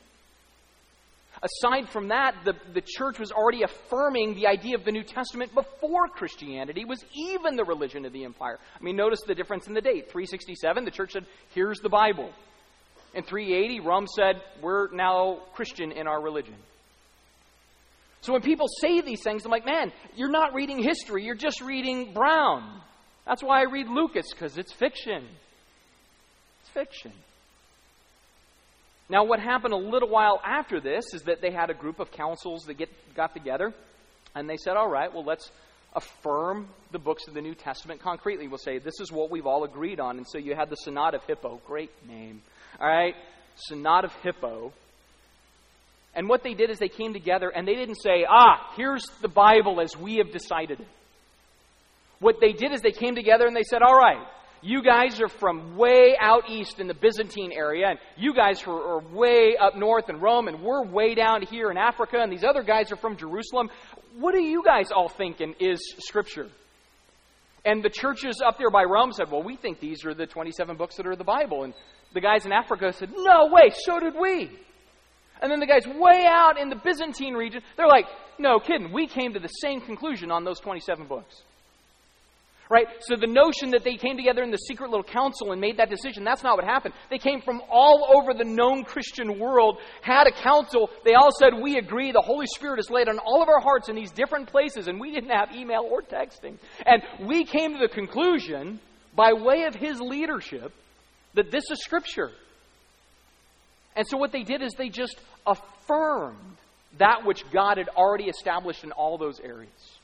Aside 1.40 1.88
from 1.90 2.08
that, 2.08 2.34
the, 2.44 2.54
the 2.74 2.80
church 2.84 3.20
was 3.20 3.30
already 3.30 3.62
affirming 3.62 4.34
the 4.34 4.48
idea 4.48 4.74
of 4.74 4.84
the 4.84 4.90
New 4.90 5.04
Testament 5.04 5.54
before 5.54 6.08
Christianity 6.08 6.84
was 6.84 7.04
even 7.14 7.54
the 7.54 7.62
religion 7.62 8.04
of 8.04 8.12
the 8.12 8.24
empire. 8.24 8.58
I 8.80 8.82
mean, 8.82 8.96
notice 8.96 9.20
the 9.24 9.36
difference 9.36 9.68
in 9.68 9.74
the 9.74 9.80
date. 9.80 10.10
367, 10.10 10.84
the 10.84 10.90
church 10.90 11.12
said, 11.12 11.24
here's 11.54 11.78
the 11.78 11.88
Bible. 11.88 12.32
In 13.14 13.22
380, 13.22 13.78
Rome 13.78 14.08
said, 14.08 14.42
we're 14.60 14.90
now 14.90 15.38
Christian 15.54 15.92
in 15.92 16.08
our 16.08 16.20
religion. 16.20 16.56
So 18.22 18.32
when 18.32 18.42
people 18.42 18.66
say 18.80 19.02
these 19.02 19.22
things, 19.22 19.44
I'm 19.44 19.52
like, 19.52 19.64
man, 19.64 19.92
you're 20.16 20.32
not 20.32 20.52
reading 20.52 20.82
history, 20.82 21.22
you're 21.22 21.36
just 21.36 21.60
reading 21.60 22.12
Brown. 22.12 22.82
That's 23.26 23.42
why 23.42 23.60
I 23.60 23.64
read 23.64 23.88
Lucas, 23.88 24.26
because 24.32 24.56
it's 24.56 24.72
fiction. 24.72 25.26
It's 26.60 26.70
fiction. 26.70 27.12
Now, 29.08 29.24
what 29.24 29.40
happened 29.40 29.72
a 29.72 29.76
little 29.76 30.08
while 30.08 30.40
after 30.44 30.80
this 30.80 31.14
is 31.14 31.22
that 31.22 31.40
they 31.40 31.50
had 31.50 31.70
a 31.70 31.74
group 31.74 32.00
of 32.00 32.10
councils 32.10 32.64
that 32.64 32.74
get, 32.74 32.88
got 33.14 33.34
together, 33.34 33.72
and 34.34 34.48
they 34.48 34.56
said, 34.56 34.76
all 34.76 34.90
right, 34.90 35.12
well, 35.12 35.24
let's 35.24 35.50
affirm 35.94 36.68
the 36.92 36.98
books 36.98 37.26
of 37.26 37.34
the 37.34 37.40
New 37.40 37.54
Testament 37.54 38.00
concretely. 38.00 38.48
We'll 38.48 38.58
say, 38.58 38.78
this 38.78 39.00
is 39.00 39.10
what 39.10 39.30
we've 39.30 39.46
all 39.46 39.64
agreed 39.64 39.98
on. 39.98 40.18
And 40.18 40.26
so 40.26 40.38
you 40.38 40.54
had 40.54 40.70
the 40.70 40.76
Synod 40.76 41.14
of 41.14 41.24
Hippo. 41.24 41.60
Great 41.66 41.90
name. 42.06 42.42
All 42.78 42.88
right? 42.88 43.14
Synod 43.68 44.04
of 44.04 44.12
Hippo. 44.22 44.72
And 46.14 46.28
what 46.28 46.42
they 46.42 46.54
did 46.54 46.70
is 46.70 46.78
they 46.78 46.88
came 46.88 47.12
together 47.12 47.48
and 47.48 47.66
they 47.66 47.74
didn't 47.74 47.96
say, 47.96 48.26
ah, 48.28 48.72
here's 48.76 49.04
the 49.22 49.28
Bible 49.28 49.80
as 49.80 49.96
we 49.96 50.16
have 50.16 50.32
decided 50.32 50.80
it. 50.80 50.86
What 52.18 52.36
they 52.40 52.52
did 52.52 52.72
is 52.72 52.80
they 52.80 52.92
came 52.92 53.14
together 53.14 53.46
and 53.46 53.54
they 53.54 53.62
said, 53.62 53.82
all 53.82 53.96
right, 53.96 54.26
you 54.62 54.82
guys 54.82 55.20
are 55.20 55.28
from 55.28 55.76
way 55.76 56.16
out 56.20 56.48
east 56.50 56.80
in 56.80 56.86
the 56.86 56.94
Byzantine 56.94 57.52
area, 57.52 57.88
and 57.90 57.98
you 58.16 58.34
guys 58.34 58.62
are, 58.66 59.00
way 59.12 59.56
up 59.56 59.76
north 59.76 60.08
in 60.08 60.18
Rome, 60.18 60.48
and 60.48 60.62
we're 60.62 60.84
way 60.84 61.14
down 61.14 61.42
here 61.42 61.70
in 61.70 61.76
Africa, 61.76 62.18
and 62.20 62.32
these 62.32 62.42
other 62.42 62.62
guys 62.62 62.90
are 62.90 62.96
from 62.96 63.16
Jerusalem. 63.16 63.68
What 64.18 64.34
do 64.34 64.42
you 64.42 64.64
guys 64.64 64.86
all 64.90 65.08
thinking 65.08 65.54
is 65.60 65.94
Scripture? 65.98 66.48
And 67.64 67.82
the 67.82 67.90
churches 67.90 68.40
up 68.44 68.58
there 68.58 68.70
by 68.70 68.84
Rome 68.84 69.12
said, 69.12 69.30
well, 69.30 69.42
we 69.42 69.56
think 69.56 69.80
these 69.80 70.04
are 70.04 70.14
the 70.14 70.26
27 70.26 70.76
books 70.76 70.96
that 70.96 71.06
are 71.06 71.16
the 71.16 71.24
Bible. 71.24 71.64
And 71.64 71.74
the 72.14 72.20
guys 72.20 72.46
in 72.46 72.52
Africa 72.52 72.92
said, 72.92 73.10
no 73.14 73.48
way, 73.50 73.70
so 73.84 73.98
did 73.98 74.14
we. 74.18 74.50
And 75.42 75.50
then 75.50 75.60
the 75.60 75.66
guys 75.66 75.84
way 75.86 76.24
out 76.26 76.58
in 76.58 76.70
the 76.70 76.76
Byzantine 76.76 77.34
region, 77.34 77.62
they're 77.76 77.88
like, 77.88 78.06
no 78.38 78.58
kidding, 78.58 78.92
we 78.92 79.06
came 79.06 79.34
to 79.34 79.40
the 79.40 79.48
same 79.48 79.80
conclusion 79.80 80.30
on 80.30 80.44
those 80.44 80.60
27 80.60 81.06
books. 81.06 81.42
Right? 82.68 82.86
So 83.00 83.14
the 83.14 83.28
notion 83.28 83.70
that 83.70 83.84
they 83.84 83.94
came 83.94 84.16
together 84.16 84.42
in 84.42 84.50
the 84.50 84.58
secret 84.58 84.90
little 84.90 85.04
council 85.04 85.52
and 85.52 85.60
made 85.60 85.76
that 85.76 85.88
decision, 85.88 86.24
that's 86.24 86.42
not 86.42 86.56
what 86.56 86.64
happened. 86.64 86.94
They 87.10 87.18
came 87.18 87.40
from 87.40 87.62
all 87.70 88.08
over 88.16 88.34
the 88.34 88.44
known 88.44 88.82
Christian 88.82 89.38
world, 89.38 89.78
had 90.02 90.26
a 90.26 90.32
council. 90.32 90.90
They 91.04 91.14
all 91.14 91.30
said, 91.38 91.52
We 91.62 91.78
agree, 91.78 92.10
the 92.10 92.20
Holy 92.20 92.46
Spirit 92.56 92.80
is 92.80 92.90
laid 92.90 93.08
on 93.08 93.20
all 93.20 93.40
of 93.40 93.48
our 93.48 93.60
hearts 93.60 93.88
in 93.88 93.94
these 93.94 94.10
different 94.10 94.48
places, 94.48 94.88
and 94.88 94.98
we 94.98 95.12
didn't 95.12 95.30
have 95.30 95.54
email 95.54 95.86
or 95.88 96.02
texting. 96.02 96.58
And 96.84 97.02
we 97.28 97.44
came 97.44 97.72
to 97.74 97.78
the 97.78 97.88
conclusion, 97.88 98.80
by 99.14 99.32
way 99.32 99.62
of 99.64 99.76
his 99.76 100.00
leadership, 100.00 100.72
that 101.34 101.52
this 101.52 101.70
is 101.70 101.78
Scripture. 101.84 102.32
And 103.94 104.06
so 104.08 104.18
what 104.18 104.32
they 104.32 104.42
did 104.42 104.60
is 104.60 104.72
they 104.74 104.88
just 104.88 105.20
affirmed 105.46 106.56
that 106.98 107.24
which 107.24 107.44
God 107.52 107.78
had 107.78 107.88
already 107.90 108.24
established 108.24 108.82
in 108.82 108.90
all 108.90 109.18
those 109.18 109.38
areas. 109.38 109.95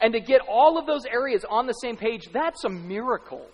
And 0.00 0.12
to 0.12 0.20
get 0.20 0.40
all 0.48 0.78
of 0.78 0.86
those 0.86 1.06
areas 1.06 1.44
on 1.48 1.66
the 1.66 1.72
same 1.72 1.96
page, 1.96 2.28
that's 2.32 2.64
a 2.64 2.68
miracle. 2.68 3.46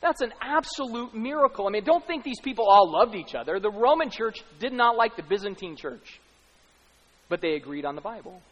That's 0.00 0.20
an 0.20 0.32
absolute 0.42 1.14
miracle. 1.14 1.66
I 1.66 1.70
mean, 1.70 1.84
don't 1.84 2.06
think 2.06 2.24
these 2.24 2.40
people 2.40 2.66
all 2.68 2.92
loved 2.92 3.14
each 3.14 3.34
other. 3.34 3.58
The 3.58 3.70
Roman 3.70 4.10
church 4.10 4.44
did 4.60 4.72
not 4.72 4.96
like 4.96 5.16
the 5.16 5.22
Byzantine 5.22 5.76
church, 5.76 6.20
but 7.30 7.40
they 7.40 7.54
agreed 7.54 7.86
on 7.86 7.94
the 7.94 8.02
Bible. 8.02 8.42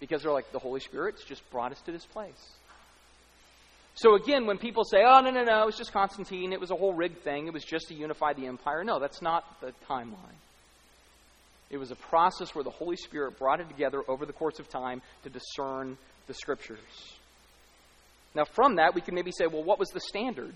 Because 0.00 0.22
they're 0.22 0.32
like, 0.32 0.52
the 0.52 0.58
Holy 0.58 0.80
Spirit's 0.80 1.24
just 1.24 1.48
brought 1.50 1.72
us 1.72 1.80
to 1.86 1.92
this 1.92 2.04
place. 2.04 2.52
So 3.94 4.14
again, 4.14 4.46
when 4.46 4.58
people 4.58 4.84
say, 4.84 4.98
oh, 5.04 5.20
no, 5.22 5.30
no, 5.30 5.42
no, 5.42 5.62
it 5.62 5.66
was 5.66 5.76
just 5.76 5.92
Constantine, 5.92 6.52
it 6.52 6.60
was 6.60 6.70
a 6.70 6.76
whole 6.76 6.92
rigged 6.92 7.24
thing, 7.24 7.48
it 7.48 7.52
was 7.52 7.64
just 7.64 7.88
to 7.88 7.94
unify 7.94 8.32
the 8.32 8.46
empire, 8.46 8.84
no, 8.84 9.00
that's 9.00 9.20
not 9.20 9.44
the 9.60 9.72
timeline. 9.90 10.38
It 11.70 11.76
was 11.76 11.90
a 11.90 11.96
process 11.96 12.54
where 12.54 12.64
the 12.64 12.70
Holy 12.70 12.96
Spirit 12.96 13.38
brought 13.38 13.60
it 13.60 13.68
together 13.68 14.02
over 14.08 14.24
the 14.24 14.32
course 14.32 14.58
of 14.58 14.68
time 14.68 15.02
to 15.24 15.30
discern 15.30 15.98
the 16.26 16.34
Scriptures. 16.34 16.78
Now, 18.34 18.44
from 18.44 18.76
that, 18.76 18.94
we 18.94 19.00
can 19.00 19.14
maybe 19.14 19.32
say, 19.32 19.46
well, 19.46 19.64
what 19.64 19.78
was 19.78 19.88
the 19.88 20.00
standard 20.00 20.54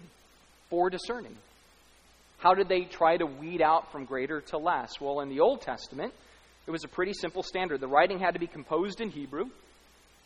for 0.71 0.89
discerning? 0.91 1.37
How 2.39 2.55
did 2.55 2.69
they 2.69 2.83
try 2.83 3.17
to 3.17 3.27
weed 3.27 3.63
out 3.63 3.93
from 3.93 4.05
greater 4.05 4.41
to 4.41 4.59
less? 4.59 5.01
Well, 5.01 5.21
in 5.21 5.29
the 5.29 5.41
Old 5.41 5.63
Testament, 5.63 6.13
it 6.67 6.71
was 6.71 6.85
a 6.85 6.89
pretty 6.89 7.13
simple 7.13 7.43
standard. 7.43 7.81
The 7.81 7.89
writing 7.89 8.19
had 8.19 8.35
to 8.35 8.41
be 8.41 8.47
composed 8.47 9.01
in 9.01 9.11
Hebrew. 9.11 9.45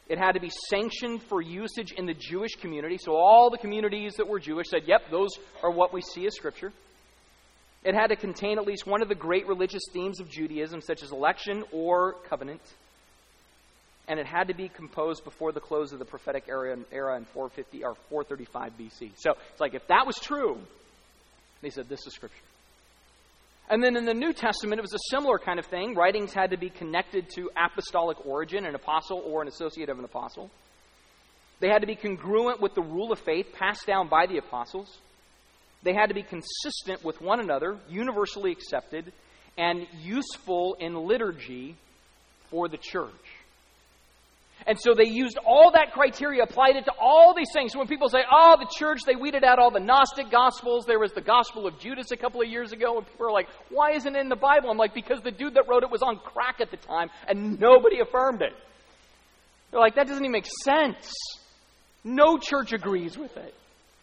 It 0.08 0.18
had 0.18 0.32
to 0.32 0.40
be 0.40 0.50
sanctioned 0.70 1.22
for 1.24 1.42
usage 1.42 1.92
in 1.92 2.06
the 2.06 2.14
Jewish 2.14 2.54
community. 2.54 2.96
So 2.98 3.16
all 3.16 3.50
the 3.50 3.58
communities 3.58 4.14
that 4.16 4.28
were 4.28 4.38
Jewish 4.38 4.68
said, 4.70 4.82
yep, 4.86 5.10
those 5.10 5.30
are 5.62 5.70
what 5.70 5.92
we 5.92 6.00
see 6.00 6.26
as 6.26 6.34
Scripture. 6.36 6.72
It 7.86 7.94
had 7.94 8.08
to 8.08 8.16
contain 8.16 8.58
at 8.58 8.66
least 8.66 8.84
one 8.84 9.00
of 9.00 9.08
the 9.08 9.14
great 9.14 9.46
religious 9.46 9.82
themes 9.92 10.18
of 10.18 10.28
Judaism, 10.28 10.80
such 10.80 11.04
as 11.04 11.12
election 11.12 11.62
or 11.70 12.14
covenant. 12.28 12.60
And 14.08 14.18
it 14.18 14.26
had 14.26 14.48
to 14.48 14.54
be 14.54 14.68
composed 14.68 15.22
before 15.22 15.52
the 15.52 15.60
close 15.60 15.92
of 15.92 16.00
the 16.00 16.04
prophetic 16.04 16.46
era, 16.48 16.72
in 16.72 16.84
450 16.84 17.84
or 17.84 17.94
435 18.10 18.72
BC. 18.76 19.12
So 19.16 19.34
it's 19.52 19.60
like 19.60 19.74
if 19.74 19.86
that 19.86 20.04
was 20.04 20.16
true, 20.18 20.58
they 21.62 21.70
said 21.70 21.88
this 21.88 22.04
is 22.08 22.12
Scripture. 22.12 22.36
And 23.70 23.84
then 23.84 23.96
in 23.96 24.04
the 24.04 24.14
New 24.14 24.32
Testament, 24.32 24.80
it 24.80 24.82
was 24.82 24.94
a 24.94 25.14
similar 25.16 25.38
kind 25.38 25.60
of 25.60 25.66
thing. 25.66 25.94
Writings 25.94 26.34
had 26.34 26.50
to 26.50 26.56
be 26.56 26.70
connected 26.70 27.30
to 27.36 27.50
apostolic 27.56 28.26
origin, 28.26 28.66
an 28.66 28.74
apostle 28.74 29.22
or 29.24 29.42
an 29.42 29.48
associate 29.48 29.90
of 29.90 30.00
an 30.00 30.04
apostle. 30.04 30.50
They 31.60 31.68
had 31.68 31.82
to 31.82 31.86
be 31.86 31.94
congruent 31.94 32.60
with 32.60 32.74
the 32.74 32.82
rule 32.82 33.12
of 33.12 33.20
faith 33.20 33.52
passed 33.56 33.86
down 33.86 34.08
by 34.08 34.26
the 34.26 34.38
apostles. 34.38 34.98
They 35.86 35.94
had 35.94 36.08
to 36.08 36.14
be 36.14 36.24
consistent 36.24 37.04
with 37.04 37.20
one 37.20 37.38
another, 37.38 37.78
universally 37.88 38.50
accepted, 38.50 39.12
and 39.56 39.86
useful 40.02 40.76
in 40.80 40.96
liturgy 41.06 41.76
for 42.50 42.68
the 42.68 42.76
church. 42.76 43.12
And 44.66 44.76
so 44.80 44.94
they 44.94 45.08
used 45.08 45.38
all 45.46 45.70
that 45.74 45.92
criteria, 45.92 46.42
applied 46.42 46.74
it 46.74 46.86
to 46.86 46.92
all 47.00 47.34
these 47.36 47.50
things. 47.52 47.72
So 47.72 47.78
when 47.78 47.86
people 47.86 48.08
say, 48.08 48.18
oh, 48.28 48.56
the 48.58 48.68
church, 48.76 49.02
they 49.06 49.14
weeded 49.14 49.44
out 49.44 49.60
all 49.60 49.70
the 49.70 49.78
Gnostic 49.78 50.28
Gospels. 50.28 50.86
There 50.86 50.98
was 50.98 51.12
the 51.12 51.20
Gospel 51.20 51.68
of 51.68 51.78
Judas 51.78 52.10
a 52.10 52.16
couple 52.16 52.42
of 52.42 52.48
years 52.48 52.72
ago, 52.72 52.98
and 52.98 53.06
people 53.06 53.26
are 53.26 53.32
like, 53.32 53.46
why 53.70 53.92
isn't 53.92 54.16
it 54.16 54.18
in 54.18 54.28
the 54.28 54.34
Bible? 54.34 54.70
I'm 54.70 54.78
like, 54.78 54.92
because 54.92 55.20
the 55.22 55.30
dude 55.30 55.54
that 55.54 55.68
wrote 55.68 55.84
it 55.84 55.90
was 55.90 56.02
on 56.02 56.16
crack 56.16 56.56
at 56.60 56.72
the 56.72 56.78
time, 56.78 57.10
and 57.28 57.60
nobody 57.60 58.00
affirmed 58.00 58.42
it. 58.42 58.54
They're 59.70 59.78
like, 59.78 59.94
that 59.94 60.08
doesn't 60.08 60.24
even 60.24 60.32
make 60.32 60.48
sense. 60.64 61.12
No 62.02 62.38
church 62.38 62.72
agrees 62.72 63.16
with 63.16 63.36
it. 63.36 63.54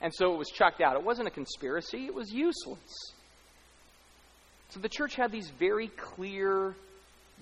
And 0.03 0.13
so 0.13 0.33
it 0.33 0.37
was 0.37 0.49
chucked 0.49 0.81
out. 0.81 0.95
It 0.95 1.03
wasn't 1.03 1.27
a 1.27 1.31
conspiracy, 1.31 2.05
it 2.05 2.13
was 2.13 2.31
useless. 2.31 3.13
So 4.69 4.79
the 4.79 4.89
church 4.89 5.15
had 5.15 5.31
these 5.31 5.49
very 5.49 5.87
clear 5.87 6.75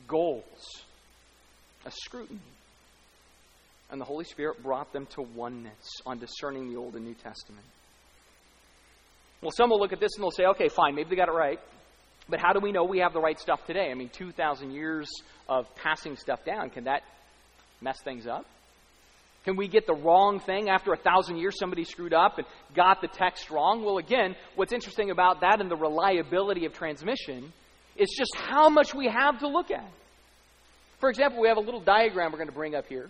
goals 0.07 0.83
a 1.85 1.91
scrutiny 1.91 2.39
and 3.91 3.99
the 3.99 4.05
Holy 4.05 4.23
Spirit 4.23 4.63
brought 4.63 4.93
them 4.93 5.05
to 5.07 5.21
oneness 5.21 6.01
on 6.05 6.17
discerning 6.17 6.71
the 6.71 6.77
Old 6.77 6.95
and 6.95 7.05
New 7.05 7.13
Testament. 7.13 7.65
Well, 9.41 9.51
some 9.51 9.69
will 9.69 9.79
look 9.79 9.91
at 9.91 9.99
this 9.99 10.11
and 10.15 10.23
they'll 10.23 10.31
say, 10.31 10.45
okay, 10.45 10.69
fine, 10.69 10.95
maybe 10.95 11.09
they 11.09 11.15
got 11.15 11.27
it 11.27 11.33
right. 11.33 11.59
But 12.29 12.39
how 12.39 12.53
do 12.53 12.59
we 12.59 12.71
know 12.71 12.85
we 12.85 12.99
have 12.99 13.11
the 13.11 13.19
right 13.19 13.39
stuff 13.39 13.65
today? 13.65 13.89
I 13.91 13.95
mean, 13.95 14.09
2,000 14.09 14.71
years 14.71 15.09
of 15.49 15.65
passing 15.75 16.15
stuff 16.15 16.45
down, 16.45 16.69
can 16.69 16.85
that 16.85 17.01
mess 17.81 17.99
things 18.01 18.27
up? 18.27 18.45
Can 19.43 19.55
we 19.55 19.67
get 19.67 19.87
the 19.87 19.95
wrong 19.95 20.39
thing 20.39 20.69
after 20.69 20.93
a 20.93 20.97
thousand 20.97 21.37
years 21.37 21.57
somebody 21.57 21.83
screwed 21.83 22.13
up 22.13 22.37
and 22.37 22.45
got 22.75 23.01
the 23.01 23.07
text 23.07 23.49
wrong? 23.49 23.83
Well, 23.83 23.97
again, 23.97 24.35
what's 24.55 24.71
interesting 24.71 25.09
about 25.09 25.41
that 25.41 25.59
and 25.59 25.69
the 25.69 25.75
reliability 25.75 26.65
of 26.65 26.73
transmission 26.73 27.51
is 27.95 28.09
just 28.15 28.35
how 28.35 28.69
much 28.69 28.93
we 28.93 29.07
have 29.07 29.39
to 29.39 29.47
look 29.47 29.71
at. 29.71 29.89
For 30.99 31.09
example, 31.09 31.41
we 31.41 31.47
have 31.47 31.57
a 31.57 31.61
little 31.61 31.81
diagram 31.81 32.31
we're 32.31 32.37
going 32.37 32.49
to 32.49 32.55
bring 32.55 32.75
up 32.75 32.85
here 32.87 33.09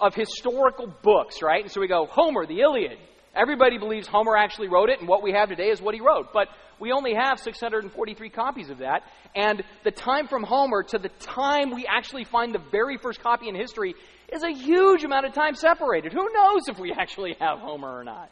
of 0.00 0.14
historical 0.14 0.92
books, 1.02 1.42
right? 1.42 1.62
And 1.62 1.70
so 1.70 1.80
we 1.80 1.88
go, 1.88 2.06
Homer, 2.06 2.46
the 2.46 2.60
Iliad. 2.60 2.98
Everybody 3.34 3.78
believes 3.78 4.06
Homer 4.06 4.36
actually 4.36 4.68
wrote 4.68 4.90
it, 4.90 5.00
and 5.00 5.08
what 5.08 5.22
we 5.22 5.32
have 5.32 5.48
today 5.48 5.70
is 5.70 5.82
what 5.82 5.94
he 5.94 6.00
wrote. 6.00 6.32
But 6.32 6.48
we 6.78 6.92
only 6.92 7.14
have 7.14 7.40
643 7.40 8.30
copies 8.30 8.70
of 8.70 8.78
that. 8.78 9.02
And 9.34 9.62
the 9.82 9.90
time 9.90 10.28
from 10.28 10.44
Homer 10.44 10.82
to 10.84 10.98
the 10.98 11.08
time 11.20 11.74
we 11.74 11.86
actually 11.86 12.24
find 12.24 12.54
the 12.54 12.62
very 12.70 12.96
first 12.96 13.20
copy 13.20 13.48
in 13.48 13.54
history 13.54 13.94
is 14.34 14.42
a 14.42 14.50
huge 14.50 15.04
amount 15.04 15.26
of 15.26 15.32
time 15.32 15.54
separated. 15.54 16.12
Who 16.12 16.28
knows 16.32 16.68
if 16.68 16.78
we 16.78 16.92
actually 16.92 17.36
have 17.40 17.58
Homer 17.58 17.98
or 17.98 18.04
not? 18.04 18.30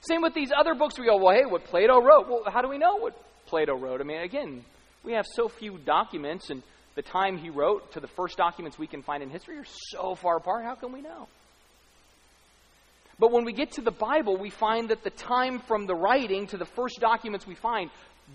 Same 0.00 0.22
with 0.22 0.34
these 0.34 0.50
other 0.56 0.74
books. 0.74 0.98
We 0.98 1.06
go, 1.06 1.16
well, 1.16 1.34
hey, 1.34 1.46
what 1.46 1.64
Plato 1.64 2.00
wrote. 2.00 2.28
Well, 2.28 2.42
how 2.46 2.62
do 2.62 2.68
we 2.68 2.78
know 2.78 2.96
what 2.96 3.16
Plato 3.46 3.76
wrote? 3.76 4.00
I 4.00 4.04
mean, 4.04 4.20
again, 4.20 4.64
we 5.04 5.12
have 5.12 5.26
so 5.26 5.48
few 5.48 5.78
documents 5.78 6.50
and 6.50 6.62
the 6.96 7.02
time 7.02 7.38
he 7.38 7.50
wrote 7.50 7.92
to 7.92 8.00
the 8.00 8.08
first 8.08 8.36
documents 8.36 8.78
we 8.78 8.86
can 8.86 9.02
find 9.02 9.22
in 9.22 9.30
history 9.30 9.58
are 9.58 9.66
so 9.90 10.14
far 10.14 10.38
apart. 10.38 10.64
How 10.64 10.74
can 10.74 10.92
we 10.92 11.02
know? 11.02 11.28
But 13.18 13.32
when 13.32 13.44
we 13.44 13.52
get 13.52 13.72
to 13.72 13.82
the 13.82 13.90
Bible, 13.90 14.36
we 14.36 14.50
find 14.50 14.90
that 14.90 15.02
the 15.02 15.10
time 15.10 15.60
from 15.60 15.86
the 15.86 15.94
writing 15.94 16.46
to 16.48 16.56
the 16.56 16.64
first 16.64 17.00
documents 17.00 17.46
we 17.46 17.54
find 17.54 17.90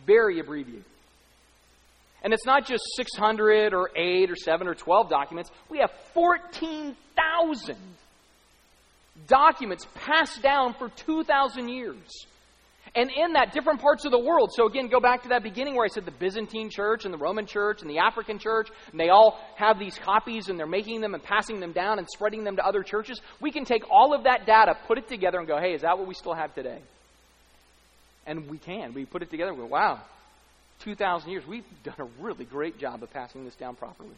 very 0.05 0.39
abbreviated. 0.39 0.85
And 2.23 2.33
it's 2.33 2.45
not 2.45 2.65
just 2.67 2.83
600 2.95 3.73
or 3.73 3.89
8 3.95 4.29
or 4.29 4.35
7 4.35 4.67
or 4.67 4.75
12 4.75 5.09
documents. 5.09 5.49
We 5.69 5.79
have 5.79 5.91
14,000 6.13 7.75
documents 9.27 9.87
passed 9.95 10.41
down 10.41 10.73
for 10.73 10.89
2,000 10.89 11.69
years. 11.69 12.25
And 12.93 13.09
in 13.09 13.33
that, 13.33 13.53
different 13.53 13.79
parts 13.79 14.03
of 14.03 14.11
the 14.11 14.19
world. 14.19 14.51
So 14.53 14.67
again, 14.67 14.87
go 14.87 14.99
back 14.99 15.23
to 15.23 15.29
that 15.29 15.43
beginning 15.43 15.75
where 15.75 15.85
I 15.85 15.87
said 15.87 16.05
the 16.05 16.11
Byzantine 16.11 16.69
church 16.69 17.05
and 17.05 17.13
the 17.13 17.17
Roman 17.17 17.45
church 17.45 17.81
and 17.81 17.89
the 17.89 17.99
African 17.99 18.37
church, 18.37 18.69
and 18.91 18.99
they 18.99 19.09
all 19.09 19.39
have 19.55 19.79
these 19.79 19.97
copies 19.97 20.49
and 20.49 20.59
they're 20.59 20.67
making 20.67 20.99
them 20.99 21.13
and 21.13 21.23
passing 21.23 21.61
them 21.61 21.71
down 21.71 21.99
and 21.99 22.07
spreading 22.09 22.43
them 22.43 22.57
to 22.57 22.65
other 22.65 22.83
churches. 22.83 23.21
We 23.39 23.51
can 23.51 23.63
take 23.63 23.89
all 23.89 24.13
of 24.13 24.25
that 24.25 24.45
data, 24.45 24.73
put 24.87 24.97
it 24.97 25.07
together, 25.07 25.39
and 25.39 25.47
go, 25.47 25.57
hey, 25.57 25.73
is 25.73 25.83
that 25.83 25.97
what 25.97 26.07
we 26.07 26.13
still 26.13 26.33
have 26.33 26.53
today? 26.53 26.79
And 28.27 28.49
we 28.49 28.57
can. 28.57 28.93
We 28.93 29.05
put 29.05 29.21
it 29.21 29.31
together 29.31 29.51
and 29.51 29.59
go, 29.59 29.67
wow, 29.67 30.01
2,000 30.83 31.29
years. 31.29 31.45
We've 31.47 31.63
done 31.83 31.95
a 31.99 32.23
really 32.23 32.45
great 32.45 32.77
job 32.77 33.03
of 33.03 33.11
passing 33.11 33.45
this 33.45 33.55
down 33.55 33.75
properly. 33.75 34.15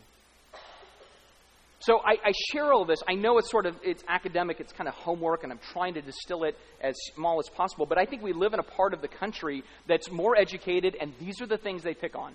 So 1.80 1.98
I, 1.98 2.14
I, 2.24 2.32
share 2.54 2.72
all 2.72 2.86
this. 2.86 3.00
I 3.10 3.16
know 3.16 3.38
it's 3.40 3.52
sort 3.52 3.66
of 3.66 3.76
it's 3.84 4.06
academic, 4.08 4.62
it's 4.62 4.72
kind 4.72 4.88
of 4.88 4.94
homework, 4.94 5.44
and 5.44 5.52
I'm 5.52 5.60
trying 5.74 5.96
to 5.96 6.02
distill 6.02 6.46
it 6.46 6.58
as 6.82 6.96
small 7.14 7.40
as 7.40 7.50
possible. 7.50 7.86
But 7.86 7.98
I 7.98 8.06
think 8.06 8.22
we 8.22 8.32
live 8.32 8.54
in 8.54 8.60
a 8.60 8.64
part 8.64 8.94
of 8.94 9.02
the 9.02 9.10
country 9.10 9.64
that's 9.86 10.10
more 10.10 10.38
educated, 10.38 10.96
and 11.00 11.12
these 11.20 11.42
are 11.42 11.46
the 11.46 11.58
things 11.58 11.84
they 11.84 11.94
pick 11.94 12.16
on. 12.16 12.34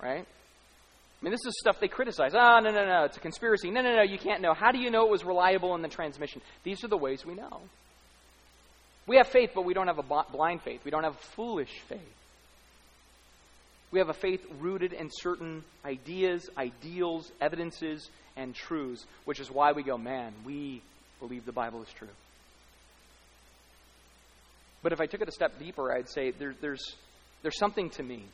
Right? 0.00 0.24
I 0.24 1.24
mean, 1.24 1.32
this 1.32 1.44
is 1.44 1.54
stuff 1.58 1.76
they 1.80 1.88
criticize. 1.88 2.32
Ah, 2.34 2.58
oh, 2.58 2.60
no, 2.60 2.70
no, 2.70 2.86
no, 2.86 3.04
it's 3.04 3.16
a 3.16 3.20
conspiracy. 3.20 3.70
No, 3.72 3.82
no, 3.82 3.96
no, 3.96 4.02
you 4.02 4.18
can't 4.18 4.42
know. 4.42 4.54
How 4.54 4.70
do 4.70 4.78
you 4.78 4.90
know 4.90 5.06
it 5.06 5.10
was 5.10 5.24
reliable 5.24 5.74
in 5.74 5.82
the 5.82 5.88
transmission? 5.88 6.40
These 6.62 6.84
are 6.84 6.88
the 6.88 6.96
ways 6.96 7.26
we 7.26 7.34
know. 7.34 7.62
We 9.08 9.16
have 9.16 9.26
faith, 9.26 9.50
but 9.56 9.64
we 9.64 9.74
don't 9.74 9.88
have 9.88 9.98
a 9.98 10.24
blind 10.32 10.62
faith. 10.62 10.82
We 10.84 10.92
don't 10.92 11.04
have 11.04 11.16
foolish 11.34 11.72
faith. 11.88 12.00
We 13.92 13.98
have 13.98 14.08
a 14.08 14.14
faith 14.14 14.44
rooted 14.58 14.94
in 14.94 15.10
certain 15.12 15.62
ideas, 15.84 16.48
ideals, 16.56 17.30
evidences, 17.40 18.08
and 18.36 18.54
truths, 18.54 19.04
which 19.26 19.38
is 19.38 19.50
why 19.50 19.72
we 19.72 19.82
go, 19.82 19.98
man, 19.98 20.32
we 20.44 20.82
believe 21.20 21.44
the 21.44 21.52
Bible 21.52 21.82
is 21.82 21.88
true. 21.96 22.08
But 24.82 24.92
if 24.92 25.00
I 25.00 25.06
took 25.06 25.20
it 25.20 25.28
a 25.28 25.32
step 25.32 25.58
deeper, 25.58 25.92
I'd 25.92 26.08
say 26.08 26.32
there, 26.32 26.54
there's, 26.60 26.82
there's 27.42 27.58
something 27.58 27.90
to 27.90 28.02
me. 28.02 28.24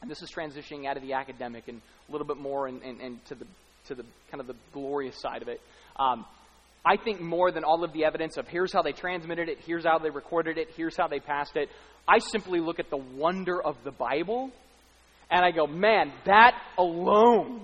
And 0.00 0.10
this 0.10 0.22
is 0.22 0.30
transitioning 0.30 0.86
out 0.86 0.96
of 0.96 1.02
the 1.02 1.12
academic 1.12 1.68
and 1.68 1.80
a 2.08 2.12
little 2.12 2.26
bit 2.26 2.38
more 2.38 2.66
and, 2.66 2.82
and, 2.82 3.00
and 3.00 3.24
to, 3.26 3.34
the, 3.34 3.44
to 3.88 3.94
the 3.94 4.04
kind 4.30 4.40
of 4.40 4.46
the 4.46 4.56
glorious 4.72 5.20
side 5.20 5.42
of 5.42 5.48
it. 5.48 5.60
Um, 5.96 6.24
I 6.84 6.96
think 6.96 7.20
more 7.20 7.52
than 7.52 7.62
all 7.62 7.84
of 7.84 7.92
the 7.92 8.04
evidence 8.04 8.38
of 8.38 8.48
here's 8.48 8.72
how 8.72 8.82
they 8.82 8.92
transmitted 8.92 9.48
it, 9.48 9.58
here's 9.66 9.84
how 9.84 9.98
they 9.98 10.10
recorded 10.10 10.56
it, 10.56 10.68
here's 10.76 10.96
how 10.96 11.08
they 11.08 11.20
passed 11.20 11.56
it. 11.56 11.68
I 12.08 12.18
simply 12.18 12.60
look 12.60 12.78
at 12.78 12.88
the 12.88 12.96
wonder 12.96 13.60
of 13.62 13.76
the 13.84 13.90
Bible 13.90 14.50
and 15.30 15.44
I 15.44 15.50
go, 15.50 15.66
man, 15.66 16.12
that 16.24 16.54
alone 16.76 17.60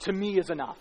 to 0.00 0.12
me 0.12 0.38
is 0.38 0.50
enough. 0.50 0.78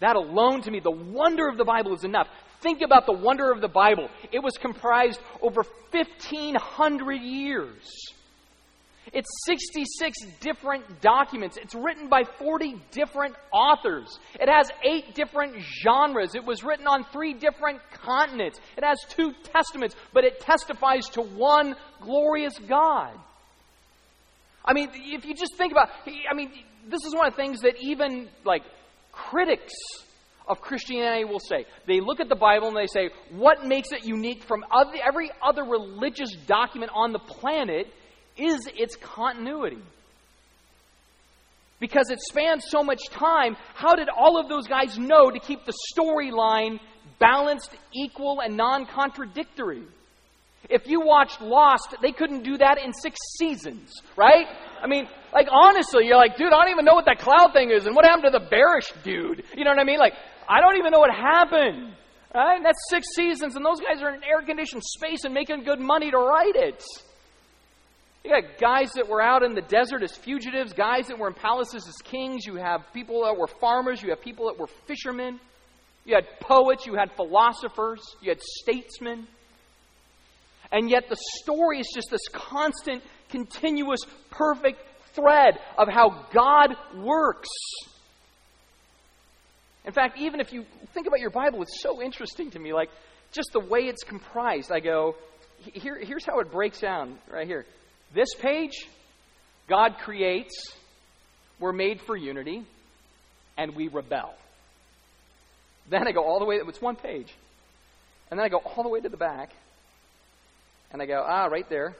That 0.00 0.16
alone 0.16 0.62
to 0.62 0.70
me, 0.70 0.80
the 0.80 0.90
wonder 0.90 1.48
of 1.48 1.56
the 1.56 1.64
Bible 1.64 1.94
is 1.94 2.04
enough. 2.04 2.26
Think 2.60 2.80
about 2.82 3.06
the 3.06 3.12
wonder 3.12 3.50
of 3.50 3.60
the 3.60 3.68
Bible. 3.68 4.08
It 4.32 4.40
was 4.40 4.54
comprised 4.60 5.20
over 5.40 5.62
1,500 5.90 7.14
years. 7.14 8.12
It's 9.12 9.28
66 9.46 10.16
different 10.40 11.00
documents. 11.00 11.56
It's 11.56 11.74
written 11.74 12.08
by 12.08 12.22
40 12.38 12.80
different 12.92 13.34
authors. 13.52 14.18
It 14.40 14.48
has 14.48 14.70
eight 14.84 15.14
different 15.14 15.56
genres. 15.82 16.34
It 16.34 16.44
was 16.44 16.62
written 16.62 16.86
on 16.86 17.04
three 17.12 17.34
different 17.34 17.80
continents. 17.92 18.60
It 18.76 18.84
has 18.84 18.98
two 19.08 19.32
testaments, 19.52 19.96
but 20.12 20.24
it 20.24 20.40
testifies 20.40 21.08
to 21.10 21.22
one 21.22 21.74
glorious 22.00 22.56
God. 22.58 23.12
I 24.64 24.72
mean, 24.74 24.90
if 24.94 25.24
you 25.24 25.34
just 25.34 25.56
think 25.56 25.72
about, 25.72 25.88
I 26.30 26.34
mean, 26.34 26.52
this 26.88 27.04
is 27.04 27.14
one 27.14 27.26
of 27.26 27.34
the 27.34 27.42
things 27.42 27.60
that 27.60 27.74
even 27.80 28.28
like 28.44 28.62
critics 29.12 29.74
of 30.46 30.60
Christianity 30.60 31.24
will 31.24 31.40
say. 31.40 31.66
They 31.86 32.00
look 32.00 32.20
at 32.20 32.28
the 32.28 32.36
Bible 32.36 32.68
and 32.68 32.76
they 32.76 32.86
say, 32.86 33.10
what 33.30 33.64
makes 33.64 33.92
it 33.92 34.04
unique 34.04 34.42
from 34.44 34.64
other, 34.70 34.92
every 35.04 35.30
other 35.42 35.62
religious 35.64 36.34
document 36.46 36.92
on 36.94 37.12
the 37.12 37.18
planet 37.18 37.86
is 38.36 38.68
its 38.76 38.96
continuity. 38.96 39.82
Because 41.80 42.10
it 42.10 42.20
spans 42.20 42.64
so 42.68 42.82
much 42.82 43.00
time, 43.10 43.56
how 43.74 43.94
did 43.94 44.08
all 44.08 44.38
of 44.38 44.48
those 44.48 44.68
guys 44.68 44.98
know 44.98 45.30
to 45.30 45.40
keep 45.40 45.64
the 45.64 45.74
storyline 45.96 46.78
balanced, 47.18 47.74
equal, 47.92 48.40
and 48.40 48.56
non 48.56 48.86
contradictory? 48.86 49.82
If 50.70 50.86
you 50.86 51.00
watched 51.00 51.40
Lost, 51.40 51.96
they 52.00 52.12
couldn't 52.12 52.44
do 52.44 52.56
that 52.58 52.78
in 52.78 52.92
six 52.92 53.18
seasons, 53.38 53.92
right? 54.16 54.46
I 54.80 54.86
mean, 54.86 55.08
like, 55.32 55.48
honestly, 55.50 56.06
you're 56.06 56.16
like, 56.16 56.36
dude, 56.36 56.52
I 56.52 56.62
don't 56.62 56.70
even 56.70 56.84
know 56.84 56.94
what 56.94 57.06
that 57.06 57.18
cloud 57.18 57.52
thing 57.52 57.70
is, 57.70 57.86
and 57.86 57.96
what 57.96 58.04
happened 58.04 58.32
to 58.32 58.38
the 58.38 58.46
bearish 58.48 58.92
dude? 59.02 59.44
You 59.56 59.64
know 59.64 59.70
what 59.70 59.80
I 59.80 59.84
mean? 59.84 59.98
Like, 59.98 60.14
I 60.48 60.60
don't 60.60 60.76
even 60.78 60.92
know 60.92 61.00
what 61.00 61.14
happened. 61.14 61.94
Right? 62.34 62.56
And 62.56 62.64
that's 62.64 62.78
six 62.88 63.06
seasons, 63.14 63.56
and 63.56 63.64
those 63.64 63.80
guys 63.80 64.02
are 64.02 64.08
in 64.08 64.16
an 64.16 64.24
air 64.24 64.40
conditioned 64.40 64.82
space 64.82 65.24
and 65.24 65.34
making 65.34 65.64
good 65.64 65.80
money 65.80 66.10
to 66.10 66.16
write 66.16 66.56
it. 66.56 66.82
You 68.24 68.30
got 68.30 68.58
guys 68.58 68.92
that 68.92 69.08
were 69.08 69.20
out 69.20 69.42
in 69.42 69.54
the 69.54 69.62
desert 69.62 70.02
as 70.02 70.16
fugitives, 70.16 70.72
guys 70.72 71.08
that 71.08 71.18
were 71.18 71.28
in 71.28 71.34
palaces 71.34 71.86
as 71.88 71.96
kings. 72.04 72.46
You 72.46 72.54
have 72.54 72.82
people 72.94 73.24
that 73.24 73.36
were 73.36 73.48
farmers. 73.48 74.00
You 74.00 74.10
have 74.10 74.22
people 74.22 74.46
that 74.46 74.58
were 74.58 74.68
fishermen. 74.86 75.40
You 76.04 76.14
had 76.14 76.24
poets. 76.40 76.86
You 76.86 76.94
had 76.94 77.10
philosophers. 77.16 78.00
You 78.22 78.30
had 78.30 78.40
statesmen. 78.40 79.26
And 80.72 80.88
yet 80.90 81.08
the 81.08 81.18
story 81.42 81.80
is 81.80 81.88
just 81.94 82.10
this 82.10 82.26
constant, 82.32 83.02
continuous, 83.28 84.00
perfect 84.30 84.80
thread 85.14 85.58
of 85.76 85.88
how 85.88 86.26
God 86.32 86.74
works. 86.96 87.50
In 89.84 89.92
fact, 89.92 90.18
even 90.18 90.40
if 90.40 90.52
you 90.52 90.64
think 90.94 91.06
about 91.06 91.20
your 91.20 91.30
Bible, 91.30 91.62
it's 91.62 91.82
so 91.82 92.00
interesting 92.00 92.50
to 92.52 92.58
me. 92.58 92.72
Like, 92.72 92.88
just 93.32 93.52
the 93.52 93.60
way 93.60 93.80
it's 93.80 94.02
comprised. 94.02 94.72
I 94.72 94.80
go, 94.80 95.16
here, 95.58 95.98
here's 95.98 96.24
how 96.24 96.40
it 96.40 96.50
breaks 96.50 96.80
down 96.80 97.18
right 97.30 97.46
here. 97.46 97.66
This 98.14 98.34
page, 98.34 98.86
God 99.68 99.96
creates, 99.98 100.72
we're 101.58 101.72
made 101.72 102.00
for 102.00 102.16
unity, 102.16 102.64
and 103.58 103.74
we 103.74 103.88
rebel. 103.88 104.34
Then 105.90 106.06
I 106.06 106.12
go 106.12 106.24
all 106.24 106.38
the 106.38 106.44
way, 106.44 106.56
it's 106.56 106.80
one 106.80 106.96
page. 106.96 107.32
And 108.30 108.38
then 108.38 108.46
I 108.46 108.48
go 108.48 108.58
all 108.58 108.82
the 108.82 108.88
way 108.88 109.00
to 109.00 109.08
the 109.08 109.16
back, 109.16 109.50
and 110.92 111.00
I 111.00 111.06
go, 111.06 111.24
ah, 111.26 111.46
right 111.46 111.68
there. 111.68 111.94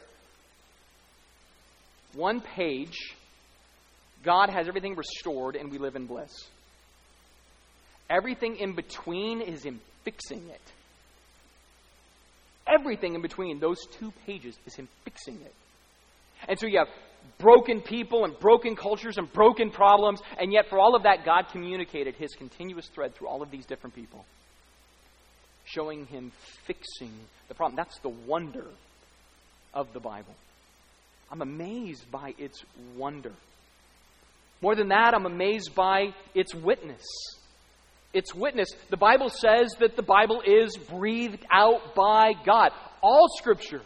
One 2.14 2.40
page, 2.40 2.98
God 4.22 4.50
has 4.50 4.68
everything 4.68 4.96
restored, 4.96 5.56
and 5.56 5.70
we 5.70 5.78
live 5.78 5.96
in 5.96 6.06
bliss. 6.06 6.32
Everything 8.10 8.56
in 8.56 8.74
between 8.74 9.40
is 9.40 9.62
Him 9.62 9.80
fixing 10.04 10.46
it. 10.48 10.60
Everything 12.66 13.14
in 13.14 13.22
between 13.22 13.58
those 13.58 13.78
two 13.98 14.12
pages 14.26 14.56
is 14.66 14.74
Him 14.74 14.88
fixing 15.04 15.36
it. 15.36 15.54
And 16.48 16.58
so 16.58 16.66
you 16.66 16.78
have 16.78 16.88
broken 17.38 17.80
people 17.80 18.24
and 18.24 18.38
broken 18.38 18.76
cultures 18.76 19.16
and 19.16 19.32
broken 19.32 19.70
problems, 19.70 20.20
and 20.38 20.52
yet 20.52 20.68
for 20.68 20.78
all 20.78 20.94
of 20.94 21.04
that, 21.04 21.24
God 21.24 21.46
communicated 21.50 22.14
his 22.16 22.32
continuous 22.34 22.86
thread 22.88 23.14
through 23.14 23.28
all 23.28 23.42
of 23.42 23.50
these 23.50 23.66
different 23.66 23.94
people, 23.94 24.24
showing 25.72 26.06
him 26.06 26.32
fixing 26.66 27.12
the 27.48 27.54
problem. 27.54 27.76
That's 27.76 27.98
the 28.00 28.08
wonder 28.08 28.66
of 29.74 29.92
the 29.92 30.00
Bible. 30.00 30.34
I'm 31.30 31.42
amazed 31.42 32.10
by 32.10 32.34
its 32.38 32.62
wonder. 32.96 33.32
More 34.60 34.74
than 34.74 34.88
that, 34.88 35.14
I'm 35.14 35.26
amazed 35.26 35.74
by 35.74 36.14
its 36.34 36.54
witness. 36.54 37.02
Its 38.12 38.34
witness. 38.34 38.68
The 38.90 38.96
Bible 38.96 39.30
says 39.30 39.74
that 39.80 39.96
the 39.96 40.02
Bible 40.02 40.42
is 40.44 40.76
breathed 40.76 41.44
out 41.50 41.94
by 41.94 42.32
God. 42.44 42.72
All 43.02 43.28
Scripture 43.38 43.80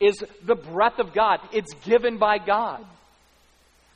is 0.00 0.24
the 0.42 0.54
breath 0.54 0.98
of 0.98 1.12
God. 1.12 1.40
It's 1.52 1.72
given 1.84 2.18
by 2.18 2.38
God. 2.38 2.84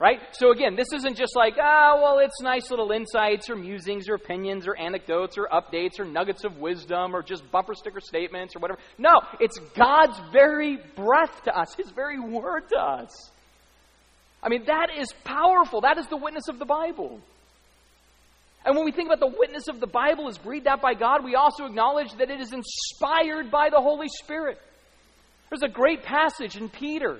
Right? 0.00 0.20
So 0.30 0.52
again, 0.52 0.76
this 0.76 0.92
isn't 0.92 1.16
just 1.16 1.34
like, 1.34 1.54
ah, 1.60 1.94
oh, 1.94 2.02
well, 2.02 2.18
it's 2.20 2.40
nice 2.40 2.70
little 2.70 2.92
insights 2.92 3.50
or 3.50 3.56
musings 3.56 4.08
or 4.08 4.14
opinions 4.14 4.68
or 4.68 4.76
anecdotes 4.76 5.36
or 5.36 5.48
updates 5.52 5.98
or 5.98 6.04
nuggets 6.04 6.44
of 6.44 6.58
wisdom 6.58 7.16
or 7.16 7.22
just 7.22 7.50
bumper 7.50 7.74
sticker 7.74 8.00
statements 8.00 8.54
or 8.54 8.60
whatever. 8.60 8.78
No, 8.96 9.20
it's 9.40 9.58
God's 9.76 10.16
very 10.32 10.78
breath 10.94 11.42
to 11.44 11.58
us, 11.58 11.74
His 11.74 11.90
very 11.90 12.20
word 12.20 12.68
to 12.68 12.78
us. 12.78 13.10
I 14.40 14.48
mean, 14.48 14.66
that 14.66 14.90
is 14.96 15.12
powerful. 15.24 15.80
That 15.80 15.98
is 15.98 16.06
the 16.06 16.16
witness 16.16 16.46
of 16.48 16.60
the 16.60 16.64
Bible. 16.64 17.20
And 18.64 18.76
when 18.76 18.84
we 18.84 18.92
think 18.92 19.08
about 19.08 19.20
the 19.20 19.36
witness 19.36 19.66
of 19.66 19.80
the 19.80 19.86
Bible 19.88 20.28
as 20.28 20.38
breathed 20.38 20.68
out 20.68 20.80
by 20.80 20.94
God, 20.94 21.24
we 21.24 21.34
also 21.34 21.64
acknowledge 21.64 22.12
that 22.18 22.30
it 22.30 22.40
is 22.40 22.52
inspired 22.52 23.50
by 23.50 23.70
the 23.70 23.80
Holy 23.80 24.08
Spirit. 24.08 24.58
There's 25.50 25.62
a 25.62 25.72
great 25.72 26.04
passage 26.04 26.56
in 26.56 26.68
Peter 26.68 27.18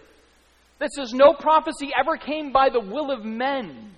that 0.79 0.91
says, 0.93 1.13
No 1.13 1.33
prophecy 1.33 1.91
ever 1.99 2.17
came 2.17 2.53
by 2.53 2.69
the 2.71 2.81
will 2.81 3.11
of 3.11 3.25
men, 3.25 3.93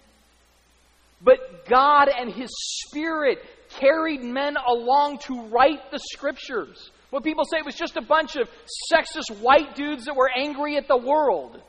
but 1.22 1.66
God 1.68 2.08
and 2.08 2.32
His 2.32 2.50
Spirit 2.86 3.38
carried 3.78 4.22
men 4.22 4.56
along 4.56 5.18
to 5.26 5.48
write 5.48 5.90
the 5.90 5.98
Scriptures. 5.98 6.90
What 7.10 7.24
people 7.24 7.44
say 7.44 7.58
was 7.64 7.74
just 7.74 7.96
a 7.96 8.02
bunch 8.02 8.36
of 8.36 8.48
sexist 8.92 9.40
white 9.40 9.74
dudes 9.74 10.04
that 10.04 10.14
were 10.14 10.30
angry 10.34 10.76
at 10.76 10.88
the 10.88 10.96
world. 10.96 11.60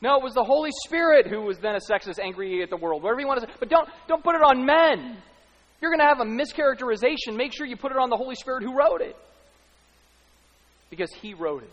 No, 0.00 0.16
it 0.16 0.22
was 0.22 0.34
the 0.34 0.44
Holy 0.44 0.70
Spirit 0.86 1.26
who 1.26 1.42
was 1.42 1.58
then 1.58 1.74
a 1.74 1.80
sexist, 1.80 2.20
angry 2.22 2.62
at 2.62 2.70
the 2.70 2.76
world. 2.76 3.02
Whatever 3.02 3.20
you 3.20 3.26
want 3.26 3.40
to 3.40 3.46
say. 3.46 3.52
But 3.58 3.68
don't, 3.68 3.88
don't 4.06 4.22
put 4.22 4.36
it 4.36 4.42
on 4.42 4.64
men. 4.64 5.16
If 5.16 5.82
you're 5.82 5.90
going 5.90 6.00
to 6.00 6.06
have 6.06 6.20
a 6.20 6.24
mischaracterization, 6.24 7.36
make 7.36 7.52
sure 7.52 7.66
you 7.66 7.76
put 7.76 7.90
it 7.90 7.98
on 7.98 8.08
the 8.08 8.16
Holy 8.16 8.36
Spirit 8.36 8.62
who 8.62 8.76
wrote 8.76 9.00
it 9.00 9.16
because 10.90 11.12
He 11.12 11.34
wrote 11.34 11.64
it. 11.64 11.72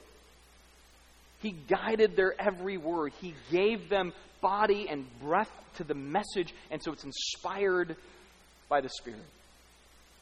He 1.46 1.52
guided 1.52 2.16
their 2.16 2.34
every 2.42 2.78
word. 2.78 3.14
He 3.22 3.36
gave 3.52 3.88
them 3.88 4.14
body 4.42 4.88
and 4.90 5.06
breath 5.20 5.52
to 5.78 5.84
the 5.84 5.94
message, 5.94 6.52
and 6.72 6.82
so 6.82 6.92
it's 6.92 7.04
inspired 7.04 7.96
by 8.68 8.82
the 8.82 8.90
Spirit. 8.90 9.22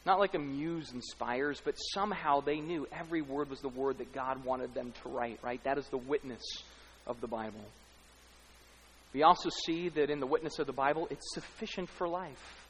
Not 0.06 0.20
like 0.20 0.36
a 0.36 0.40
muse 0.40 0.92
inspires, 0.92 1.62
but 1.64 1.76
somehow 1.76 2.42
they 2.42 2.58
knew 2.60 2.90
every 2.92 3.22
word 3.22 3.50
was 3.50 3.62
the 3.62 3.70
word 3.70 4.00
that 4.00 4.14
God 4.14 4.44
wanted 4.44 4.74
them 4.74 4.92
to 5.02 5.10
write, 5.10 5.40
right? 5.42 5.64
That 5.64 5.78
is 5.78 5.88
the 5.88 5.98
witness 5.98 6.44
of 7.08 7.22
the 7.22 7.28
Bible. 7.28 7.64
We 9.14 9.24
also 9.24 9.50
see 9.66 9.88
that 9.88 10.10
in 10.10 10.20
the 10.20 10.28
witness 10.28 10.60
of 10.60 10.68
the 10.68 10.74
Bible, 10.74 11.08
it's 11.10 11.34
sufficient 11.34 11.88
for 11.88 12.06
life. 12.06 12.68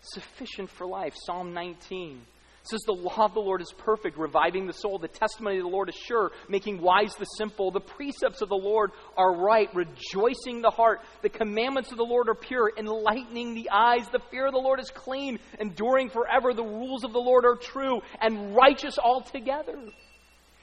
Sufficient 0.00 0.70
for 0.70 0.86
life. 0.86 1.12
Psalm 1.26 1.52
19 1.52 2.18
it 2.18 2.37
says, 2.70 2.80
The 2.86 2.92
law 2.92 3.24
of 3.24 3.34
the 3.34 3.40
Lord 3.40 3.60
is 3.60 3.72
perfect, 3.76 4.18
reviving 4.18 4.66
the 4.66 4.72
soul. 4.72 4.98
The 4.98 5.08
testimony 5.08 5.58
of 5.58 5.64
the 5.64 5.68
Lord 5.68 5.88
is 5.88 5.94
sure, 5.94 6.32
making 6.48 6.80
wise 6.80 7.14
the 7.14 7.24
simple. 7.24 7.70
The 7.70 7.80
precepts 7.80 8.40
of 8.40 8.48
the 8.48 8.56
Lord 8.56 8.92
are 9.16 9.34
right, 9.36 9.68
rejoicing 9.74 10.62
the 10.62 10.70
heart. 10.70 11.00
The 11.22 11.28
commandments 11.28 11.90
of 11.90 11.98
the 11.98 12.04
Lord 12.04 12.28
are 12.28 12.34
pure, 12.34 12.72
enlightening 12.76 13.54
the 13.54 13.70
eyes. 13.70 14.08
The 14.10 14.20
fear 14.30 14.46
of 14.46 14.52
the 14.52 14.58
Lord 14.58 14.80
is 14.80 14.90
clean, 14.90 15.38
enduring 15.58 16.10
forever. 16.10 16.54
The 16.54 16.62
rules 16.62 17.04
of 17.04 17.12
the 17.12 17.18
Lord 17.18 17.44
are 17.44 17.56
true 17.56 18.00
and 18.20 18.54
righteous 18.54 18.98
altogether. 18.98 19.78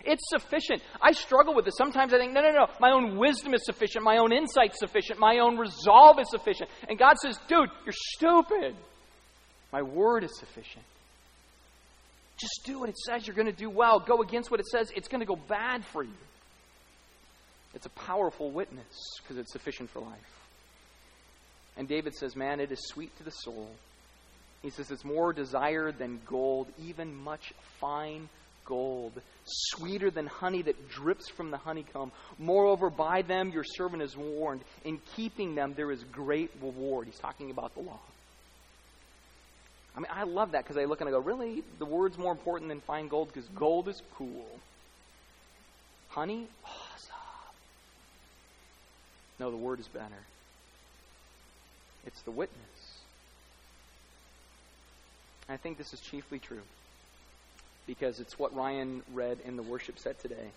It's 0.06 0.30
sufficient. 0.30 0.82
I 1.01 1.12
struggle 1.12 1.56
with 1.56 1.66
this. 1.66 1.76
Sometimes 1.78 2.14
I 2.14 2.20
think, 2.20 2.34
no, 2.34 2.41
no, 2.41 2.51
no. 2.51 2.68
My 2.80 2.91
own 2.91 3.18
wisdom 3.18 3.53
is 3.53 3.66
sufficient. 3.66 4.03
My 4.03 4.18
own 4.18 4.32
insight 4.32 4.74
is 4.74 4.80
sufficient. 4.80 5.20
My 5.20 5.39
own 5.39 5.58
resolve 5.58 6.20
is 6.20 6.30
sufficient. 6.30 6.70
And 6.88 6.99
God 6.99 7.16
says, 7.18 7.39
dude, 7.47 7.70
you're 7.86 7.93
stupid. 7.93 8.76
My 9.74 9.82
word 9.82 10.24
is 10.24 10.38
sufficient. 10.38 10.86
Just 12.38 12.62
do 12.66 12.80
what 12.80 12.90
it 12.90 12.98
says 12.98 13.26
you're 13.26 13.36
going 13.36 13.48
to 13.48 13.54
do 13.54 13.70
well. 13.70 14.00
Go 14.00 14.22
against 14.22 14.52
what 14.52 14.60
it 14.60 14.68
says, 14.68 14.92
it's 14.96 15.08
going 15.08 15.22
to 15.22 15.26
go 15.26 15.36
bad 15.36 15.86
for 15.86 16.04
you. 16.04 16.12
It's 17.74 17.86
a 17.86 17.90
powerful 17.90 18.52
witness 18.52 19.20
because 19.22 19.38
it's 19.38 19.52
sufficient 19.52 19.90
for 19.90 20.00
life. 20.00 20.36
And 21.78 21.88
David 21.88 22.16
says, 22.16 22.36
Man, 22.36 22.60
it 22.60 22.72
is 22.72 22.80
sweet 22.88 23.16
to 23.18 23.24
the 23.24 23.32
soul. 23.32 23.70
He 24.62 24.70
says, 24.70 24.92
It's 24.92 25.04
more 25.04 25.34
desired 25.34 25.98
than 25.98 26.22
gold, 26.26 26.68
even 26.80 27.14
much 27.14 27.54
fine 27.80 28.30
gold, 28.66 29.14
sweeter 29.46 30.10
than 30.10 30.26
honey 30.26 30.62
that 30.64 30.90
drips 30.90 31.30
from 31.30 31.52
the 31.52 31.58
honeycomb. 31.58 32.12
Moreover, 32.40 32.90
by 32.90 33.22
them 33.22 33.52
your 33.52 33.64
servant 33.64 34.02
is 34.02 34.16
warned. 34.18 34.62
In 34.84 35.00
keeping 35.16 35.56
them, 35.56 35.74
there 35.76 35.92
is 35.92 36.04
great 36.06 36.52
reward. 36.62 37.08
He's 37.08 37.20
talking 37.20 37.52
about 37.52 37.74
the 37.76 37.82
law. 37.82 38.00
I 39.96 40.00
mean, 40.00 40.10
I 40.12 40.24
love 40.24 40.52
that 40.52 40.64
because 40.64 40.78
I 40.78 40.86
look 40.86 41.00
and 41.00 41.08
I 41.08 41.12
go, 41.12 41.20
really? 41.20 41.64
The 41.80 41.86
word's 41.86 42.18
more 42.18 42.32
important 42.32 42.70
than 42.70 42.82
fine 42.82 43.08
gold 43.08 43.30
because 43.34 43.48
gold 43.50 43.88
is 43.88 44.02
cool. 44.16 44.46
Honey? 46.10 46.48
Awesome. 46.66 47.16
No, 49.39 49.52
the 49.52 49.58
word 49.58 49.80
is 49.80 49.88
better. 49.88 50.14
It's 52.06 52.22
the 52.22 52.32
witness. 52.32 52.60
I 55.48 55.58
think 55.58 55.78
this 55.78 55.93
is 55.93 56.00
chiefly 56.00 56.39
true 56.39 56.62
because 57.88 58.20
it's 58.20 58.38
what 58.39 58.56
Ryan 58.56 59.04
read 59.14 59.38
in 59.46 59.56
the 59.56 59.64
worship 59.64 60.00
set 60.00 60.20
today. 60.20 60.50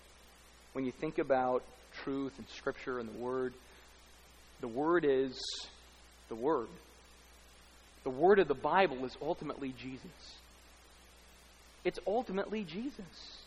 When 0.73 0.85
you 0.85 0.91
think 0.91 1.17
about 1.19 1.63
truth 2.03 2.33
and 2.37 2.47
Scripture 2.49 2.99
and 2.99 3.07
the 3.07 3.19
Word, 3.19 3.53
the 4.61 4.67
Word 4.67 5.05
is 5.05 5.39
the 6.27 6.35
Word. 6.35 6.67
The 8.03 8.09
word 8.09 8.39
of 8.39 8.47
the 8.47 8.53
Bible 8.53 9.05
is 9.05 9.17
ultimately 9.21 9.73
Jesus. 9.77 10.35
It's 11.83 11.99
ultimately 12.07 12.63
Jesus. 12.63 13.43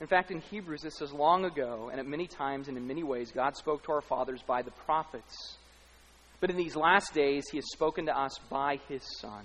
In 0.00 0.06
fact, 0.06 0.30
in 0.30 0.40
Hebrews, 0.40 0.84
it 0.84 0.92
says, 0.92 1.12
Long 1.12 1.44
ago, 1.44 1.88
and 1.90 2.00
at 2.00 2.06
many 2.06 2.26
times 2.26 2.68
and 2.68 2.76
in 2.76 2.86
many 2.86 3.04
ways, 3.04 3.30
God 3.32 3.56
spoke 3.56 3.84
to 3.84 3.92
our 3.92 4.00
fathers 4.00 4.42
by 4.46 4.62
the 4.62 4.72
prophets. 4.72 5.56
But 6.40 6.50
in 6.50 6.56
these 6.56 6.74
last 6.74 7.14
days, 7.14 7.44
He 7.50 7.58
has 7.58 7.70
spoken 7.70 8.06
to 8.06 8.18
us 8.18 8.32
by 8.50 8.80
His 8.88 9.02
Son, 9.20 9.44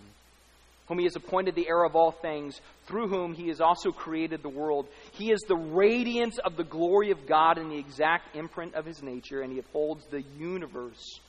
whom 0.88 0.98
He 0.98 1.04
has 1.04 1.16
appointed 1.16 1.54
the 1.54 1.68
heir 1.68 1.84
of 1.84 1.96
all 1.96 2.12
things, 2.12 2.60
through 2.88 3.08
whom 3.08 3.36
He 3.36 3.50
has 3.50 3.62
also 3.62 3.92
created 3.92 4.42
the 4.42 4.50
world. 4.50 4.88
He 5.12 5.32
is 5.32 5.42
the 5.48 5.56
radiance 5.56 6.40
of 6.40 6.58
the 6.58 6.64
glory 6.64 7.12
of 7.12 7.28
God 7.28 7.60
and 7.60 7.72
the 7.72 7.78
exact 7.78 8.36
imprint 8.36 8.74
of 8.74 8.86
His 8.86 9.04
nature, 9.04 9.42
and 9.42 9.54
He 9.54 9.60
upholds 9.60 10.08
the 10.08 10.24
universe 10.40 11.20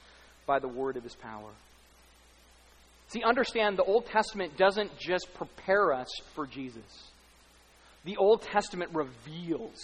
by 0.46 0.58
the 0.58 0.68
word 0.68 0.96
of 0.96 1.04
His 1.04 1.16
power. 1.16 1.50
See, 3.08 3.22
understand 3.22 3.76
the 3.78 3.84
Old 3.84 4.06
Testament 4.06 4.56
doesn't 4.56 4.96
just 4.98 5.32
prepare 5.34 5.92
us 5.92 6.08
for 6.34 6.46
Jesus. 6.46 7.10
The 8.04 8.16
Old 8.16 8.42
Testament 8.42 8.90
reveals 8.94 9.78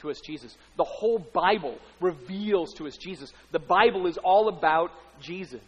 to 0.00 0.10
us 0.10 0.20
Jesus. 0.20 0.56
The 0.76 0.84
whole 0.84 1.18
Bible 1.18 1.76
reveals 2.00 2.72
to 2.74 2.86
us 2.86 2.96
Jesus. 2.96 3.32
The 3.50 3.58
Bible 3.58 4.06
is 4.06 4.16
all 4.16 4.48
about 4.48 4.90
Jesus. 5.20 5.60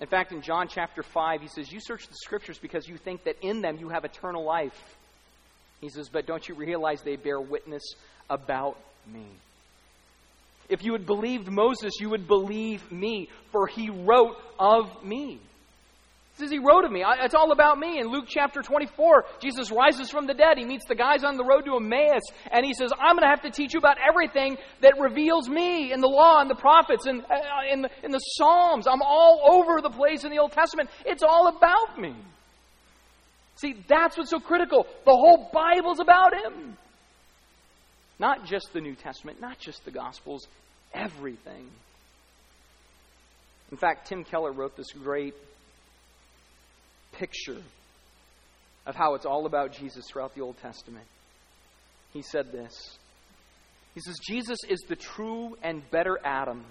In 0.00 0.08
fact, 0.08 0.32
in 0.32 0.42
John 0.42 0.66
chapter 0.68 1.02
5, 1.02 1.40
he 1.40 1.48
says, 1.48 1.72
You 1.72 1.78
search 1.80 2.08
the 2.08 2.14
scriptures 2.16 2.58
because 2.58 2.88
you 2.88 2.96
think 2.96 3.24
that 3.24 3.36
in 3.40 3.62
them 3.62 3.78
you 3.78 3.88
have 3.88 4.04
eternal 4.04 4.44
life. 4.44 4.96
He 5.80 5.88
says, 5.88 6.08
But 6.08 6.26
don't 6.26 6.46
you 6.48 6.56
realize 6.56 7.02
they 7.02 7.16
bear 7.16 7.40
witness 7.40 7.82
about 8.28 8.76
me? 9.06 9.26
If 10.72 10.82
you 10.82 10.94
had 10.94 11.04
believed 11.04 11.50
Moses, 11.50 11.92
you 12.00 12.08
would 12.08 12.26
believe 12.26 12.90
me, 12.90 13.28
for 13.50 13.66
he 13.66 13.90
wrote 13.90 14.36
of 14.58 15.04
me. 15.04 15.34
It 15.34 16.38
says 16.38 16.50
he 16.50 16.58
wrote 16.58 16.86
of 16.86 16.90
me. 16.90 17.04
It's 17.20 17.34
all 17.34 17.52
about 17.52 17.78
me. 17.78 17.98
In 17.98 18.06
Luke 18.06 18.24
chapter 18.26 18.62
24, 18.62 19.26
Jesus 19.38 19.70
rises 19.70 20.08
from 20.08 20.26
the 20.26 20.32
dead. 20.32 20.56
He 20.56 20.64
meets 20.64 20.86
the 20.88 20.94
guys 20.94 21.24
on 21.24 21.36
the 21.36 21.44
road 21.44 21.66
to 21.66 21.76
Emmaus, 21.76 22.22
and 22.50 22.64
he 22.64 22.72
says, 22.72 22.90
I'm 22.98 23.16
going 23.16 23.22
to 23.22 23.28
have 23.28 23.42
to 23.42 23.50
teach 23.50 23.74
you 23.74 23.78
about 23.78 23.98
everything 23.98 24.56
that 24.80 24.98
reveals 24.98 25.46
me 25.46 25.92
in 25.92 26.00
the 26.00 26.08
law 26.08 26.40
and 26.40 26.48
the 26.48 26.54
prophets 26.54 27.04
and 27.04 27.20
uh, 27.20 27.34
in 27.70 27.86
in 28.02 28.10
the 28.10 28.18
Psalms. 28.18 28.86
I'm 28.86 29.02
all 29.02 29.42
over 29.52 29.82
the 29.82 29.90
place 29.90 30.24
in 30.24 30.30
the 30.30 30.38
Old 30.38 30.52
Testament. 30.52 30.88
It's 31.04 31.22
all 31.22 31.48
about 31.48 32.00
me. 32.00 32.14
See, 33.56 33.74
that's 33.86 34.16
what's 34.16 34.30
so 34.30 34.40
critical. 34.40 34.86
The 35.04 35.10
whole 35.10 35.50
Bible's 35.52 36.00
about 36.00 36.32
him. 36.32 36.78
Not 38.18 38.46
just 38.46 38.72
the 38.72 38.80
New 38.80 38.94
Testament, 38.94 39.40
not 39.40 39.58
just 39.58 39.84
the 39.84 39.90
Gospels, 39.90 40.46
everything. 40.94 41.68
In 43.70 43.76
fact, 43.76 44.08
Tim 44.08 44.24
Keller 44.24 44.52
wrote 44.52 44.76
this 44.76 44.92
great 44.92 45.34
picture 47.12 47.62
of 48.86 48.94
how 48.94 49.14
it's 49.14 49.26
all 49.26 49.46
about 49.46 49.72
Jesus 49.72 50.04
throughout 50.10 50.34
the 50.34 50.40
Old 50.40 50.58
Testament. 50.58 51.06
He 52.12 52.22
said 52.22 52.52
this 52.52 52.98
He 53.94 54.00
says, 54.00 54.18
Jesus 54.28 54.58
is 54.68 54.80
the 54.88 54.96
true 54.96 55.56
and 55.62 55.88
better 55.90 56.18
Adam 56.24 56.64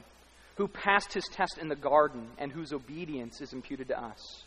who 0.58 0.68
passed 0.68 1.14
his 1.14 1.26
test 1.32 1.58
in 1.60 1.70
the 1.70 1.76
garden 1.76 2.28
and 2.38 2.52
whose 2.52 2.74
obedience 2.74 3.42
is 3.42 3.54
imputed 3.54 3.88
to 3.88 4.00
us. 4.00 4.44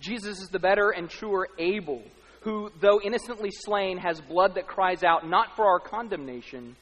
Jesus 0.00 0.40
is 0.40 0.48
the 0.48 0.58
better 0.58 0.90
and 0.90 1.08
truer 1.08 1.48
Abel 1.58 2.02
who, 2.46 2.70
though 2.80 3.00
innocently 3.02 3.50
slain, 3.50 3.98
has 3.98 4.20
blood 4.20 4.54
that 4.54 4.68
cries 4.68 5.02
out 5.02 5.28
not 5.28 5.56
for 5.56 5.66
our 5.66 5.80
condemnation, 5.80 6.76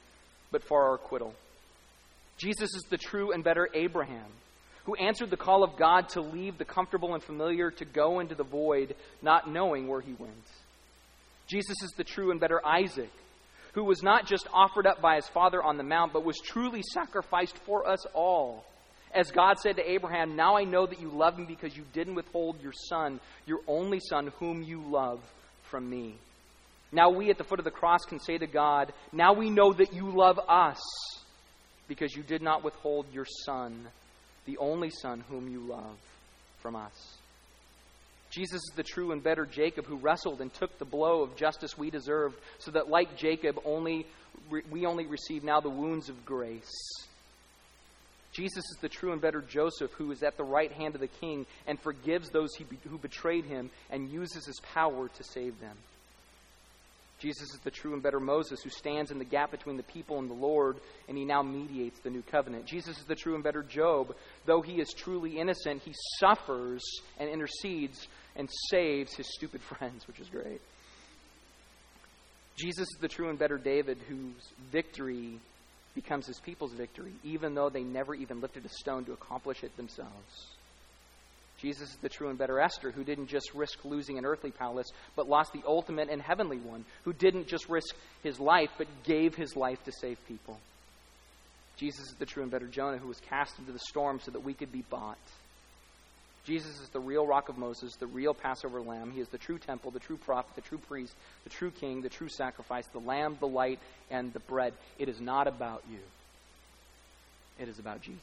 but 0.53 0.63
for 0.63 0.83
our 0.83 0.97
acquittal. 0.97 1.35
Jesus 2.37 2.75
is 2.75 2.83
the 2.91 2.99
true 2.99 3.33
and 3.33 3.45
better 3.45 3.69
Abraham, 3.75 4.27
who 4.85 4.95
answered 4.97 5.31
the 5.31 5.37
call 5.37 5.63
of 5.63 5.77
God 5.77 6.09
to 6.11 6.21
leave 6.21 6.59
the 6.59 6.65
comfortable 6.65 7.15
and 7.15 7.23
familiar 7.23 7.71
to 7.71 7.85
go 7.85 8.21
into 8.21 8.35
the 8.35 8.45
void, 8.45 8.95
not 9.23 9.51
knowing 9.51 9.89
where 9.89 10.01
he 10.01 10.15
went. 10.19 10.33
Jesus 11.47 11.77
is 11.83 11.93
the 11.97 12.05
true 12.05 12.31
and 12.31 12.41
better 12.41 12.65
Isaac, 12.67 13.11
who 13.75 13.85
was 13.85 14.03
not 14.03 14.27
just 14.27 14.49
offered 14.53 14.87
up 14.87 15.01
by 15.01 15.17
his 15.17 15.29
father 15.29 15.63
on 15.63 15.77
the 15.77 15.83
mount, 15.83 16.13
but 16.13 16.25
was 16.25 16.39
truly 16.39 16.83
sacrificed 16.93 17.57
for 17.59 17.89
us 17.89 18.05
all. 18.15 18.65
As 19.13 19.31
God 19.31 19.59
said 19.61 19.77
to 19.77 19.89
Abraham, 19.91 20.35
Now 20.35 20.57
I 20.57 20.65
know 20.65 20.87
that 20.87 21.01
you 21.01 21.09
love 21.09 21.39
me 21.39 21.45
because 21.47 21.77
you 21.77 21.85
didn't 21.93 22.17
withhold 22.17 22.61
your 22.61 22.73
son, 22.89 23.21
your 23.47 23.61
only 23.69 24.01
son, 24.01 24.33
whom 24.39 24.63
you 24.63 24.83
love 24.83 25.21
from 25.71 25.89
me. 25.89 26.17
Now 26.91 27.11
we 27.11 27.31
at 27.31 27.39
the 27.39 27.45
foot 27.45 27.61
of 27.61 27.65
the 27.65 27.71
cross 27.71 28.05
can 28.05 28.19
say 28.19 28.39
to 28.39 28.47
God, 28.47 28.93
Now 29.13 29.33
we 29.33 29.51
know 29.51 29.73
that 29.73 29.93
you 29.93 30.11
love 30.11 30.41
us 30.49 30.81
because 31.89 32.15
you 32.15 32.23
did 32.23 32.43
not 32.43 32.65
withhold 32.65 33.07
your 33.13 33.27
Son, 33.45 33.87
the 34.47 34.59
only 34.59 34.91
Son 34.91 35.25
whom 35.29 35.49
you 35.49 35.61
love, 35.61 35.97
from 36.61 36.77
us. 36.77 37.19
Jesus 38.31 38.57
is 38.57 38.73
the 38.75 38.83
true 38.83 39.13
and 39.13 39.23
better 39.23 39.47
Jacob 39.47 39.87
who 39.87 39.97
wrestled 39.97 40.41
and 40.41 40.53
took 40.53 40.77
the 40.79 40.85
blow 40.85 41.23
of 41.23 41.37
justice 41.37 41.79
we 41.79 41.91
deserved, 41.91 42.37
so 42.59 42.73
that 42.73 42.89
like 42.89 43.17
Jacob, 43.17 43.59
only 43.65 44.07
we 44.71 44.85
only 44.85 45.07
receive 45.07 45.45
now 45.45 45.61
the 45.61 45.71
wounds 45.71 46.09
of 46.09 46.25
grace. 46.27 46.73
Jesus 48.33 48.65
is 48.65 48.79
the 48.81 48.89
true 48.89 49.13
and 49.13 49.21
better 49.21 49.41
Joseph 49.41 49.93
who 49.93 50.11
is 50.11 50.25
at 50.25 50.37
the 50.37 50.43
right 50.43 50.73
hand 50.73 50.97
of 50.97 51.01
the 51.01 51.07
king 51.07 51.47
and 51.69 51.81
forgives 51.81 52.31
those 52.31 52.51
who 52.57 52.99
betrayed 52.99 53.45
him 53.45 53.71
and 53.91 54.11
uses 54.11 54.45
his 54.45 54.61
power 54.75 55.09
to 55.09 55.23
save 55.23 55.61
them. 55.61 55.77
Jesus 57.25 57.55
is 57.55 57.61
the 57.61 57.71
true 57.71 57.95
and 57.95 58.03
better 58.03 58.21
Moses 58.21 58.63
who 58.63 58.69
stands 58.69 59.11
in 59.11 59.19
the 59.19 59.25
gap 59.25 59.51
between 59.51 59.79
the 59.79 59.83
people 59.83 60.19
and 60.19 60.29
the 60.29 60.35
Lord, 60.35 60.77
and 61.09 61.17
he 61.17 61.25
now 61.25 61.43
mediates 61.43 61.99
the 62.01 62.11
new 62.11 62.21
covenant. 62.21 62.67
Jesus 62.67 62.99
is 62.99 63.05
the 63.07 63.15
true 63.15 63.35
and 63.35 63.43
better 63.43 63.63
Job. 63.63 64.15
Though 64.45 64.61
he 64.61 64.75
is 64.75 64.93
truly 64.93 65.39
innocent, 65.39 65.81
he 65.81 65.95
suffers 66.19 66.83
and 67.19 67.31
intercedes 67.31 68.07
and 68.37 68.47
saves 68.69 69.15
his 69.15 69.27
stupid 69.33 69.63
friends, 69.79 70.07
which 70.07 70.21
is 70.21 70.29
great. 70.29 70.61
Jesus 72.57 72.89
is 72.89 72.99
the 73.01 73.09
true 73.09 73.31
and 73.31 73.39
better 73.39 73.57
David 73.57 73.97
whose 74.07 74.53
victory 74.71 75.39
becomes 75.95 76.27
his 76.27 76.41
people's 76.41 76.75
victory, 76.75 77.15
even 77.23 77.55
though 77.55 77.71
they 77.71 77.85
never 77.85 78.15
even 78.15 78.43
lifted 78.43 78.67
a 78.67 78.69
stone 78.69 79.07
to 79.07 79.15
accomplish 79.15 79.65
it 79.65 79.75
themselves. 79.79 80.49
Jesus 81.61 81.91
is 81.91 81.97
the 81.97 82.09
true 82.09 82.29
and 82.29 82.39
better 82.39 82.61
Esther, 82.61 82.91
who 82.91 83.05
didn't 83.05 83.29
just 83.29 83.55
risk 83.55 83.85
losing 83.85 84.19
an 84.19 84.27
earthly 84.27 84.51
palace, 84.51 84.89
but 85.17 85.29
lost 85.29 85.53
the 85.53 85.63
ultimate 85.67 86.11
and 86.11 86.21
heavenly 86.21 86.59
one, 86.59 86.85
who 87.05 87.13
didn't 87.13 87.47
just 87.47 87.69
risk 87.69 87.95
his 88.23 88.41
life, 88.41 88.71
but 88.77 88.87
gave 89.05 89.35
his 89.35 89.57
life 89.57 89.83
to 89.85 89.93
save 89.93 90.19
people. 90.27 90.59
Jesus 91.77 92.07
is 92.09 92.15
the 92.19 92.27
true 92.27 92.43
and 92.43 92.53
better 92.53 92.67
Jonah, 92.67 92.99
who 92.99 93.09
was 93.09 93.21
cast 93.29 93.59
into 93.59 93.73
the 93.73 93.79
storm 93.79 94.21
so 94.21 94.31
that 94.31 94.45
we 94.45 94.55
could 94.55 94.73
be 94.73 94.85
bought. 94.91 95.19
Jesus 96.45 96.79
is 96.79 96.89
the 96.91 97.01
real 97.01 97.27
rock 97.27 97.49
of 97.49 97.57
Moses, 97.57 97.95
the 97.97 98.07
real 98.07 98.35
Passover 98.35 98.83
lamb. 98.83 99.11
He 99.11 99.21
is 99.21 99.29
the 99.29 99.39
true 99.39 99.59
temple, 99.59 99.91
the 99.91 99.99
true 99.99 100.19
prophet, 100.19 100.55
the 100.55 100.61
true 100.61 100.79
priest, 100.79 101.15
the 101.45 101.51
true 101.51 101.71
king, 101.71 102.03
the 102.03 102.11
true 102.11 102.29
sacrifice, 102.29 102.87
the 102.89 103.01
lamb, 103.01 103.39
the 103.41 103.49
light, 103.49 103.79
and 104.11 104.33
the 104.33 104.41
bread. 104.41 104.75
It 104.99 105.09
is 105.09 105.21
not 105.21 105.47
about 105.47 105.83
you, 105.91 106.01
it 107.59 107.69
is 107.69 107.79
about 107.79 108.03
Jesus. 108.03 108.21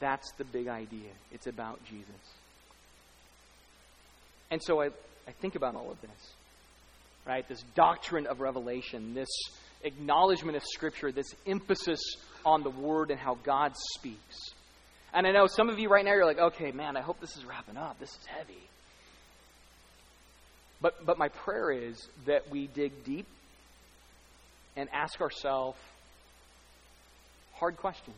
That's 0.00 0.30
the 0.32 0.44
big 0.44 0.68
idea. 0.68 1.10
It's 1.32 1.46
about 1.46 1.84
Jesus. 1.84 2.06
And 4.50 4.62
so 4.62 4.82
I, 4.82 4.86
I 5.26 5.32
think 5.40 5.54
about 5.54 5.74
all 5.74 5.90
of 5.90 6.00
this, 6.00 6.32
right? 7.26 7.48
This 7.48 7.62
doctrine 7.74 8.26
of 8.26 8.40
revelation, 8.40 9.14
this 9.14 9.28
acknowledgement 9.82 10.56
of 10.56 10.62
Scripture, 10.64 11.10
this 11.12 11.34
emphasis 11.46 12.00
on 12.44 12.62
the 12.62 12.70
Word 12.70 13.10
and 13.10 13.18
how 13.18 13.38
God 13.42 13.72
speaks. 13.96 14.36
And 15.12 15.26
I 15.26 15.32
know 15.32 15.46
some 15.46 15.68
of 15.70 15.78
you 15.78 15.88
right 15.88 16.04
now, 16.04 16.12
you're 16.12 16.26
like, 16.26 16.38
okay, 16.38 16.72
man, 16.72 16.96
I 16.96 17.00
hope 17.00 17.20
this 17.20 17.36
is 17.36 17.44
wrapping 17.44 17.76
up. 17.76 17.98
This 17.98 18.10
is 18.10 18.26
heavy. 18.26 18.60
But, 20.80 21.06
but 21.06 21.18
my 21.18 21.28
prayer 21.28 21.70
is 21.70 22.06
that 22.26 22.50
we 22.50 22.66
dig 22.66 23.04
deep 23.04 23.26
and 24.76 24.88
ask 24.92 25.20
ourselves 25.20 25.78
hard 27.54 27.78
questions. 27.78 28.14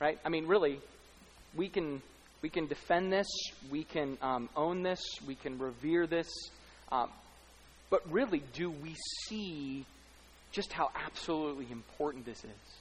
Right? 0.00 0.18
I 0.24 0.30
mean, 0.30 0.46
really, 0.46 0.80
we 1.54 1.68
can, 1.68 2.00
we 2.40 2.48
can 2.48 2.66
defend 2.66 3.12
this, 3.12 3.26
we 3.70 3.84
can 3.84 4.16
um, 4.22 4.48
own 4.56 4.82
this, 4.82 5.00
we 5.26 5.34
can 5.34 5.58
revere 5.58 6.06
this. 6.06 6.28
Um, 6.90 7.10
but 7.90 8.10
really, 8.10 8.42
do 8.54 8.70
we 8.70 8.96
see 9.26 9.84
just 10.52 10.72
how 10.72 10.90
absolutely 10.94 11.66
important 11.70 12.24
this 12.24 12.38
is? 12.38 12.74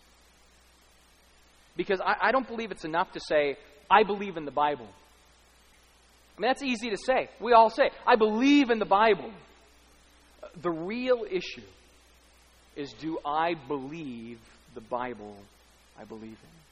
Because 1.75 1.99
I, 1.99 2.15
I 2.21 2.31
don't 2.31 2.47
believe 2.47 2.71
it's 2.71 2.85
enough 2.85 3.11
to 3.13 3.19
say, 3.19 3.57
I 3.91 4.03
believe 4.03 4.37
in 4.37 4.45
the 4.45 4.51
Bible. 4.51 4.87
I 6.37 6.41
mean, 6.41 6.49
that's 6.49 6.63
easy 6.63 6.89
to 6.89 6.97
say. 6.97 7.29
We 7.41 7.51
all 7.51 7.69
say, 7.69 7.89
I 8.07 8.15
believe 8.15 8.69
in 8.69 8.79
the 8.79 8.85
Bible. 8.85 9.29
The 10.61 10.71
real 10.71 11.25
issue 11.29 11.67
is 12.77 12.93
do 12.93 13.19
I 13.25 13.55
believe 13.67 14.39
the 14.73 14.81
Bible 14.81 15.35
I 15.99 16.05
believe 16.05 16.23
in? 16.23 16.68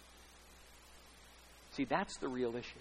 See, 1.78 1.86
that's 1.86 2.17
the 2.17 2.28
real 2.28 2.55
issue. 2.55 2.80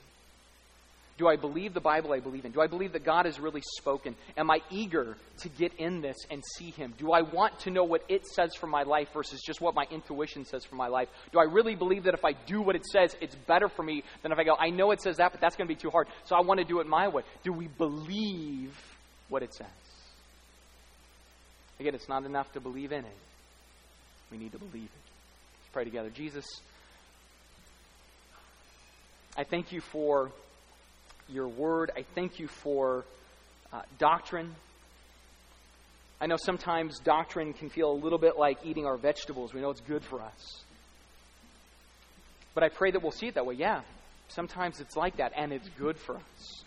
Do 1.18 1.28
I 1.28 1.36
believe 1.36 1.72
the 1.72 1.80
Bible 1.80 2.12
I 2.12 2.20
believe 2.20 2.44
in? 2.44 2.53
Do 2.53 2.61
I 2.61 2.66
believe 2.66 2.92
that 2.92 3.05
God 3.05 3.24
has 3.24 3.38
really 3.40 3.62
spoken? 3.78 4.16
Am 4.36 4.51
I 4.51 4.61
eager 4.70 5.16
to 5.40 5.49
get 5.49 5.72
in 5.78 6.03
this 6.03 6.16
and 6.30 6.42
see 6.57 6.70
Him? 6.70 6.92
Do 6.99 7.12
I 7.12 7.22
want 7.22 7.59
to 7.61 7.70
know 7.70 7.84
what 7.84 8.03
it 8.09 8.26
says 8.26 8.55
for 8.55 8.66
my 8.66 8.82
life 8.82 9.09
versus 9.14 9.40
just 9.40 9.61
what 9.61 9.74
my 9.74 9.84
intuition 9.90 10.44
says 10.44 10.64
for 10.64 10.74
my 10.74 10.88
life? 10.88 11.09
Do 11.32 11.38
I 11.38 11.44
really 11.44 11.74
believe 11.74 12.05
that 12.05 12.14
if 12.14 12.24
I 12.24 12.32
do 12.47 12.61
what 12.61 12.76
it 12.76 12.84
says, 12.84 13.16
it's 13.20 13.34
better 13.34 13.68
for 13.68 13.82
me 13.82 14.03
than 14.22 14.32
if 14.32 14.38
I 14.38 14.44
go, 14.44 14.57
I 14.59 14.68
know 14.68 14.90
it 14.90 15.01
says 15.01 15.16
that, 15.16 15.32
but 15.32 15.40
that's 15.40 15.57
going 15.57 15.68
to 15.68 15.74
be 15.74 15.80
too 15.80 15.90
hard, 15.90 16.09
so 16.24 16.36
I 16.36 16.40
want 16.40 16.61
to 16.61 16.66
do 16.66 16.80
it 16.80 16.86
my 16.86 17.09
way? 17.09 17.22
Do 17.44 17.53
we 17.53 17.68
believe 17.68 18.76
what 19.30 19.42
it 19.42 19.55
says? 19.55 19.66
Again, 21.80 21.94
it's 21.94 22.09
not 22.09 22.24
enough 22.24 22.53
to 22.53 22.61
believe 22.61 22.92
in 22.92 23.05
it, 23.05 23.18
we 24.30 24.36
need 24.36 24.53
to 24.53 24.59
believe 24.59 24.84
it. 24.84 25.07
Let's 25.62 25.72
pray 25.72 25.84
together. 25.84 26.11
Jesus, 26.11 26.44
I 29.37 29.45
thank 29.45 29.70
you 29.70 29.82
for 29.82 30.30
your 31.28 31.47
word. 31.47 31.91
I 31.95 32.05
thank 32.14 32.39
you 32.39 32.49
for 32.49 33.05
uh, 33.72 33.82
doctrine. 33.99 34.55
I 36.20 36.26
know 36.26 36.37
sometimes 36.39 36.99
doctrine 37.01 37.53
can 37.53 37.68
feel 37.68 37.91
a 37.91 37.99
little 37.99 38.18
bit 38.18 38.39
like 38.39 38.59
eating 38.64 38.87
our 38.87 38.97
vegetables. 38.97 39.53
We 39.53 39.61
know 39.61 39.70
it's 39.70 39.82
good 39.82 40.03
for 40.03 40.22
us. 40.22 40.62
But 42.55 42.62
I 42.62 42.70
pray 42.70 42.91
that 42.91 43.03
we'll 43.03 43.12
see 43.12 43.26
it 43.26 43.34
that 43.34 43.45
way. 43.45 43.55
Yeah, 43.55 43.82
sometimes 44.28 44.80
it's 44.80 44.97
like 44.97 45.18
that, 45.18 45.32
and 45.37 45.53
it's 45.53 45.68
good 45.78 45.99
for 45.99 46.16
us. 46.16 46.64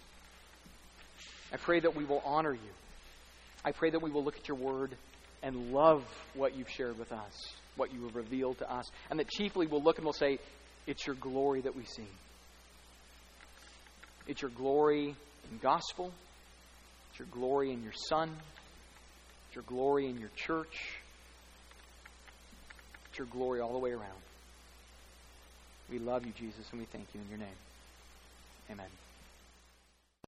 I 1.51 1.57
pray 1.57 1.79
that 1.79 1.95
we 1.95 2.05
will 2.05 2.21
honor 2.23 2.53
you. 2.53 2.59
I 3.65 3.71
pray 3.71 3.89
that 3.89 4.01
we 4.01 4.11
will 4.11 4.23
look 4.23 4.37
at 4.37 4.47
your 4.47 4.57
word 4.57 4.91
and 5.41 5.73
love 5.73 6.03
what 6.35 6.55
you've 6.55 6.69
shared 6.69 6.99
with 6.99 7.11
us, 7.11 7.53
what 7.75 7.91
you 7.91 8.03
have 8.03 8.15
revealed 8.15 8.59
to 8.59 8.71
us, 8.71 8.85
and 9.09 9.19
that 9.19 9.29
chiefly 9.29 9.65
we'll 9.65 9.81
look 9.81 9.97
and 9.97 10.05
we'll 10.05 10.13
say, 10.13 10.37
It's 10.85 11.07
your 11.07 11.15
glory 11.15 11.61
that 11.61 11.75
we 11.75 11.85
see. 11.85 12.07
It's 14.29 14.43
your 14.43 14.51
glory 14.51 15.07
in 15.07 15.57
gospel. 15.59 16.11
It's 17.09 17.17
your 17.17 17.27
glory 17.31 17.71
in 17.71 17.81
your 17.81 17.93
Son. 18.09 18.29
It's 19.47 19.55
your 19.55 19.63
glory 19.63 20.07
in 20.07 20.19
your 20.19 20.29
church. 20.35 20.99
It's 23.09 23.17
your 23.17 23.25
glory 23.25 23.59
all 23.59 23.73
the 23.73 23.79
way 23.79 23.89
around. 23.89 24.21
We 25.89 25.97
love 25.97 26.27
you, 26.27 26.31
Jesus, 26.37 26.63
and 26.71 26.79
we 26.79 26.85
thank 26.85 27.07
you 27.15 27.21
in 27.21 27.29
your 27.29 27.39
name. 27.39 27.57
Amen. 28.69 29.08